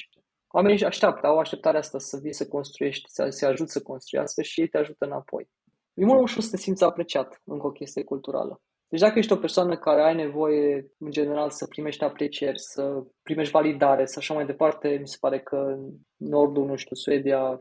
Oamenii 0.52 0.76
își 0.76 0.84
așteaptă, 0.84 1.26
au 1.26 1.38
așteptarea 1.38 1.80
asta 1.80 1.98
să 1.98 2.18
vii 2.22 2.32
să 2.32 2.46
construiești, 2.46 3.10
să 3.10 3.28
se 3.28 3.46
ajut 3.46 3.68
să 3.68 3.82
construiască 3.82 4.42
și 4.42 4.60
ei 4.60 4.68
te 4.68 4.78
ajută 4.78 5.04
înapoi. 5.04 5.48
E 5.94 6.04
mult 6.04 6.22
ușor 6.22 6.42
să 6.42 6.50
te 6.50 6.56
simți 6.56 6.84
apreciat 6.84 7.40
încă 7.44 7.66
o 7.66 7.70
chestie 7.70 8.04
culturală. 8.04 8.60
Deci 8.88 9.00
dacă 9.00 9.18
ești 9.18 9.32
o 9.32 9.36
persoană 9.36 9.76
care 9.76 10.02
ai 10.02 10.14
nevoie, 10.14 10.92
în 10.98 11.10
general, 11.10 11.50
să 11.50 11.66
primești 11.66 12.04
aprecieri, 12.04 12.58
să 12.58 13.04
primești 13.22 13.52
validare, 13.52 14.06
să 14.06 14.14
așa 14.18 14.34
mai 14.34 14.46
departe, 14.46 14.98
mi 15.00 15.08
se 15.08 15.16
pare 15.20 15.40
că 15.40 15.56
în 15.56 15.90
Nordul, 16.16 16.66
nu 16.66 16.76
știu, 16.76 16.96
Suedia, 16.96 17.60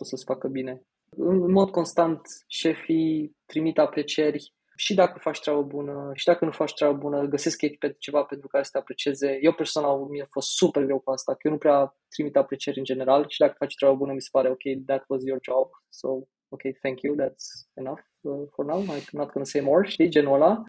să-ți 0.00 0.24
facă 0.24 0.48
bine. 0.48 0.82
În 1.16 1.52
mod 1.52 1.70
constant, 1.70 2.20
șefii 2.46 3.36
trimit 3.46 3.78
aprecieri 3.78 4.54
și 4.80 4.94
dacă 4.94 5.18
faci 5.18 5.40
treabă 5.40 5.62
bună, 5.62 6.10
și 6.14 6.24
dacă 6.24 6.44
nu 6.44 6.50
faci 6.50 6.74
treabă 6.74 6.98
bună, 6.98 7.22
găsesc 7.22 7.62
ei 7.62 7.76
pe 7.78 7.94
ceva 7.98 8.22
pentru 8.22 8.48
care 8.48 8.62
să 8.62 8.70
te 8.72 8.78
aprecieze. 8.78 9.38
Eu 9.40 9.52
personal, 9.52 9.98
mi-a 9.98 10.26
fost 10.30 10.48
super 10.48 10.84
greu 10.84 10.98
cu 10.98 11.10
asta, 11.10 11.32
că 11.32 11.40
eu 11.42 11.52
nu 11.52 11.58
prea 11.58 11.96
trimit 12.08 12.36
aprecieri 12.36 12.78
în 12.78 12.84
general 12.84 13.24
și 13.28 13.38
dacă 13.38 13.54
faci 13.58 13.74
treabă 13.74 13.96
bună, 13.96 14.12
mi 14.12 14.20
se 14.20 14.28
pare, 14.30 14.48
ok, 14.50 14.84
that 14.86 15.04
was 15.08 15.22
your 15.24 15.38
job, 15.42 15.68
so, 15.88 16.08
ok, 16.48 16.62
thank 16.82 17.00
you, 17.00 17.14
that's 17.22 17.46
enough 17.74 18.02
uh, 18.20 18.46
for 18.50 18.64
now, 18.64 18.80
I'm 18.82 19.04
not 19.12 19.30
gonna 19.32 19.44
say 19.52 19.60
more, 19.60 19.88
știi, 19.88 20.08
genul 20.08 20.34
ăla. 20.34 20.62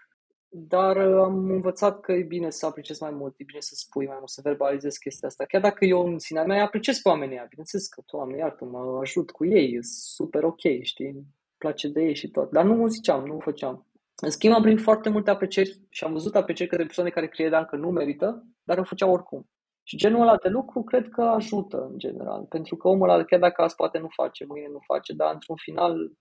Dar 0.54 0.96
uh, 0.98 1.22
am 1.24 1.50
învățat 1.50 2.00
că 2.00 2.12
e 2.12 2.24
bine 2.24 2.50
să 2.50 2.66
apreciez 2.66 3.00
mai 3.00 3.12
mult, 3.12 3.34
e 3.38 3.44
bine 3.44 3.60
să 3.60 3.74
spui 3.76 4.06
mai 4.08 4.16
mult, 4.18 4.30
să 4.30 4.42
verbalizezi 4.44 5.00
chestia 5.00 5.28
asta. 5.28 5.46
Chiar 5.46 5.62
dacă 5.62 5.86
eu 5.86 6.06
în 6.06 6.20
sinea 6.20 6.44
mea 6.44 6.64
apreciez 6.64 6.98
pe 6.98 7.10
oamenii 7.10 7.36
ăia, 7.36 7.46
bineînțeles 7.50 7.88
că, 7.88 8.02
Doamne, 8.12 8.38
iartă, 8.38 8.66
mă 8.66 8.98
ajut 9.02 9.32
cu 9.32 9.46
ei, 9.46 9.74
e 9.74 9.80
super 9.82 10.44
ok, 10.44 10.64
știi, 10.82 11.26
place 11.58 11.88
de 11.88 12.02
ei 12.02 12.16
și 12.16 12.32
tot. 12.32 12.52
Dar 12.52 12.66
nu 12.66 12.88
ziceam, 12.88 13.26
nu 13.26 13.40
făceam. 13.40 13.86
În 14.24 14.30
schimb, 14.30 14.54
am 14.54 14.62
primit 14.62 14.82
foarte 14.82 15.10
multe 15.10 15.30
aprecieri 15.30 15.80
și 15.90 16.04
am 16.04 16.12
văzut 16.12 16.36
aprecieri 16.36 16.70
către 16.70 16.86
persoane 16.86 17.10
care 17.10 17.28
credeam 17.28 17.66
că 17.66 17.76
nu 17.76 17.90
merită, 17.90 18.46
dar 18.64 18.78
o 18.78 18.84
făceau 18.84 19.12
oricum. 19.12 19.50
Și 19.84 19.98
genul 19.98 20.22
ăla 20.22 20.36
de 20.36 20.50
lucru 20.50 20.84
cred 20.84 21.10
că 21.10 21.22
ajută 21.22 21.88
în 21.92 21.98
general, 21.98 22.46
pentru 22.46 22.76
că 22.76 22.88
omul 22.88 23.10
ăla, 23.10 23.24
chiar 23.24 23.40
dacă 23.40 23.62
azi 23.62 23.76
poate 23.76 23.98
nu 23.98 24.08
face, 24.10 24.46
mâine 24.46 24.68
nu 24.68 24.80
face, 24.86 25.14
dar 25.14 25.34
într-un 25.34 25.56
final 25.56 26.12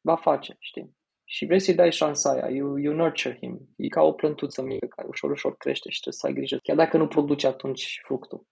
va 0.00 0.16
face, 0.16 0.56
știi? 0.58 0.96
Și 1.24 1.46
vrei 1.46 1.60
să-i 1.60 1.74
dai 1.74 1.92
șansa 1.92 2.30
aia, 2.30 2.48
you, 2.48 2.76
you 2.76 2.94
nurture 2.94 3.36
him. 3.36 3.68
E 3.76 3.88
ca 3.88 4.02
o 4.02 4.12
plântuță 4.12 4.62
mică 4.62 4.86
care 4.86 5.08
ușor, 5.08 5.30
ușor 5.30 5.56
crește 5.56 5.90
și 5.90 6.00
trebuie 6.00 6.20
să 6.20 6.26
ai 6.26 6.32
grijă, 6.32 6.58
chiar 6.62 6.76
dacă 6.76 6.96
nu 6.96 7.08
produce 7.08 7.46
atunci 7.46 8.00
fructul. 8.04 8.46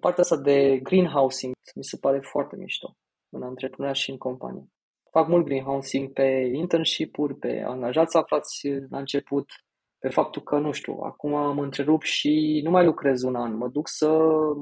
Partea 0.00 0.22
asta 0.22 0.36
de 0.36 0.78
greenhousing 0.82 1.54
mi 1.74 1.84
se 1.84 1.96
pare 1.96 2.20
foarte 2.20 2.56
mișto 2.56 2.96
în 3.28 3.42
antreprenoriat 3.42 3.96
și 3.96 4.10
în 4.10 4.16
companie 4.16 4.70
fac 5.16 5.28
mult 5.28 5.44
greenhousing 5.44 6.12
pe 6.12 6.50
internship-uri, 6.54 7.34
pe 7.34 7.64
angajați 7.66 8.16
aflați 8.16 8.68
la 8.90 8.98
început, 8.98 9.50
pe 9.98 10.08
faptul 10.08 10.42
că, 10.42 10.58
nu 10.58 10.72
știu, 10.72 10.98
acum 11.02 11.34
am 11.34 11.58
întrerupt 11.58 12.06
și 12.06 12.60
nu 12.64 12.70
mai 12.70 12.84
lucrez 12.84 13.22
un 13.22 13.34
an, 13.34 13.56
mă 13.56 13.68
duc 13.68 13.88
să 13.88 14.08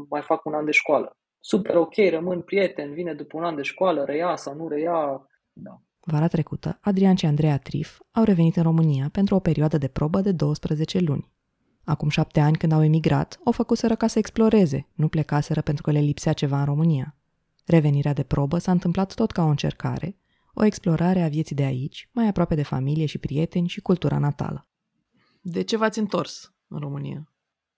mai 0.08 0.22
fac 0.22 0.44
un 0.44 0.54
an 0.54 0.64
de 0.64 0.70
școală. 0.70 1.16
Super 1.40 1.76
ok, 1.76 1.94
rămân 2.10 2.40
prieten, 2.40 2.92
vine 2.92 3.14
după 3.14 3.36
un 3.36 3.44
an 3.44 3.54
de 3.56 3.62
școală, 3.62 4.04
reia 4.04 4.36
sau 4.36 4.54
nu 4.54 4.68
reia. 4.68 5.26
Da. 5.52 5.80
Vara 6.00 6.28
trecută, 6.28 6.78
Adrian 6.80 7.14
și 7.14 7.26
Andreea 7.26 7.58
Trif 7.58 7.98
au 8.10 8.24
revenit 8.24 8.56
în 8.56 8.62
România 8.62 9.08
pentru 9.12 9.34
o 9.34 9.38
perioadă 9.38 9.78
de 9.78 9.88
probă 9.88 10.20
de 10.20 10.32
12 10.32 10.98
luni. 10.98 11.32
Acum 11.84 12.08
șapte 12.08 12.40
ani, 12.40 12.56
când 12.56 12.72
au 12.72 12.84
emigrat, 12.84 13.38
o 13.44 13.50
făcuseră 13.50 13.94
ca 13.94 14.06
să 14.06 14.18
exploreze, 14.18 14.88
nu 14.94 15.08
plecaseră 15.08 15.60
pentru 15.60 15.82
că 15.82 15.90
le 15.90 16.00
lipsea 16.00 16.32
ceva 16.32 16.58
în 16.58 16.64
România. 16.64 17.16
Revenirea 17.66 18.12
de 18.12 18.22
probă 18.22 18.58
s-a 18.58 18.72
întâmplat 18.72 19.14
tot 19.14 19.30
ca 19.30 19.44
o 19.44 19.48
încercare 19.48 20.16
o 20.54 20.64
explorare 20.64 21.22
a 21.22 21.28
vieții 21.28 21.56
de 21.56 21.64
aici, 21.64 22.08
mai 22.12 22.28
aproape 22.28 22.54
de 22.54 22.62
familie 22.62 23.06
și 23.06 23.18
prieteni 23.18 23.68
și 23.68 23.80
cultura 23.80 24.18
natală. 24.18 24.66
De 25.40 25.62
ce 25.62 25.76
v-ați 25.76 25.98
întors 25.98 26.54
în 26.68 26.78
România? 26.78 27.28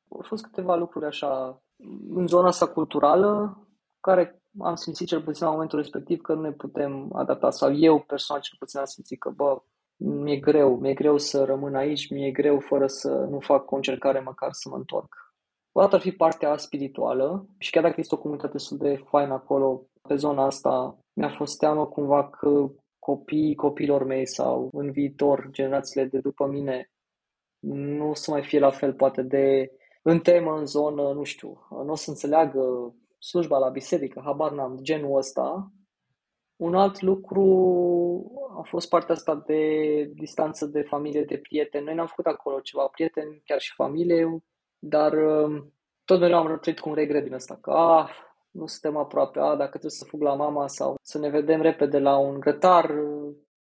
Au 0.08 0.24
fost 0.26 0.42
câteva 0.42 0.74
lucruri 0.74 1.06
așa 1.06 1.62
în 2.08 2.26
zona 2.26 2.46
asta 2.46 2.68
culturală 2.68 3.60
care 4.00 4.42
am 4.58 4.74
simțit 4.74 5.06
cel 5.06 5.22
puțin 5.22 5.46
la 5.46 5.52
momentul 5.52 5.78
respectiv 5.78 6.20
că 6.20 6.34
nu 6.34 6.40
ne 6.40 6.52
putem 6.52 7.10
adapta 7.14 7.50
sau 7.50 7.74
eu 7.74 8.00
personal 8.00 8.42
cel 8.42 8.56
puțin 8.58 8.78
am 8.78 8.84
simțit 8.84 9.20
că 9.20 9.30
bă, 9.30 9.62
mi-e 9.96 10.36
greu, 10.36 10.76
mi-e 10.76 10.94
greu 10.94 11.18
să 11.18 11.44
rămân 11.44 11.74
aici, 11.74 12.10
mi-e 12.10 12.30
greu 12.30 12.60
fără 12.60 12.86
să 12.86 13.08
nu 13.08 13.38
fac 13.40 13.70
o 13.70 13.76
încercare 13.76 14.20
măcar 14.20 14.52
să 14.52 14.68
mă 14.68 14.76
întorc. 14.76 15.25
O 15.78 15.80
dată 15.80 15.94
ar 15.94 16.00
fi 16.00 16.12
partea 16.12 16.56
spirituală 16.56 17.46
și 17.58 17.70
chiar 17.70 17.82
dacă 17.82 17.94
este 17.98 18.14
o 18.14 18.18
comunitate 18.18 18.52
destul 18.52 18.76
de 18.76 19.02
faină 19.08 19.32
acolo, 19.32 19.86
pe 20.08 20.14
zona 20.14 20.44
asta, 20.44 20.98
mi-a 21.12 21.28
fost 21.28 21.58
teamă 21.58 21.86
cumva 21.86 22.28
că 22.28 22.70
copiii 22.98 23.54
copilor 23.54 24.04
mei 24.04 24.26
sau 24.26 24.68
în 24.72 24.90
viitor 24.90 25.48
generațiile 25.50 26.06
de 26.06 26.18
după 26.18 26.46
mine 26.46 26.90
nu 27.66 28.08
o 28.08 28.14
să 28.14 28.30
mai 28.30 28.42
fie 28.42 28.58
la 28.58 28.70
fel 28.70 28.94
poate 28.94 29.22
de 29.22 29.70
în 30.02 30.20
temă, 30.20 30.56
în 30.58 30.66
zonă, 30.66 31.12
nu 31.12 31.22
știu, 31.22 31.66
nu 31.70 31.90
o 31.90 31.94
să 31.94 32.10
înțeleagă 32.10 32.94
slujba 33.18 33.58
la 33.58 33.68
biserică, 33.68 34.20
habar 34.24 34.52
n-am, 34.52 34.78
genul 34.82 35.16
ăsta. 35.16 35.72
Un 36.56 36.74
alt 36.74 37.00
lucru 37.00 37.44
a 38.58 38.62
fost 38.62 38.88
partea 38.88 39.14
asta 39.14 39.42
de 39.46 39.60
distanță 40.14 40.66
de 40.66 40.82
familie, 40.82 41.22
de 41.22 41.38
prieteni. 41.38 41.84
Noi 41.84 41.94
n-am 41.94 42.06
făcut 42.06 42.26
acolo 42.26 42.60
ceva, 42.60 42.86
prieteni, 42.86 43.42
chiar 43.44 43.60
și 43.60 43.74
familie, 43.74 44.24
dar 44.88 45.12
um, 45.12 45.72
tot 46.04 46.20
mereu 46.20 46.38
am 46.38 46.58
trăit 46.58 46.80
cu 46.80 46.88
un 46.88 46.94
regret 46.94 47.22
din 47.22 47.32
ăsta, 47.32 47.58
că 47.60 47.70
ah, 47.70 48.10
nu 48.50 48.66
suntem 48.66 48.96
aproape, 48.96 49.38
a, 49.40 49.54
dacă 49.54 49.70
trebuie 49.70 49.90
să 49.90 50.04
fug 50.04 50.22
la 50.22 50.34
mama 50.34 50.66
sau 50.66 50.94
să 51.02 51.18
ne 51.18 51.28
vedem 51.28 51.60
repede 51.60 51.98
la 51.98 52.16
un 52.16 52.40
grătar, 52.40 52.94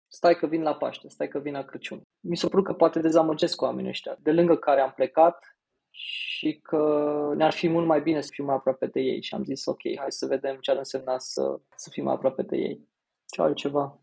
stai 0.08 0.36
că 0.36 0.48
vin 0.48 0.62
la 0.62 0.76
Paște, 0.76 1.10
stai 1.10 1.28
că 1.28 1.40
vin 1.40 1.54
la 1.54 1.64
Crăciun. 1.64 2.02
Mi 2.20 2.38
s-a 2.38 2.48
părut 2.48 2.66
că 2.66 2.74
poate 2.74 3.00
dezamăgesc 3.00 3.56
cu 3.56 3.64
oamenii 3.64 3.90
ăștia, 3.90 4.18
de 4.20 4.32
lângă 4.32 4.56
care 4.56 4.82
am 4.82 4.92
plecat 4.96 5.58
și 5.90 6.60
că 6.64 7.34
ne-ar 7.36 7.52
fi 7.52 7.68
mult 7.68 7.86
mai 7.86 8.02
bine 8.02 8.22
să 8.22 8.30
fim 8.32 8.46
mai 8.46 8.56
aproape 8.56 8.86
de 8.86 9.00
ei 9.00 9.22
și 9.22 9.34
am 9.34 9.44
zis 9.44 9.66
ok, 9.66 9.82
hai 9.98 10.12
să 10.12 10.26
vedem 10.26 10.58
ce 10.60 10.72
ar 10.72 10.78
însemna 10.78 11.18
să, 11.18 11.60
să 11.76 11.90
fim 11.90 12.04
mai 12.04 12.14
aproape 12.14 12.42
de 12.42 12.58
ei. 12.58 12.88
Ce 13.26 13.42
altceva? 13.42 14.02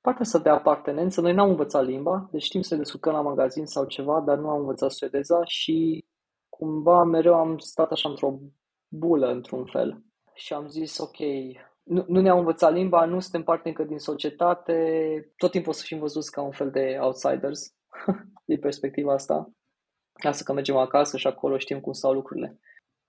Partea 0.00 0.24
asta 0.24 0.38
de 0.38 0.48
apartenență, 0.48 1.20
noi 1.20 1.32
n-am 1.32 1.48
învățat 1.48 1.84
limba, 1.84 2.28
deci 2.30 2.42
știm 2.42 2.60
să 2.60 2.74
ne 2.74 2.80
descurcăm 2.80 3.12
la 3.12 3.20
magazin 3.20 3.66
sau 3.66 3.84
ceva, 3.84 4.20
dar 4.20 4.38
nu 4.38 4.48
am 4.48 4.58
învățat 4.58 4.90
suedeza 4.90 5.44
și 5.44 6.04
cumva 6.56 7.04
mereu 7.04 7.34
am 7.34 7.58
stat 7.58 7.90
așa 7.90 8.08
într-o 8.08 8.38
bulă, 8.88 9.26
într-un 9.30 9.64
fel 9.64 10.02
și 10.34 10.52
am 10.52 10.68
zis, 10.68 10.98
ok, 10.98 11.16
nu, 11.82 12.04
nu 12.08 12.20
ne-au 12.20 12.38
învățat 12.38 12.72
limba, 12.72 13.04
nu 13.04 13.20
suntem 13.20 13.42
parte 13.42 13.68
încă 13.68 13.84
din 13.84 13.98
societate, 13.98 14.74
tot 15.36 15.50
timpul 15.50 15.70
o 15.70 15.74
să 15.74 15.82
fim 15.86 15.98
văzuți 15.98 16.30
ca 16.30 16.42
un 16.42 16.50
fel 16.52 16.70
de 16.70 16.98
outsiders 17.00 17.74
din 18.50 18.58
perspectiva 18.58 19.12
asta. 19.12 19.50
Lasă 20.22 20.42
că 20.42 20.52
mergem 20.52 20.76
acasă 20.76 21.16
și 21.16 21.26
acolo 21.26 21.58
știm 21.58 21.80
cum 21.80 21.92
stau 21.92 22.12
lucrurile. 22.12 22.58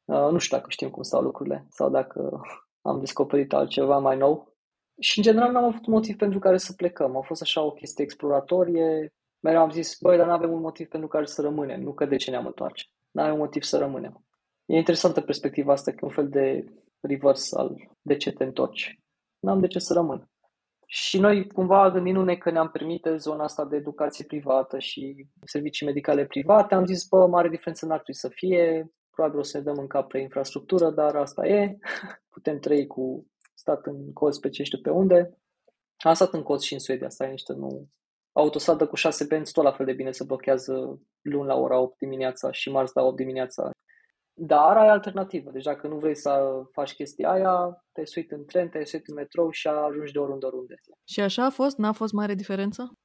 Uh, 0.06 0.28
nu 0.32 0.38
știu 0.38 0.58
dacă 0.58 0.70
știm 0.70 0.90
cum 0.90 1.04
stau 1.04 1.22
lucrurile 1.22 1.66
sau 1.70 1.90
dacă 1.90 2.42
am 2.90 3.00
descoperit 3.00 3.54
altceva 3.54 3.98
mai 3.98 4.18
nou. 4.18 4.54
Și 5.00 5.18
în 5.18 5.24
general 5.24 5.52
n-am 5.52 5.64
avut 5.64 5.86
motiv 5.86 6.16
pentru 6.16 6.40
care 6.40 6.58
să 6.58 6.74
plecăm. 6.74 7.18
A 7.18 7.22
fost 7.22 7.42
așa 7.42 7.62
o 7.62 7.72
chestie 7.72 8.04
exploratorie. 8.04 9.14
Mereu 9.40 9.62
am 9.62 9.72
zis, 9.72 9.98
băi, 10.02 10.18
dar 10.18 10.26
nu 10.26 10.32
avem 10.32 10.52
un 10.52 10.62
motiv 10.62 10.88
pentru 10.88 11.08
care 11.08 11.26
să 11.26 11.42
rămânem, 11.42 11.82
nu 11.82 11.94
că 11.94 12.06
de 12.06 12.16
ce 12.16 12.30
ne-am 12.30 12.46
întoarce. 12.46 12.86
Nu 13.16 13.22
avem 13.22 13.38
motiv 13.38 13.64
să 13.64 13.78
rămânem. 13.78 14.26
E 14.66 14.76
interesantă 14.76 15.22
perspectiva 15.22 15.72
asta, 15.72 15.92
că 15.92 15.98
e 16.02 16.06
un 16.06 16.14
fel 16.14 16.30
de 16.30 16.66
reversal. 17.02 17.76
De 18.02 18.16
ce 18.16 18.32
te 18.32 18.44
întorci? 18.44 19.00
n-am 19.40 19.60
de 19.60 19.68
ce 19.68 19.80
să 19.80 19.94
rămân. 19.94 20.30
Și 20.86 21.20
noi 21.20 21.48
cumva 21.48 21.92
gândindu-ne 21.92 22.36
că 22.36 22.52
ne-am 22.52 22.70
permite 22.70 23.16
zona 23.16 23.44
asta 23.44 23.66
de 23.66 23.76
educație 23.76 24.26
privată 24.26 24.80
și 24.80 25.28
servicii 25.46 25.86
medicale 25.86 26.26
private, 26.26 26.76
am 26.76 26.86
zis, 26.86 27.08
bă, 27.08 27.28
mare 27.28 27.50
diferență 27.50 27.86
n-ar 27.86 27.98
trebui 27.98 28.20
să 28.20 28.30
fie, 28.30 28.92
probabil 29.12 29.40
o 29.40 29.44
să 29.44 29.58
ne 29.58 29.64
dăm 29.64 29.78
în 29.78 29.88
cap 29.88 30.08
pe 30.08 30.18
infrastructură, 30.18 30.90
dar 30.90 31.16
asta 31.16 31.48
e, 31.48 31.78
putem 32.34 32.60
trăi 32.60 32.88
cu 32.88 33.28
stat 33.54 33.86
în 33.86 34.14
cozi 34.14 34.40
pe 34.40 34.50
ce 34.50 34.64
știu 34.64 34.80
pe 34.82 34.90
unde. 34.90 35.38
Am 35.98 36.14
stat 36.14 36.34
în 36.34 36.44
cozi 36.44 36.66
și 36.66 36.74
în 36.74 36.80
Suedia, 36.80 37.10
stai 37.10 37.30
niște 37.30 37.54
nu... 37.54 37.88
Autostradă 38.38 38.88
cu 38.88 38.96
șase 38.96 39.26
benzi 39.26 39.52
tot 39.52 39.64
la 39.64 39.72
fel 39.72 39.86
de 39.86 39.94
bine 39.94 40.12
se 40.12 40.24
blochează 40.24 41.00
luni 41.22 41.48
la 41.48 41.56
ora 41.56 41.80
8 41.80 41.98
dimineața 41.98 42.52
și 42.52 42.72
marți 42.72 42.92
la 42.96 43.04
8 43.04 43.16
dimineața. 43.16 43.70
Dar 44.34 44.78
ai 44.78 44.88
alternativă. 44.88 45.52
Deci 45.52 45.64
dacă 45.64 45.88
nu 45.88 45.98
vrei 45.98 46.16
să 46.16 46.62
faci 46.72 46.94
chestia 46.94 47.32
aia, 47.32 47.84
te 47.92 48.06
suit 48.06 48.32
în 48.32 48.46
tren, 48.46 48.70
te 48.70 48.86
suit 48.86 49.08
în 49.08 49.16
metrou 49.16 49.50
și 49.50 49.68
ajungi 49.68 50.12
de 50.12 50.20
oriunde, 50.20 50.46
oriunde. 50.46 50.76
Și 51.04 51.22
așa 51.22 51.46
a 51.46 51.50
fost? 51.50 51.78
N-a 51.78 51.92
fost 51.92 52.14
mare 52.14 52.34
diferență? 52.34 52.98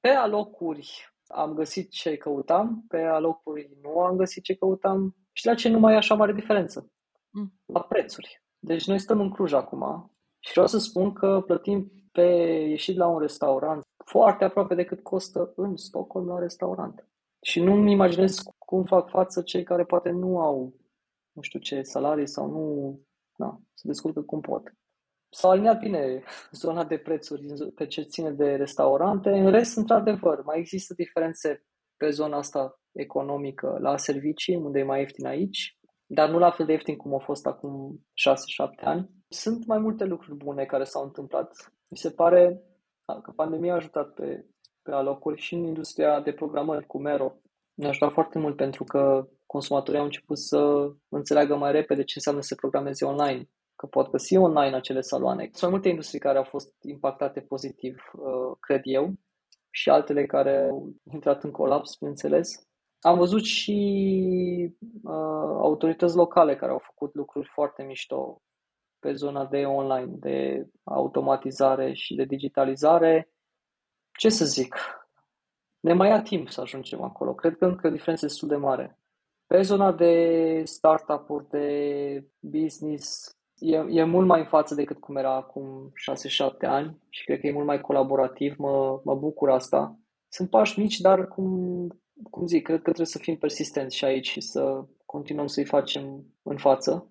Pe 0.00 0.08
alocuri 0.08 1.14
am 1.26 1.54
găsit 1.54 1.90
ce 1.90 2.16
căutam, 2.16 2.84
pe 2.88 3.00
alocuri 3.00 3.70
nu 3.82 3.98
am 3.98 4.16
găsit 4.16 4.42
ce 4.42 4.54
căutam 4.54 5.16
și 5.32 5.46
la 5.46 5.54
ce 5.54 5.68
nu 5.68 5.78
mai 5.78 5.94
e 5.94 5.96
așa 5.96 6.14
mare 6.14 6.32
diferență. 6.32 6.92
Mm. 7.30 7.52
La 7.66 7.80
prețuri. 7.80 8.42
Deci 8.58 8.86
noi 8.86 8.98
stăm 8.98 9.20
în 9.20 9.30
Cluj 9.30 9.52
acum 9.52 10.12
și 10.38 10.52
vreau 10.52 10.66
să 10.66 10.78
spun 10.78 11.12
că 11.12 11.42
plătim 11.46 11.92
pe 12.12 12.22
ieșit 12.68 12.96
la 12.96 13.06
un 13.06 13.18
restaurant 13.18 13.82
foarte 14.04 14.44
aproape 14.44 14.74
decât 14.74 15.02
costă 15.02 15.52
în 15.56 15.76
Stockholm 15.76 16.26
la 16.26 16.38
restaurant. 16.38 17.08
Și 17.42 17.60
nu-mi 17.60 17.92
imaginez 17.92 18.42
cum 18.58 18.84
fac 18.84 19.08
față 19.08 19.42
cei 19.42 19.62
care 19.62 19.84
poate 19.84 20.10
nu 20.10 20.38
au, 20.38 20.74
nu 21.32 21.42
știu 21.42 21.58
ce, 21.58 21.82
salarii 21.82 22.28
sau 22.28 22.50
nu, 22.50 22.98
na, 23.36 23.60
se 23.74 23.86
descurcă 23.86 24.22
cum 24.22 24.40
pot. 24.40 24.62
S-a 25.28 25.48
aliniat 25.48 25.78
bine 25.78 26.22
zona 26.62 26.84
de 26.84 26.98
prețuri 26.98 27.46
pe 27.74 27.86
ce 27.86 28.02
ține 28.02 28.30
de 28.30 28.54
restaurante. 28.54 29.30
În 29.30 29.50
rest, 29.50 29.76
într-adevăr, 29.76 30.42
mai 30.44 30.58
există 30.58 30.94
diferențe 30.94 31.64
pe 31.96 32.10
zona 32.10 32.36
asta 32.36 32.80
economică 32.92 33.78
la 33.80 33.96
servicii, 33.96 34.56
unde 34.56 34.78
e 34.78 34.84
mai 34.84 35.00
ieftin 35.00 35.26
aici, 35.26 35.78
dar 36.06 36.30
nu 36.30 36.38
la 36.38 36.50
fel 36.50 36.66
de 36.66 36.72
ieftin 36.72 36.96
cum 36.96 37.14
a 37.14 37.18
fost 37.18 37.46
acum 37.46 38.00
6-7 38.80 38.84
ani. 38.84 39.10
Sunt 39.28 39.66
mai 39.66 39.78
multe 39.78 40.04
lucruri 40.04 40.36
bune 40.36 40.64
care 40.64 40.84
s-au 40.84 41.04
întâmplat. 41.04 41.72
Mi 41.88 41.96
se 41.96 42.10
pare 42.10 42.62
că 43.04 43.30
pandemia 43.36 43.72
a 43.72 43.76
ajutat 43.76 44.14
pe, 44.14 44.46
pe 44.82 44.90
alocuri 44.90 45.40
și 45.40 45.54
în 45.54 45.64
industria 45.64 46.20
de 46.20 46.32
programări 46.32 46.86
cu 46.86 47.00
Mero. 47.00 47.34
Ne-a 47.74 47.88
ajutat 47.88 48.12
foarte 48.12 48.38
mult 48.38 48.56
pentru 48.56 48.84
că 48.84 49.28
consumatorii 49.46 49.98
au 49.98 50.04
început 50.04 50.38
să 50.38 50.90
înțeleagă 51.08 51.56
mai 51.56 51.72
repede 51.72 52.04
ce 52.04 52.12
înseamnă 52.16 52.40
să 52.40 52.54
programeze 52.54 53.04
online, 53.04 53.48
că 53.76 53.86
pot 53.86 54.10
găsi 54.10 54.36
online 54.36 54.76
acele 54.76 55.00
saloane. 55.00 55.42
Sunt 55.42 55.62
mai 55.62 55.70
multe 55.70 55.88
industrii 55.88 56.20
care 56.20 56.38
au 56.38 56.44
fost 56.44 56.72
impactate 56.82 57.40
pozitiv, 57.40 57.96
uh, 58.12 58.56
cred 58.60 58.80
eu, 58.84 59.12
și 59.70 59.90
altele 59.90 60.26
care 60.26 60.68
au 60.70 60.92
intrat 61.12 61.44
în 61.44 61.50
colaps, 61.50 61.96
bineînțeles. 61.98 62.48
Am 63.00 63.18
văzut 63.18 63.44
și 63.44 63.76
uh, 65.02 65.56
autorități 65.60 66.16
locale 66.16 66.56
care 66.56 66.72
au 66.72 66.78
făcut 66.78 67.14
lucruri 67.14 67.50
foarte 67.52 67.82
mișto 67.82 68.42
pe 69.04 69.12
zona 69.12 69.44
de 69.46 69.64
online, 69.64 70.12
de 70.16 70.66
automatizare 70.84 71.92
și 71.92 72.14
de 72.14 72.24
digitalizare. 72.24 73.32
Ce 74.18 74.28
să 74.28 74.44
zic? 74.44 74.76
Ne 75.80 75.92
mai 75.92 76.08
ia 76.08 76.22
timp 76.22 76.48
să 76.48 76.60
ajungem 76.60 77.02
acolo. 77.02 77.34
Cred 77.34 77.56
că 77.56 77.64
încă 77.64 77.90
diferență 77.90 78.26
destul 78.26 78.48
de 78.48 78.56
mare. 78.56 78.98
Pe 79.46 79.62
zona 79.62 79.92
de 79.92 80.62
startup-uri, 80.64 81.48
de 81.48 81.68
business, 82.40 83.36
e, 83.58 83.76
e 83.76 84.04
mult 84.04 84.26
mai 84.26 84.40
în 84.40 84.46
față 84.46 84.74
decât 84.74 84.98
cum 85.00 85.16
era 85.16 85.34
acum 85.34 85.92
6-7 86.62 86.66
ani 86.66 86.98
și 87.08 87.24
cred 87.24 87.40
că 87.40 87.46
e 87.46 87.52
mult 87.52 87.66
mai 87.66 87.80
colaborativ. 87.80 88.56
Mă, 88.58 89.00
mă 89.04 89.14
bucur 89.14 89.50
asta. 89.50 89.98
Sunt 90.28 90.50
pași 90.50 90.80
mici, 90.80 91.00
dar 91.00 91.28
cum, 91.28 91.46
cum 92.30 92.46
zic, 92.46 92.62
cred 92.62 92.76
că 92.76 92.82
trebuie 92.82 93.06
să 93.06 93.18
fim 93.18 93.36
persistenți 93.36 93.96
și 93.96 94.04
aici 94.04 94.28
și 94.28 94.40
să 94.40 94.84
continuăm 95.04 95.46
să-i 95.46 95.64
facem 95.64 96.24
în 96.42 96.56
față. 96.56 97.08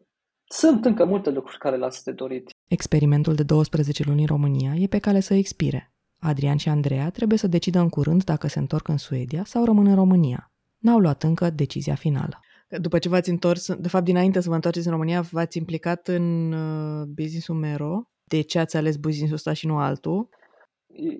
Sunt 0.55 0.85
încă 0.85 1.05
multe 1.05 1.29
lucruri 1.29 1.57
care 1.57 1.77
lasă 1.77 2.01
de 2.05 2.11
dorit. 2.11 2.49
Experimentul 2.67 3.35
de 3.35 3.43
12 3.43 4.03
luni 4.07 4.19
în 4.19 4.25
România 4.25 4.73
e 4.75 4.87
pe 4.87 4.99
cale 4.99 5.19
să 5.19 5.33
expire. 5.33 5.93
Adrian 6.19 6.57
și 6.57 6.69
Andreea 6.69 7.09
trebuie 7.09 7.37
să 7.37 7.47
decidă 7.47 7.79
în 7.79 7.89
curând 7.89 8.23
dacă 8.23 8.47
se 8.47 8.59
întorc 8.59 8.87
în 8.87 8.97
Suedia 8.97 9.43
sau 9.43 9.65
rămân 9.65 9.85
în 9.85 9.95
România. 9.95 10.51
N-au 10.77 10.99
luat 10.99 11.23
încă 11.23 11.49
decizia 11.49 11.95
finală. 11.95 12.39
După 12.67 12.97
ce 12.97 13.09
v-ați 13.09 13.29
întors, 13.29 13.75
de 13.75 13.87
fapt 13.87 14.03
dinainte 14.03 14.39
să 14.39 14.49
vă 14.49 14.55
întoarceți 14.55 14.85
în 14.87 14.93
România, 14.93 15.21
v-ați 15.31 15.57
implicat 15.57 16.07
în 16.07 16.51
uh, 16.51 17.03
business-ul 17.15 17.55
Mero. 17.55 18.03
De 18.23 18.41
ce 18.41 18.59
ați 18.59 18.77
ales 18.77 18.95
business-ul 18.95 19.35
ăsta 19.35 19.53
și 19.53 19.67
nu 19.67 19.77
altul? 19.77 20.29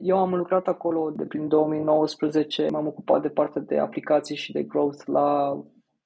Eu 0.02 0.18
am 0.18 0.36
lucrat 0.36 0.68
acolo 0.68 1.10
de 1.10 1.26
prin 1.26 1.48
2019, 1.48 2.68
m-am 2.72 2.88
ocupat 2.88 3.22
de 3.22 3.30
partea 3.30 3.62
de 3.62 3.78
aplicații 3.78 4.36
și 4.36 4.52
de 4.52 4.64
growth 4.64 5.04
la 5.06 5.58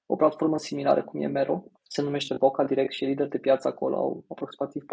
o 0.05 0.15
platformă 0.15 0.57
similară 0.57 1.03
cum 1.03 1.21
e 1.21 1.28
Mero. 1.28 1.63
Se 1.97 2.03
numește 2.03 2.35
Vocal 2.39 2.65
Direct 2.67 2.91
și 2.91 3.05
lider 3.05 3.27
de 3.27 3.37
piață 3.37 3.67
acolo, 3.67 3.95
au 3.95 4.25
aproximativ 4.27 4.83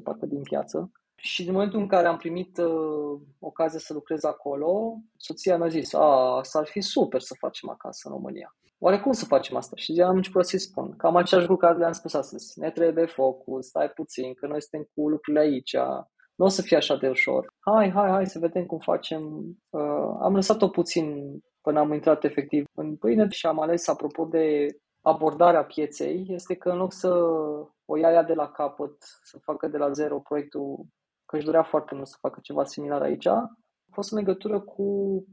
49% 0.00 0.02
parte 0.02 0.26
din 0.26 0.42
piață. 0.42 0.90
Și 1.14 1.44
din 1.44 1.52
momentul 1.52 1.80
în 1.80 1.86
care 1.86 2.06
am 2.06 2.16
primit 2.16 2.58
uh, 2.58 3.20
ocazia 3.38 3.78
să 3.78 3.92
lucrez 3.92 4.24
acolo, 4.24 4.96
soția 5.16 5.56
mi-a 5.56 5.68
zis, 5.68 5.92
a, 5.92 6.36
asta 6.36 6.58
ar 6.58 6.66
fi 6.66 6.80
super 6.80 7.20
să 7.20 7.34
facem 7.38 7.68
acasă 7.68 8.08
în 8.08 8.14
România. 8.14 8.56
Oare 8.78 9.00
cum 9.00 9.12
să 9.12 9.24
facem 9.24 9.56
asta? 9.56 9.76
Și 9.76 10.02
am 10.06 10.16
început 10.16 10.46
să-i 10.46 10.58
spun, 10.58 10.96
cam 10.96 11.16
același 11.16 11.48
lucru 11.48 11.66
care 11.66 11.78
le-am 11.78 11.92
spus 11.92 12.14
astăzi. 12.14 12.58
Ne 12.58 12.70
trebuie 12.70 13.06
focus, 13.06 13.66
stai 13.66 13.88
puțin, 13.88 14.34
că 14.34 14.46
noi 14.46 14.62
suntem 14.62 14.88
cu 14.94 15.08
lucrurile 15.08 15.42
aici, 15.42 15.76
nu 16.34 16.44
o 16.44 16.48
să 16.48 16.62
fie 16.62 16.76
așa 16.76 16.96
de 16.96 17.08
ușor. 17.08 17.52
Hai, 17.58 17.90
hai, 17.90 18.10
hai 18.10 18.26
să 18.26 18.38
vedem 18.38 18.64
cum 18.64 18.78
facem. 18.78 19.22
Uh, 19.70 20.16
am 20.20 20.34
lăsat-o 20.34 20.68
puțin 20.68 21.38
până 21.64 21.78
am 21.78 21.92
intrat 21.92 22.24
efectiv 22.24 22.64
în 22.74 22.96
pâine 22.96 23.26
și 23.28 23.46
am 23.46 23.60
ales, 23.60 23.88
apropo 23.88 24.24
de 24.24 24.66
abordarea 25.04 25.64
pieței, 25.64 26.26
este 26.28 26.54
că 26.54 26.70
în 26.70 26.76
loc 26.76 26.92
să 26.92 27.08
o 27.84 27.96
ia 27.96 28.10
ea 28.10 28.22
de 28.22 28.34
la 28.34 28.50
capăt, 28.50 28.96
să 29.22 29.38
facă 29.38 29.68
de 29.68 29.76
la 29.76 29.90
zero 29.90 30.18
proiectul 30.18 30.86
că 31.26 31.36
își 31.36 31.44
dorea 31.44 31.62
foarte 31.62 31.94
mult 31.94 32.06
să 32.06 32.16
facă 32.20 32.38
ceva 32.42 32.64
similar 32.64 33.02
aici, 33.02 33.26
a 33.26 33.58
fost 33.92 34.12
în 34.12 34.18
legătură 34.18 34.60
cu 34.60 34.84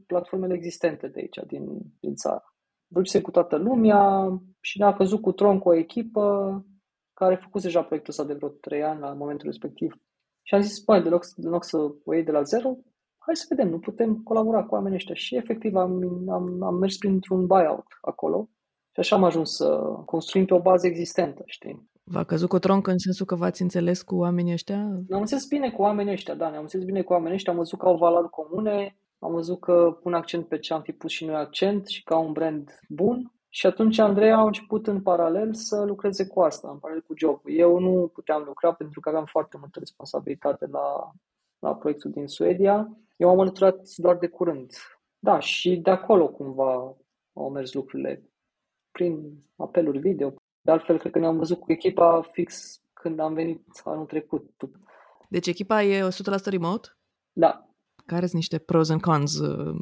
platformele 0.06 0.54
existente 0.54 1.08
de 1.08 1.20
aici, 1.20 1.38
din, 1.46 1.64
din 2.00 2.14
țară. 2.14 2.44
Dulce 2.86 3.20
cu 3.20 3.30
toată 3.30 3.56
lumea 3.56 4.28
și 4.60 4.78
ne-a 4.78 4.94
căzut 4.94 5.20
cu 5.20 5.32
tron 5.32 5.58
cu 5.58 5.68
o 5.68 5.74
echipă 5.74 6.22
care 7.14 7.34
a 7.34 7.42
făcut 7.42 7.62
deja 7.62 7.82
proiectul 7.82 8.12
ăsta 8.12 8.24
de 8.24 8.34
vreo 8.34 8.48
3 8.48 8.82
ani 8.82 9.00
la 9.00 9.12
momentul 9.12 9.46
respectiv. 9.46 9.94
Și 10.42 10.54
am 10.54 10.60
zis, 10.60 10.84
băi, 10.84 11.02
de 11.02 11.08
loc, 11.08 11.22
de 11.36 11.48
loc 11.48 11.64
să 11.64 11.76
o 12.04 12.14
iei 12.14 12.24
de 12.24 12.30
la 12.30 12.42
zero, 12.42 12.76
hai 13.18 13.36
să 13.36 13.46
vedem, 13.48 13.68
nu 13.68 13.78
putem 13.78 14.22
colabora 14.22 14.64
cu 14.64 14.74
oamenii 14.74 14.96
ăștia. 14.96 15.14
Și 15.14 15.36
efectiv 15.36 15.74
am, 15.74 16.28
am, 16.28 16.62
am 16.62 16.74
mers 16.74 16.96
printr-un 16.96 17.46
buyout 17.46 17.86
acolo 18.00 18.48
și 18.92 19.00
așa 19.00 19.16
am 19.16 19.24
ajuns 19.24 19.56
să 19.56 19.66
construim 20.04 20.44
pe 20.44 20.54
o 20.54 20.60
bază 20.60 20.86
existentă, 20.86 21.42
știi? 21.46 21.90
V-a 22.04 22.24
căzut 22.24 22.48
cu 22.48 22.58
tronc 22.58 22.86
în 22.86 22.98
sensul 22.98 23.26
că 23.26 23.34
v-ați 23.34 23.62
înțeles 23.62 24.02
cu 24.02 24.16
oamenii 24.16 24.52
ăștia? 24.52 24.76
Ne-am 25.08 25.20
înțeles 25.20 25.46
bine 25.46 25.70
cu 25.70 25.82
oamenii 25.82 26.12
ăștia, 26.12 26.34
da, 26.34 26.48
ne-am 26.48 26.62
înțeles 26.62 26.86
bine 26.86 27.02
cu 27.02 27.12
oamenii 27.12 27.34
ăștia, 27.34 27.52
am 27.52 27.58
văzut 27.58 27.78
că 27.78 27.86
au 27.86 27.96
valori 27.96 28.30
comune, 28.30 28.96
am 29.18 29.32
văzut 29.32 29.60
că 29.60 29.98
pun 30.02 30.14
accent 30.14 30.46
pe 30.46 30.58
ce 30.58 30.74
am 30.74 30.82
fi 30.82 30.92
pus 30.92 31.10
și 31.10 31.24
noi 31.24 31.34
accent 31.34 31.86
și 31.86 32.02
că 32.02 32.14
au 32.14 32.26
un 32.26 32.32
brand 32.32 32.78
bun. 32.88 33.32
Și 33.48 33.66
atunci 33.66 33.98
Andrei 33.98 34.32
a 34.32 34.42
început 34.42 34.86
în 34.86 35.02
paralel 35.02 35.54
să 35.54 35.84
lucreze 35.84 36.26
cu 36.26 36.40
asta, 36.40 36.70
în 36.70 36.78
paralel 36.78 37.02
cu 37.02 37.14
jobul. 37.16 37.52
Eu 37.56 37.78
nu 37.78 38.10
puteam 38.14 38.42
lucra 38.46 38.72
pentru 38.72 39.00
că 39.00 39.08
aveam 39.08 39.24
foarte 39.24 39.56
multă 39.60 39.78
responsabilitate 39.78 40.66
la, 40.66 41.12
la 41.58 41.74
proiectul 41.74 42.10
din 42.10 42.26
Suedia. 42.26 42.96
Eu 43.16 43.28
am 43.28 43.40
alăturat 43.40 43.88
doar 43.96 44.16
de 44.16 44.26
curând. 44.26 44.72
Da, 45.18 45.38
și 45.38 45.76
de 45.76 45.90
acolo 45.90 46.28
cumva 46.28 46.96
au 47.32 47.50
mers 47.50 47.72
lucrurile. 47.72 48.22
Prin 48.92 49.44
apeluri 49.56 49.98
video, 49.98 50.34
de 50.60 50.70
altfel, 50.70 50.98
cred 50.98 51.12
că 51.12 51.18
ne-am 51.18 51.36
văzut 51.36 51.58
cu 51.58 51.72
echipa 51.72 52.28
fix 52.32 52.80
când 52.92 53.18
am 53.18 53.34
venit 53.34 53.62
anul 53.84 54.06
trecut. 54.06 54.50
Deci 55.28 55.46
echipa 55.46 55.82
e 55.82 56.08
100% 56.08 56.08
remote? 56.44 56.88
Da. 57.32 57.68
Care 58.06 58.26
sunt 58.26 58.34
niște 58.34 58.58
pros 58.58 58.90
and 58.90 59.00
cons? 59.00 59.38
Uh? 59.38 59.76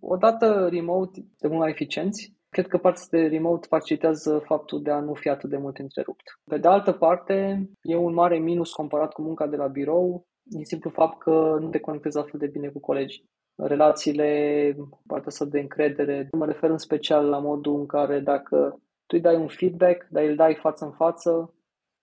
Odată 0.00 0.68
remote 0.70 1.20
de 1.38 1.46
mult 1.48 1.60
mai 1.60 1.70
eficienți. 1.70 2.34
Cred 2.48 2.66
că 2.66 2.78
partea 2.78 3.04
de 3.10 3.26
remote 3.26 3.66
facilitează 3.66 4.42
faptul 4.44 4.82
de 4.82 4.90
a 4.90 5.00
nu 5.00 5.14
fi 5.14 5.28
atât 5.28 5.50
de 5.50 5.56
mult 5.56 5.78
întrerupt. 5.78 6.22
Pe 6.44 6.58
de 6.58 6.68
altă 6.68 6.92
parte, 6.92 7.68
e 7.82 7.96
un 7.96 8.14
mare 8.14 8.38
minus 8.38 8.72
comparat 8.72 9.12
cu 9.12 9.22
munca 9.22 9.46
de 9.46 9.56
la 9.56 9.66
birou, 9.66 10.26
din 10.42 10.64
simplu 10.64 10.90
fapt 10.90 11.18
că 11.18 11.56
nu 11.60 11.68
te 11.68 11.80
conectezi 11.80 12.16
la 12.16 12.22
fel 12.22 12.40
de 12.40 12.46
bine 12.46 12.68
cu 12.68 12.80
colegii. 12.80 13.30
Relațiile, 13.56 14.76
partea 15.06 15.26
asta 15.26 15.44
de 15.44 15.60
încredere, 15.60 16.28
mă 16.32 16.46
refer 16.46 16.70
în 16.70 16.78
special 16.78 17.28
la 17.28 17.38
modul 17.38 17.78
în 17.78 17.86
care 17.86 18.20
dacă 18.20 18.80
tu 19.06 19.16
îi 19.16 19.20
dai 19.20 19.36
un 19.36 19.48
feedback, 19.48 20.06
dar 20.10 20.24
îl 20.24 20.36
dai 20.36 20.54
față 20.54 20.84
în 20.84 20.92
față 20.92 21.54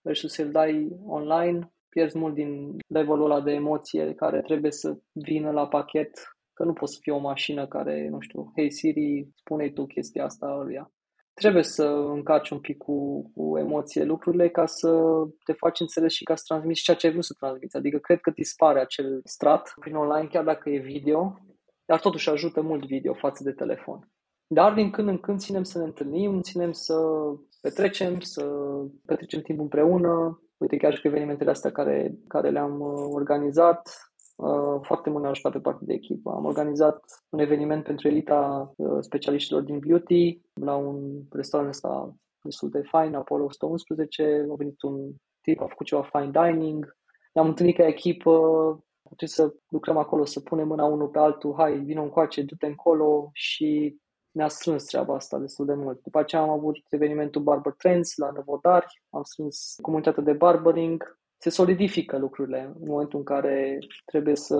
versus 0.02 0.38
îl 0.38 0.52
dai 0.52 1.00
online, 1.06 1.72
pierzi 1.90 2.18
mult 2.18 2.34
din 2.34 2.78
levelul 2.88 3.32
ăla 3.32 3.42
de 3.42 3.52
emoție 3.52 4.14
care 4.14 4.42
trebuie 4.42 4.72
să 4.72 4.98
vină 5.14 5.52
la 5.52 5.68
pachet, 5.68 6.12
că 6.54 6.64
nu 6.64 6.74
poți 6.74 6.94
să 6.94 7.00
fie 7.02 7.14
o 7.14 7.20
mașină 7.20 7.68
care, 7.68 8.08
nu 8.10 8.20
știu, 8.20 8.52
Hey 8.56 8.72
Siri, 8.72 9.30
spune 9.36 9.70
tu 9.70 9.86
chestia 9.86 10.24
asta 10.24 10.62
lui. 10.64 10.74
Trebuie 10.74 11.01
trebuie 11.42 11.64
să 11.64 11.84
încarci 12.14 12.50
un 12.50 12.60
pic 12.60 12.78
cu, 12.78 13.32
cu 13.36 13.58
emoție 13.58 14.04
lucrurile 14.04 14.50
ca 14.50 14.66
să 14.66 14.90
te 15.44 15.54
faci 15.54 15.80
înțeles 15.80 16.14
și 16.14 16.24
ca 16.24 16.36
să 16.36 16.44
transmiți 16.48 16.82
ceea 16.82 16.98
ce 16.98 17.06
ai 17.06 17.12
vrut 17.12 17.26
să 17.26 17.36
transmiți. 17.40 17.78
Adică 17.78 17.98
cred 17.98 18.20
că 18.22 18.30
dispare 18.30 18.80
acel 18.80 19.22
strat 19.24 19.74
prin 19.80 19.96
online, 19.96 20.28
chiar 20.28 20.44
dacă 20.44 20.70
e 20.70 20.78
video, 20.78 21.40
dar 21.86 22.00
totuși 22.00 22.30
ajută 22.30 22.62
mult 22.62 22.86
video 22.86 23.14
față 23.14 23.44
de 23.44 23.52
telefon. 23.52 24.10
Dar 24.48 24.74
din 24.74 24.92
când 24.92 25.08
în 25.08 25.18
când 25.18 25.40
ținem 25.40 25.64
să 25.64 25.78
ne 25.78 25.84
întâlnim, 25.84 26.42
ținem 26.42 26.72
să 26.72 26.96
petrecem, 27.62 28.20
să 28.20 28.44
petrecem 29.06 29.42
timp 29.42 29.60
împreună. 29.60 30.42
Uite, 30.58 30.78
chiar 30.78 30.94
și 30.94 31.02
cu 31.02 31.08
evenimentele 31.08 31.50
astea 31.50 31.72
care, 31.72 32.16
care 32.28 32.50
le-am 32.50 32.80
uh, 32.80 33.08
organizat, 33.10 33.82
uh, 33.88 34.11
foarte 34.82 35.10
mult 35.10 35.22
ne-a 35.22 35.32
ajutat 35.32 35.52
pe 35.52 35.60
partea 35.60 35.86
de 35.86 35.94
echipă. 35.94 36.32
Am 36.32 36.46
organizat 36.46 37.04
un 37.30 37.40
eveniment 37.40 37.84
pentru 37.84 38.08
elita 38.08 38.74
uh, 38.76 38.98
specialiștilor 39.00 39.62
din 39.62 39.80
beauty 39.80 40.42
la 40.54 40.76
un 40.76 41.22
restaurant 41.32 41.74
ăsta 41.74 42.16
destul 42.42 42.70
de 42.70 42.82
fain, 42.82 43.16
Apollo 43.16 43.44
111. 43.44 44.48
A 44.52 44.56
venit 44.56 44.82
un 44.82 45.12
tip, 45.42 45.62
a 45.62 45.68
făcut 45.68 45.86
ceva 45.86 46.10
fine 46.14 46.32
dining. 46.32 46.98
Ne-am 47.34 47.48
întâlnit 47.48 47.76
ca 47.76 47.88
echipă, 47.88 48.32
trebuie 49.04 49.30
să 49.30 49.54
lucrăm 49.70 49.98
acolo, 49.98 50.26
să 50.26 50.40
punem 50.40 50.68
mâna 50.68 50.86
unul 50.86 51.08
pe 51.08 51.20
altul, 51.20 51.54
hai, 51.58 51.80
vină 51.80 52.02
încoace, 52.02 52.44
du-te 52.44 52.66
încolo 52.66 53.30
și 53.34 54.00
ne-a 54.32 54.48
strâns 54.48 54.84
treaba 54.84 55.16
asta 55.16 55.38
destul 55.38 55.66
de 55.66 55.74
mult. 55.74 56.02
După 56.02 56.20
aceea 56.20 56.42
am 56.42 56.50
avut 56.50 56.76
evenimentul 56.90 57.42
Barber 57.42 57.74
Trends 57.74 58.16
la 58.16 58.32
Năvodari, 58.32 59.04
am 59.10 59.24
strâns 59.24 59.76
comunitatea 59.82 60.24
de 60.24 60.34
barbering, 60.34 61.20
se 61.44 61.50
solidifică 61.50 62.18
lucrurile 62.18 62.74
în 62.80 62.88
momentul 62.88 63.20
în 63.20 63.26
care 63.26 63.78
trebuie 64.06 64.36
să, 64.36 64.58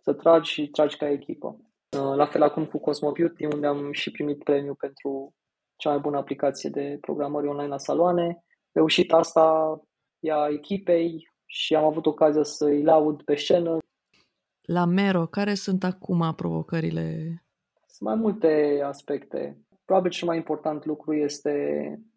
să 0.00 0.12
tragi 0.12 0.50
și 0.50 0.68
tragi 0.68 0.96
ca 0.96 1.08
echipă. 1.10 1.56
Uh, 1.98 2.14
la 2.16 2.26
fel 2.26 2.42
acum 2.42 2.66
cu 2.66 2.78
Cosmo 2.78 3.12
Beauty, 3.12 3.44
unde 3.44 3.66
am 3.66 3.92
și 3.92 4.10
primit 4.10 4.42
premiu 4.44 4.74
pentru 4.74 5.34
cea 5.76 5.90
mai 5.90 5.98
bună 5.98 6.16
aplicație 6.16 6.70
de 6.70 6.98
programări 7.00 7.46
online 7.46 7.68
la 7.68 7.78
saloane. 7.78 8.44
Reușit 8.72 9.12
asta 9.12 9.76
ea 10.18 10.48
echipei 10.50 11.28
și 11.46 11.74
am 11.74 11.84
avut 11.84 12.06
ocazia 12.06 12.42
să 12.42 12.64
îi 12.64 12.82
laud 12.82 13.22
pe 13.22 13.34
scenă. 13.34 13.78
La 14.62 14.84
Mero, 14.84 15.26
care 15.26 15.54
sunt 15.54 15.84
acum 15.84 16.32
provocările 16.36 17.36
sunt 18.02 18.08
mai 18.08 18.14
multe 18.14 18.82
aspecte. 18.84 19.58
Probabil 19.84 20.10
cel 20.10 20.28
mai 20.28 20.36
important 20.36 20.84
lucru 20.84 21.14
este 21.14 21.62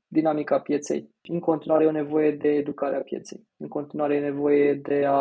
dinamica 0.08 0.60
pieței. 0.60 1.10
În 1.22 1.40
continuare 1.40 1.84
e 1.84 1.88
o 1.88 1.92
nevoie 1.92 2.32
de 2.32 2.48
educarea 2.48 3.00
pieței. 3.00 3.48
În 3.58 3.68
continuare 3.68 4.16
e 4.16 4.20
nevoie 4.20 4.74
de 4.74 5.06
a, 5.06 5.14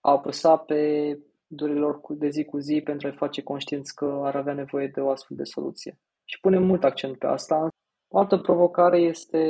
a 0.00 0.10
apăsa 0.10 0.56
pe 0.56 1.12
durilor 1.46 2.00
de 2.08 2.28
zi 2.28 2.44
cu 2.44 2.58
zi 2.58 2.80
pentru 2.84 3.06
a-i 3.06 3.16
face 3.16 3.42
conștienți 3.42 3.94
că 3.94 4.20
ar 4.24 4.36
avea 4.36 4.54
nevoie 4.54 4.86
de 4.86 5.00
o 5.00 5.10
astfel 5.10 5.36
de 5.36 5.44
soluție. 5.44 5.98
Și 6.24 6.40
punem 6.40 6.62
mult 6.62 6.84
accent 6.84 7.18
pe 7.18 7.26
asta. 7.26 7.68
O 8.08 8.18
altă 8.18 8.36
provocare 8.36 8.98
este 8.98 9.40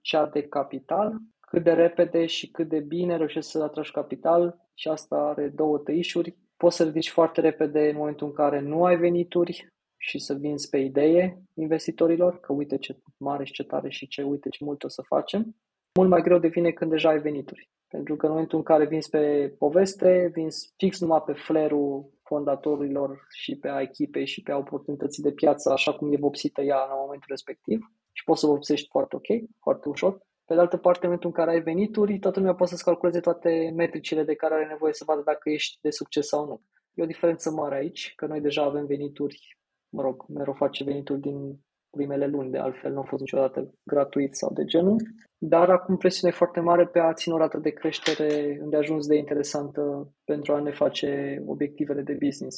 cea 0.00 0.26
de 0.26 0.42
capital. 0.42 1.16
Cât 1.40 1.62
de 1.62 1.72
repede 1.72 2.26
și 2.26 2.50
cât 2.50 2.68
de 2.68 2.80
bine 2.80 3.16
reușești 3.16 3.50
să 3.50 3.62
atragi 3.62 3.90
capital 3.90 4.56
și 4.74 4.88
asta 4.88 5.16
are 5.16 5.48
două 5.48 5.78
tăișuri 5.78 6.36
poți 6.56 6.76
să 6.76 6.84
ridici 6.84 7.10
foarte 7.10 7.40
repede 7.40 7.88
în 7.88 7.96
momentul 7.96 8.26
în 8.26 8.32
care 8.32 8.60
nu 8.60 8.84
ai 8.84 8.96
venituri 8.96 9.74
și 9.96 10.18
să 10.18 10.34
vinzi 10.34 10.68
pe 10.68 10.78
idee 10.78 11.42
investitorilor, 11.54 12.40
că 12.40 12.52
uite 12.52 12.78
ce 12.78 12.96
mare 13.16 13.44
și 13.44 13.52
ce 13.52 13.64
tare 13.64 13.88
și 13.88 14.08
ce 14.08 14.22
uite 14.22 14.48
ce 14.48 14.64
mult 14.64 14.84
o 14.84 14.88
să 14.88 15.02
facem. 15.02 15.56
Mult 15.94 16.08
mai 16.08 16.22
greu 16.22 16.38
devine 16.38 16.70
când 16.70 16.90
deja 16.90 17.08
ai 17.08 17.20
venituri. 17.20 17.70
Pentru 17.88 18.16
că 18.16 18.26
în 18.26 18.32
momentul 18.32 18.58
în 18.58 18.64
care 18.64 18.86
vinzi 18.86 19.10
pe 19.10 19.54
poveste, 19.58 20.30
vinzi 20.32 20.72
fix 20.76 21.00
numai 21.00 21.22
pe 21.26 21.32
flerul 21.32 22.10
fondatorilor 22.22 23.26
și 23.30 23.56
pe 23.56 23.68
a 23.68 23.80
echipei 23.80 24.26
și 24.26 24.42
pe 24.42 24.52
a 24.52 24.56
oportunității 24.56 25.22
de 25.22 25.32
piață, 25.32 25.70
așa 25.70 25.92
cum 25.92 26.12
e 26.12 26.16
vopsită 26.16 26.62
ea 26.62 26.80
în 26.82 26.98
momentul 27.00 27.28
respectiv 27.28 27.92
și 28.12 28.24
poți 28.24 28.40
să 28.40 28.46
vopsești 28.46 28.88
foarte 28.90 29.16
ok, 29.16 29.26
foarte 29.60 29.88
ușor. 29.88 30.18
Pe 30.44 30.54
de 30.54 30.60
altă 30.60 30.76
parte, 30.76 31.06
în 31.06 31.06
momentul 31.06 31.30
în 31.30 31.44
care 31.44 31.50
ai 31.50 31.62
venituri, 31.62 32.18
toată 32.18 32.38
lumea 32.38 32.54
poate 32.54 32.70
să-ți 32.70 32.84
calculeze 32.84 33.20
toate 33.20 33.72
metricile 33.74 34.22
de 34.22 34.34
care 34.34 34.54
are 34.54 34.66
nevoie 34.66 34.92
să 34.92 35.04
vadă 35.06 35.22
dacă 35.24 35.50
ești 35.50 35.78
de 35.80 35.90
succes 35.90 36.26
sau 36.26 36.46
nu. 36.46 36.60
E 36.94 37.02
o 37.02 37.06
diferență 37.06 37.50
mare 37.50 37.74
aici, 37.74 38.12
că 38.16 38.26
noi 38.26 38.40
deja 38.40 38.62
avem 38.62 38.86
venituri, 38.86 39.56
mă 39.96 40.02
rog, 40.02 40.24
mereu 40.28 40.52
face 40.52 40.84
venituri 40.84 41.20
din 41.20 41.58
primele 41.90 42.26
luni, 42.26 42.50
de 42.50 42.58
altfel 42.58 42.92
nu 42.92 43.00
a 43.00 43.02
fost 43.02 43.20
niciodată 43.20 43.74
gratuit 43.82 44.34
sau 44.34 44.52
de 44.52 44.64
genul, 44.64 44.96
dar 45.38 45.70
acum 45.70 45.96
presiune 45.96 46.32
foarte 46.32 46.60
mare 46.60 46.86
pe 46.86 46.98
a 46.98 47.12
ține 47.12 47.34
o 47.34 47.38
rată 47.38 47.58
de 47.58 47.70
creștere 47.70 48.58
îndeajuns 48.62 49.06
de 49.06 49.16
interesantă 49.16 50.12
pentru 50.24 50.52
a 50.54 50.60
ne 50.60 50.72
face 50.72 51.42
obiectivele 51.46 52.02
de 52.02 52.18
business. 52.24 52.56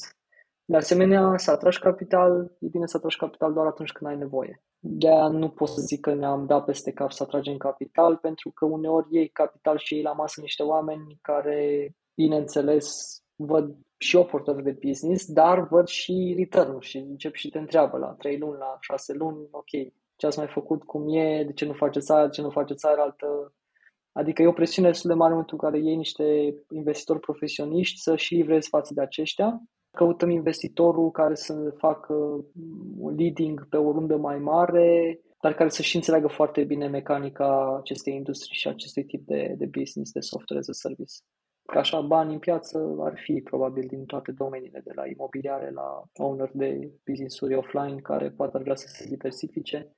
De 0.64 0.76
asemenea, 0.76 1.36
să 1.36 1.50
atragi 1.50 1.78
capital, 1.78 2.56
e 2.60 2.66
bine 2.68 2.86
să 2.86 2.96
atragi 2.96 3.16
capital 3.16 3.52
doar 3.52 3.66
atunci 3.66 3.92
când 3.92 4.10
ai 4.10 4.16
nevoie. 4.16 4.62
de 4.78 5.08
nu 5.08 5.48
pot 5.48 5.68
să 5.68 5.80
zic 5.80 6.00
că 6.00 6.14
ne-am 6.14 6.46
dat 6.46 6.64
peste 6.64 6.92
cap 6.92 7.10
să 7.10 7.22
atragem 7.22 7.56
capital, 7.56 8.16
pentru 8.16 8.50
că 8.50 8.64
uneori 8.64 9.06
iei 9.10 9.28
capital 9.28 9.78
și 9.78 9.94
ei 9.94 10.02
la 10.02 10.12
masă 10.12 10.40
niște 10.40 10.62
oameni 10.62 11.18
care, 11.22 11.90
bineînțeles, 12.14 13.18
văd 13.38 13.76
și 13.96 14.16
oportunități 14.16 14.64
de 14.64 14.88
business, 14.88 15.32
dar 15.32 15.68
văd 15.68 15.86
și 15.86 16.34
return 16.36 16.80
și 16.80 16.96
încep 16.96 17.34
și 17.34 17.50
te 17.50 17.58
întreabă 17.58 17.98
la 17.98 18.06
3 18.06 18.38
luni, 18.38 18.58
la 18.58 18.76
6 18.80 19.12
luni, 19.12 19.48
ok, 19.50 19.70
ce 20.16 20.26
ați 20.26 20.38
mai 20.38 20.48
făcut, 20.48 20.82
cum 20.82 21.14
e, 21.14 21.44
de 21.44 21.52
ce 21.52 21.64
nu 21.64 21.72
faceți 21.72 22.12
aia, 22.12 22.24
de 22.24 22.30
ce 22.30 22.40
nu 22.40 22.50
faceți 22.50 22.86
aia 22.86 22.96
altă. 22.98 23.54
Adică 24.12 24.42
e 24.42 24.46
o 24.46 24.52
presiune 24.52 24.88
destul 24.88 25.10
de 25.10 25.16
mare 25.16 25.32
în 25.32 25.36
momentul 25.36 25.58
în 25.60 25.70
care 25.70 25.82
iei 25.84 25.96
niște 25.96 26.54
investitori 26.70 27.20
profesioniști 27.20 28.00
să 28.00 28.16
și 28.16 28.34
livrezi 28.34 28.68
față 28.68 28.94
de 28.94 29.00
aceștia 29.00 29.62
Căutăm 29.90 30.30
investitorul 30.30 31.10
care 31.10 31.34
să 31.34 31.74
facă 31.76 32.14
un 32.98 33.14
leading 33.14 33.68
pe 33.68 33.76
o 33.76 33.92
rundă 33.92 34.16
mai 34.16 34.38
mare, 34.38 35.20
dar 35.40 35.54
care 35.54 35.68
să 35.68 35.82
și 35.82 35.96
înțeleagă 35.96 36.26
foarte 36.26 36.64
bine 36.64 36.88
mecanica 36.88 37.76
acestei 37.76 38.14
industrii 38.14 38.56
și 38.56 38.68
acestui 38.68 39.04
tip 39.04 39.26
de, 39.26 39.54
de 39.58 39.66
business, 39.66 40.12
de 40.12 40.20
software 40.20 40.60
as 40.60 40.68
a 40.68 40.72
service. 40.72 41.14
Ca 41.72 41.78
așa, 41.78 42.00
bani 42.00 42.32
în 42.32 42.38
piață 42.38 42.96
ar 43.00 43.18
fi 43.18 43.40
probabil 43.40 43.86
din 43.86 44.04
toate 44.06 44.32
domeniile, 44.32 44.80
de 44.84 44.92
la 44.94 45.06
imobiliare 45.06 45.70
la 45.70 46.02
owner 46.14 46.50
de 46.52 46.92
business-uri 47.04 47.54
offline 47.54 48.00
care 48.00 48.30
poate 48.30 48.56
ar 48.56 48.62
vrea 48.62 48.74
să 48.74 48.88
se 48.88 49.08
diversifice 49.08 49.96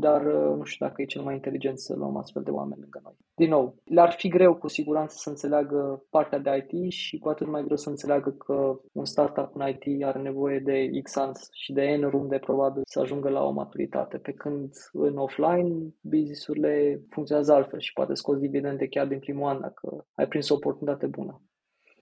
dar 0.00 0.26
uh, 0.26 0.56
nu 0.56 0.64
știu 0.64 0.86
dacă 0.86 1.02
e 1.02 1.04
cel 1.04 1.22
mai 1.22 1.34
inteligent 1.34 1.78
să 1.78 1.94
luăm 1.96 2.16
astfel 2.16 2.42
de 2.42 2.50
oameni 2.50 2.80
lângă 2.80 3.00
noi. 3.02 3.16
Din 3.34 3.48
nou, 3.48 3.74
le-ar 3.84 4.10
fi 4.10 4.28
greu 4.28 4.54
cu 4.54 4.68
siguranță 4.68 5.14
să 5.18 5.28
înțeleagă 5.28 6.04
partea 6.10 6.38
de 6.38 6.66
IT 6.68 6.92
și 6.92 7.18
cu 7.18 7.28
atât 7.28 7.46
mai 7.46 7.64
greu 7.64 7.76
să 7.76 7.88
înțeleagă 7.88 8.30
că 8.30 8.80
un 8.92 9.04
startup 9.04 9.50
în 9.54 9.68
IT 9.68 10.04
are 10.04 10.18
nevoie 10.18 10.58
de 10.58 10.90
X 11.02 11.16
ani 11.16 11.32
și 11.52 11.72
de 11.72 11.96
N 12.00 12.08
runde 12.08 12.38
probabil 12.38 12.82
să 12.84 13.00
ajungă 13.00 13.28
la 13.28 13.42
o 13.44 13.50
maturitate, 13.50 14.18
pe 14.18 14.32
când 14.32 14.72
în 14.92 15.16
offline 15.16 15.94
business-urile 16.00 17.02
funcționează 17.10 17.52
altfel 17.52 17.80
și 17.80 17.92
poate 17.92 18.14
scoți 18.14 18.40
dividende 18.40 18.86
chiar 18.86 19.06
din 19.06 19.18
primul 19.18 19.48
an 19.48 19.60
dacă 19.60 20.06
ai 20.14 20.26
prins 20.26 20.48
o 20.48 20.54
oportunitate 20.54 21.06
bună. 21.06 21.42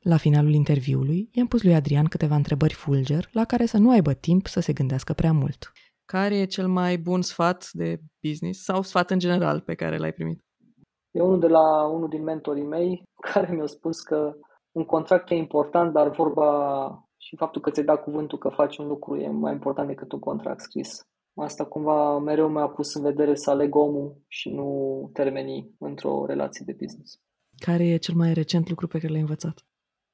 La 0.01 0.17
finalul 0.17 0.53
interviului, 0.53 1.29
i-am 1.33 1.47
pus 1.47 1.63
lui 1.63 1.75
Adrian 1.75 2.05
câteva 2.05 2.35
întrebări 2.35 2.75
fulger 2.75 3.29
la 3.33 3.45
care 3.45 3.67
să 3.67 3.79
nu 3.79 3.91
aibă 3.91 4.13
timp 4.13 4.47
să 4.47 4.61
se 4.61 4.73
gândească 4.73 5.13
prea 5.13 5.33
mult. 5.33 5.73
Care 6.17 6.37
e 6.39 6.45
cel 6.45 6.69
mai 6.69 6.99
bun 6.99 7.23
sfat 7.23 7.69
de 7.73 8.01
business 8.23 8.65
sau 8.65 8.83
sfat 8.83 9.11
în 9.11 9.19
general 9.19 9.61
pe 9.61 9.75
care 9.75 9.97
l-ai 9.97 10.13
primit? 10.13 10.45
E 11.11 11.21
unul 11.21 11.41
de 11.41 11.47
la 11.47 11.87
unul 11.87 12.09
din 12.09 12.23
mentorii 12.23 12.65
mei 12.65 13.03
care 13.33 13.53
mi-a 13.53 13.67
spus 13.67 14.01
că 14.01 14.37
un 14.73 14.85
contract 14.85 15.31
e 15.31 15.35
important, 15.35 15.93
dar 15.93 16.11
vorba 16.11 16.51
și 17.17 17.37
faptul 17.37 17.61
că 17.61 17.71
ți-ai 17.71 17.85
dat 17.85 18.03
cuvântul 18.03 18.39
că 18.39 18.49
faci 18.49 18.79
un 18.79 18.87
lucru 18.87 19.17
e 19.17 19.29
mai 19.29 19.53
important 19.53 19.89
decât 19.89 20.13
un 20.13 20.19
contract 20.19 20.61
scris. 20.61 21.01
Asta 21.35 21.65
cumva 21.65 22.19
mereu 22.19 22.49
mi-a 22.49 22.69
pus 22.69 22.95
în 22.95 23.03
vedere 23.03 23.35
să 23.35 23.51
aleg 23.51 23.75
omul 23.75 24.17
și 24.29 24.51
nu 24.51 25.11
termenii 25.13 25.75
într-o 25.79 26.27
relație 26.27 26.65
de 26.67 26.77
business. 26.81 27.21
Care 27.57 27.85
e 27.85 27.97
cel 27.97 28.15
mai 28.15 28.33
recent 28.33 28.69
lucru 28.69 28.87
pe 28.87 28.99
care 28.99 29.13
l-ai 29.13 29.21
învățat? 29.21 29.67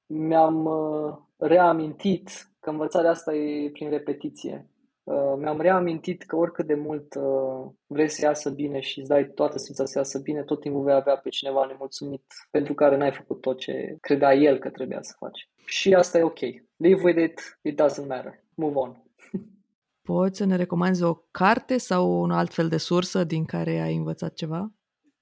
Mi-am 0.07 0.65
uh, 0.65 1.17
reamintit 1.37 2.29
că 2.61 2.71
învățarea 2.71 3.11
asta 3.11 3.35
e 3.35 3.71
prin 3.71 3.91
repetiție. 3.91 4.71
Uh, 5.07 5.35
mi-am 5.39 5.61
reamintit 5.61 6.23
că 6.23 6.37
oricât 6.37 6.67
de 6.67 6.75
mult 6.75 7.15
uh, 7.15 7.71
vrei 7.87 8.09
să 8.09 8.25
iasă 8.25 8.51
bine 8.51 8.81
și 8.81 8.99
îți 8.99 9.09
dai 9.09 9.27
toată 9.27 9.59
silința 9.59 9.85
să 9.85 9.99
iasă 9.99 10.19
bine, 10.19 10.43
tot 10.43 10.61
timpul 10.61 10.83
vei 10.83 10.95
avea 10.95 11.17
pe 11.17 11.29
cineva 11.29 11.67
nemulțumit 11.67 12.25
pentru 12.51 12.75
care 12.75 12.97
n-ai 12.97 13.13
făcut 13.13 13.41
tot 13.41 13.59
ce 13.59 13.97
credea 14.01 14.35
el 14.35 14.59
că 14.59 14.71
trebuia 14.71 15.03
să 15.03 15.15
faci. 15.19 15.51
Și 15.67 15.95
asta 15.95 16.19
e 16.19 16.23
ok. 16.23 16.39
Live 16.77 17.03
with 17.03 17.23
it, 17.23 17.59
it 17.63 17.83
doesn't 17.83 18.07
matter. 18.07 18.45
Move 18.55 18.75
on. 18.75 19.03
Poți 20.13 20.37
să 20.37 20.45
ne 20.45 20.57
recomanzi 20.57 21.03
o 21.03 21.15
carte 21.31 21.79
sau 21.79 22.21
un 22.21 22.31
alt 22.31 22.53
fel 22.53 22.69
de 22.69 22.77
sursă 22.77 23.25
din 23.25 23.45
care 23.45 23.79
ai 23.79 23.97
învățat 23.97 24.35
ceva? 24.35 24.73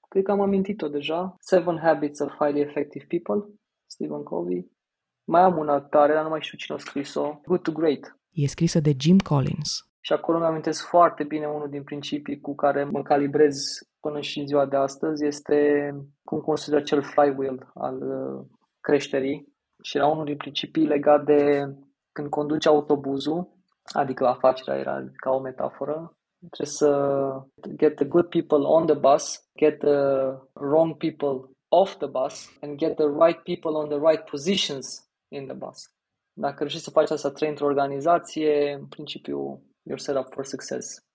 Cred 0.09 0.23
că 0.23 0.31
am 0.31 0.41
amintit-o 0.41 0.87
deja. 0.87 1.35
Seven 1.39 1.77
Habits 1.77 2.19
of 2.19 2.31
Highly 2.39 2.61
Effective 2.61 3.05
People, 3.07 3.53
Stephen 3.85 4.23
Covey. 4.23 4.71
Mai 5.23 5.41
am 5.41 5.57
una 5.57 5.81
tare, 5.81 6.13
dar 6.13 6.23
nu 6.23 6.29
mai 6.29 6.41
știu 6.41 6.57
cine 6.57 6.77
a 6.77 6.79
scris-o. 6.79 7.39
Good 7.45 7.61
to 7.61 7.71
Great, 7.71 8.19
E 8.35 8.47
scrisă 8.47 8.79
de 8.79 8.95
Jim 8.99 9.19
Collins. 9.19 9.87
Și 10.01 10.13
acolo 10.13 10.37
mi 10.37 10.45
amintesc 10.45 10.85
foarte 10.85 11.23
bine 11.23 11.45
unul 11.45 11.69
din 11.69 11.83
principii 11.83 12.39
cu 12.39 12.55
care 12.55 12.83
mă 12.83 13.01
calibrez 13.01 13.55
până 13.99 14.19
și 14.19 14.39
în 14.39 14.47
ziua 14.47 14.65
de 14.65 14.75
astăzi 14.75 15.25
este 15.25 15.89
cum 16.23 16.39
construi 16.39 16.77
acel 16.77 17.01
flywheel 17.01 17.71
al 17.73 18.01
uh, 18.01 18.45
creșterii 18.81 19.53
și 19.81 19.97
era 19.97 20.07
unul 20.07 20.25
din 20.25 20.37
principii 20.37 20.85
legat 20.85 21.25
de 21.25 21.73
când 22.11 22.29
conduci 22.29 22.65
autobuzul, 22.65 23.49
adică 23.83 24.27
afacerea 24.27 24.79
era 24.79 25.03
ca 25.15 25.31
o 25.31 25.39
metaforă, 25.39 26.15
Trebuie 26.49 26.67
să 26.67 26.89
get 27.75 27.95
the 27.95 28.05
good 28.05 28.29
people 28.29 28.57
on 28.57 28.85
the 28.85 28.95
bus, 28.95 29.49
get 29.55 29.79
the 29.79 29.97
wrong 30.53 30.97
people 30.97 31.49
off 31.69 31.97
the 31.97 32.07
bus 32.07 32.57
and 32.61 32.77
get 32.77 32.95
the 32.95 33.07
right 33.07 33.43
people 33.43 33.71
on 33.71 33.87
the 33.87 33.99
right 34.09 34.29
positions 34.29 35.09
in 35.27 35.45
the 35.45 35.55
bus. 35.55 35.94
Dacă 36.37 36.55
reușești 36.57 36.83
să 36.83 36.89
faci 36.89 37.09
asta 37.09 37.31
trei 37.31 37.49
într-o 37.49 37.65
organizație, 37.65 38.73
în 38.73 38.85
principiu, 38.85 39.63
you're 39.91 39.95
set 39.95 40.17
up 40.17 40.33
for 40.33 40.45
success, 40.45 41.05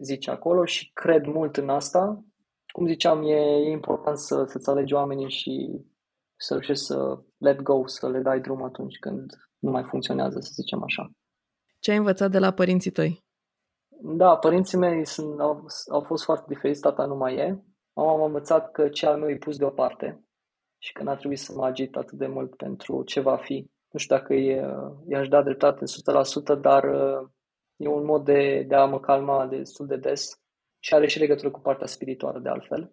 zice 0.00 0.30
acolo 0.30 0.64
și 0.64 0.90
cred 0.92 1.24
mult 1.24 1.56
în 1.56 1.68
asta. 1.68 2.24
Cum 2.72 2.86
ziceam, 2.86 3.22
e, 3.22 3.34
e 3.34 3.70
important 3.70 4.18
să, 4.18 4.44
să-ți 4.48 4.68
alegi 4.68 4.94
oamenii 4.94 5.30
și 5.30 5.84
să 6.36 6.52
reușești 6.52 6.84
să 6.84 7.18
let 7.36 7.60
go, 7.60 7.86
să 7.86 8.08
le 8.08 8.20
dai 8.20 8.40
drum 8.40 8.62
atunci 8.62 8.98
când 8.98 9.32
nu 9.58 9.70
mai 9.70 9.82
funcționează, 9.82 10.40
să 10.40 10.50
zicem 10.52 10.82
așa. 10.82 11.10
Ce 11.80 11.90
ai 11.90 11.96
învățat 11.96 12.30
de 12.30 12.38
la 12.38 12.50
părinții 12.50 12.90
tăi? 12.90 13.24
Da, 14.02 14.36
părinții 14.36 14.78
mei 14.78 15.06
sunt, 15.06 15.40
au, 15.40 15.66
au 15.90 16.00
fost 16.00 16.24
foarte 16.24 16.44
diferiți, 16.48 16.80
tata 16.80 17.04
nu 17.04 17.16
mai 17.16 17.34
e. 17.34 17.64
Mama 17.92 18.16
m-a 18.16 18.26
învățat 18.26 18.70
că 18.70 18.88
ce 18.88 19.06
al 19.06 19.18
meu 19.18 19.28
e 19.28 19.36
pus 19.36 19.56
deoparte 19.56 20.24
și 20.78 20.92
că 20.92 21.02
n-a 21.02 21.16
trebuit 21.16 21.38
să 21.38 21.52
mă 21.56 21.64
agit 21.64 21.96
atât 21.96 22.18
de 22.18 22.26
mult 22.26 22.56
pentru 22.56 23.02
ce 23.02 23.20
va 23.20 23.36
fi. 23.36 23.70
Nu 23.96 24.02
știu 24.02 24.16
dacă 24.16 24.34
e, 24.34 24.64
i-aș 25.08 25.28
da 25.28 25.42
dreptate 25.42 25.84
100%, 26.56 26.60
dar 26.60 26.84
e 27.76 27.88
un 27.88 28.04
mod 28.04 28.24
de, 28.24 28.64
de 28.68 28.74
a 28.74 28.84
mă 28.84 29.00
calma 29.00 29.46
destul 29.46 29.86
de 29.86 29.96
des 29.96 30.40
și 30.78 30.94
are 30.94 31.06
și 31.06 31.18
legătură 31.18 31.50
cu 31.50 31.60
partea 31.60 31.86
spirituală 31.86 32.38
de 32.38 32.48
altfel, 32.48 32.92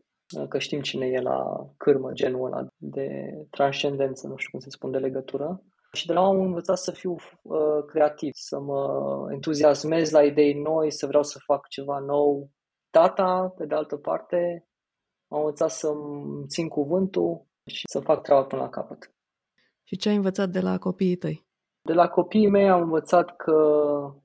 că 0.50 0.58
știm 0.58 0.82
cine 0.82 1.06
e 1.06 1.22
la 1.22 1.68
cârmă, 1.78 2.12
genul 2.12 2.46
ăla 2.46 2.68
de 2.78 3.30
transcendență, 3.50 4.28
nu 4.28 4.36
știu 4.38 4.52
cum 4.52 4.60
se 4.60 4.70
spune, 4.70 5.00
de 5.00 5.06
legătură. 5.06 5.64
Și 5.94 6.06
de 6.06 6.14
la 6.14 6.22
am 6.22 6.40
învățat 6.40 6.78
să 6.78 6.92
fiu 6.92 7.16
uh, 7.42 7.86
creativ, 7.86 8.32
să 8.34 8.60
mă 8.60 8.84
entuziasmez 9.32 10.12
la 10.12 10.24
idei 10.24 10.54
noi, 10.54 10.92
să 10.92 11.06
vreau 11.08 11.24
să 11.24 11.40
fac 11.46 11.68
ceva 11.68 12.00
nou. 12.00 12.50
Tata, 12.90 13.54
pe 13.58 13.66
de 13.66 13.76
altă 13.76 13.98
parte, 13.98 14.68
am 15.28 15.40
învățat 15.40 15.70
să-mi 15.70 16.48
țin 16.48 16.68
cuvântul 16.68 17.46
și 17.66 17.84
să 17.90 18.00
fac 18.00 18.22
treaba 18.22 18.44
până 18.44 18.62
la 18.62 18.70
capăt. 18.70 19.13
Și 19.94 20.00
ce 20.00 20.10
ai 20.10 20.16
învățat 20.16 20.50
de 20.50 20.60
la 20.60 20.78
copiii 20.78 21.16
tăi? 21.16 21.46
De 21.82 21.94
la 21.94 22.08
copiii 22.08 22.50
mei 22.50 22.70
am 22.70 22.82
învățat 22.82 23.36
că 23.36 23.58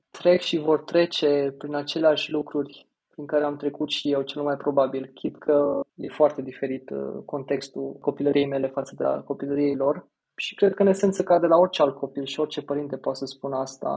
trec 0.09 0.41
și 0.41 0.57
vor 0.57 0.79
trece 0.83 1.55
prin 1.57 1.75
aceleași 1.75 2.31
lucruri 2.31 2.89
prin 3.11 3.25
care 3.25 3.43
am 3.43 3.57
trecut 3.57 3.89
și 3.89 4.11
eu, 4.11 4.21
cel 4.21 4.41
mai 4.41 4.55
probabil, 4.55 5.11
chit 5.13 5.37
că 5.37 5.79
e 5.95 6.07
foarte 6.07 6.41
diferit 6.41 6.89
uh, 6.89 7.23
contextul 7.25 7.97
copilăriei 8.01 8.47
mele 8.47 8.67
față 8.67 8.93
de 8.97 9.03
la 9.03 9.21
copilăriei 9.21 9.75
lor. 9.75 10.07
Și 10.35 10.55
cred 10.55 10.73
că, 10.73 10.81
în 10.81 10.87
esență, 10.87 11.23
ca 11.23 11.39
de 11.39 11.47
la 11.47 11.57
orice 11.57 11.81
alt 11.81 11.95
copil 11.95 12.25
și 12.25 12.39
orice 12.39 12.61
părinte 12.61 12.97
poate 12.97 13.17
să 13.17 13.25
spună 13.25 13.55
asta, 13.57 13.91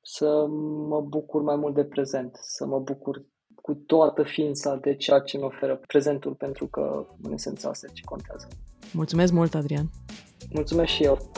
să 0.00 0.46
mă 0.88 1.00
bucur 1.00 1.42
mai 1.42 1.56
mult 1.56 1.74
de 1.74 1.84
prezent, 1.84 2.36
să 2.40 2.66
mă 2.66 2.78
bucur 2.78 3.22
cu 3.54 3.74
toată 3.74 4.22
ființa 4.22 4.76
de 4.76 4.96
ceea 4.96 5.18
ce 5.18 5.36
îmi 5.36 5.46
oferă 5.46 5.80
prezentul, 5.86 6.34
pentru 6.34 6.66
că, 6.66 7.06
în 7.22 7.32
esență, 7.32 7.68
asta 7.68 7.86
e 7.90 7.92
ce 7.94 8.02
contează. 8.04 8.46
Mulțumesc 8.92 9.32
mult, 9.32 9.54
Adrian! 9.54 9.86
Mulțumesc 10.50 10.90
și 10.90 11.02
eu! 11.02 11.30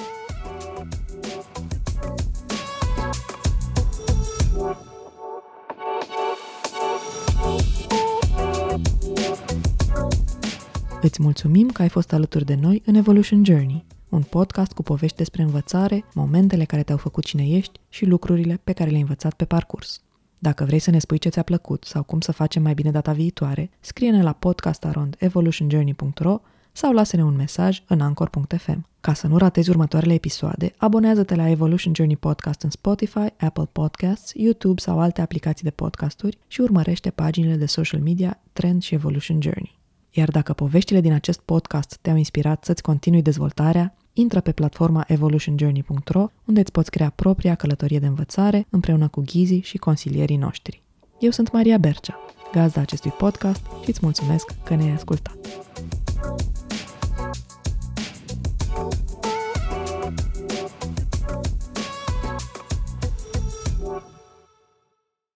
Îți 11.00 11.22
mulțumim 11.22 11.68
că 11.68 11.82
ai 11.82 11.88
fost 11.88 12.12
alături 12.12 12.44
de 12.44 12.54
noi 12.54 12.82
în 12.86 12.94
Evolution 12.94 13.44
Journey, 13.44 13.84
un 14.08 14.22
podcast 14.22 14.72
cu 14.72 14.82
povești 14.82 15.16
despre 15.16 15.42
învățare, 15.42 16.04
momentele 16.14 16.64
care 16.64 16.82
te-au 16.82 16.98
făcut 16.98 17.24
cine 17.24 17.48
ești 17.48 17.80
și 17.88 18.04
lucrurile 18.04 18.60
pe 18.64 18.72
care 18.72 18.90
le-ai 18.90 19.00
învățat 19.00 19.34
pe 19.34 19.44
parcurs. 19.44 20.02
Dacă 20.38 20.64
vrei 20.64 20.78
să 20.78 20.90
ne 20.90 20.98
spui 20.98 21.18
ce 21.18 21.28
ți-a 21.28 21.42
plăcut 21.42 21.84
sau 21.84 22.02
cum 22.02 22.20
să 22.20 22.32
facem 22.32 22.62
mai 22.62 22.74
bine 22.74 22.90
data 22.90 23.12
viitoare, 23.12 23.70
scrie-ne 23.80 24.22
la 24.22 24.32
podcastarondevolutionjourney.ro 24.32 26.40
sau 26.76 26.92
lasă-ne 26.92 27.24
un 27.24 27.36
mesaj 27.36 27.82
în 27.86 28.00
anchor.fm. 28.00 28.86
Ca 29.00 29.14
să 29.14 29.26
nu 29.26 29.36
ratezi 29.36 29.70
următoarele 29.70 30.14
episoade, 30.14 30.74
abonează-te 30.76 31.34
la 31.34 31.48
Evolution 31.48 31.94
Journey 31.94 32.16
Podcast 32.16 32.62
în 32.62 32.70
Spotify, 32.70 33.26
Apple 33.38 33.68
Podcasts, 33.72 34.32
YouTube 34.34 34.80
sau 34.80 35.00
alte 35.00 35.20
aplicații 35.20 35.64
de 35.64 35.70
podcasturi 35.70 36.38
și 36.46 36.60
urmărește 36.60 37.10
paginile 37.10 37.54
de 37.54 37.66
social 37.66 38.00
media 38.00 38.40
Trend 38.52 38.82
și 38.82 38.94
Evolution 38.94 39.42
Journey. 39.42 39.78
Iar 40.10 40.30
dacă 40.30 40.52
poveștile 40.52 41.00
din 41.00 41.12
acest 41.12 41.40
podcast 41.40 41.98
te-au 42.00 42.16
inspirat 42.16 42.64
să-ți 42.64 42.82
continui 42.82 43.22
dezvoltarea, 43.22 43.96
intră 44.12 44.40
pe 44.40 44.52
platforma 44.52 45.04
evolutionjourney.ro, 45.06 46.26
unde 46.44 46.60
îți 46.60 46.72
poți 46.72 46.90
crea 46.90 47.10
propria 47.10 47.54
călătorie 47.54 47.98
de 47.98 48.06
învățare 48.06 48.66
împreună 48.70 49.08
cu 49.08 49.22
ghizii 49.26 49.62
și 49.62 49.78
consilierii 49.78 50.36
noștri. 50.36 50.82
Eu 51.18 51.30
sunt 51.30 51.52
Maria 51.52 51.78
Bercea, 51.78 52.18
gazda 52.52 52.80
acestui 52.80 53.10
podcast 53.10 53.66
și 53.82 53.88
îți 53.88 54.00
mulțumesc 54.02 54.54
că 54.64 54.74
ne-ai 54.74 54.90
ascultat. 54.94 55.36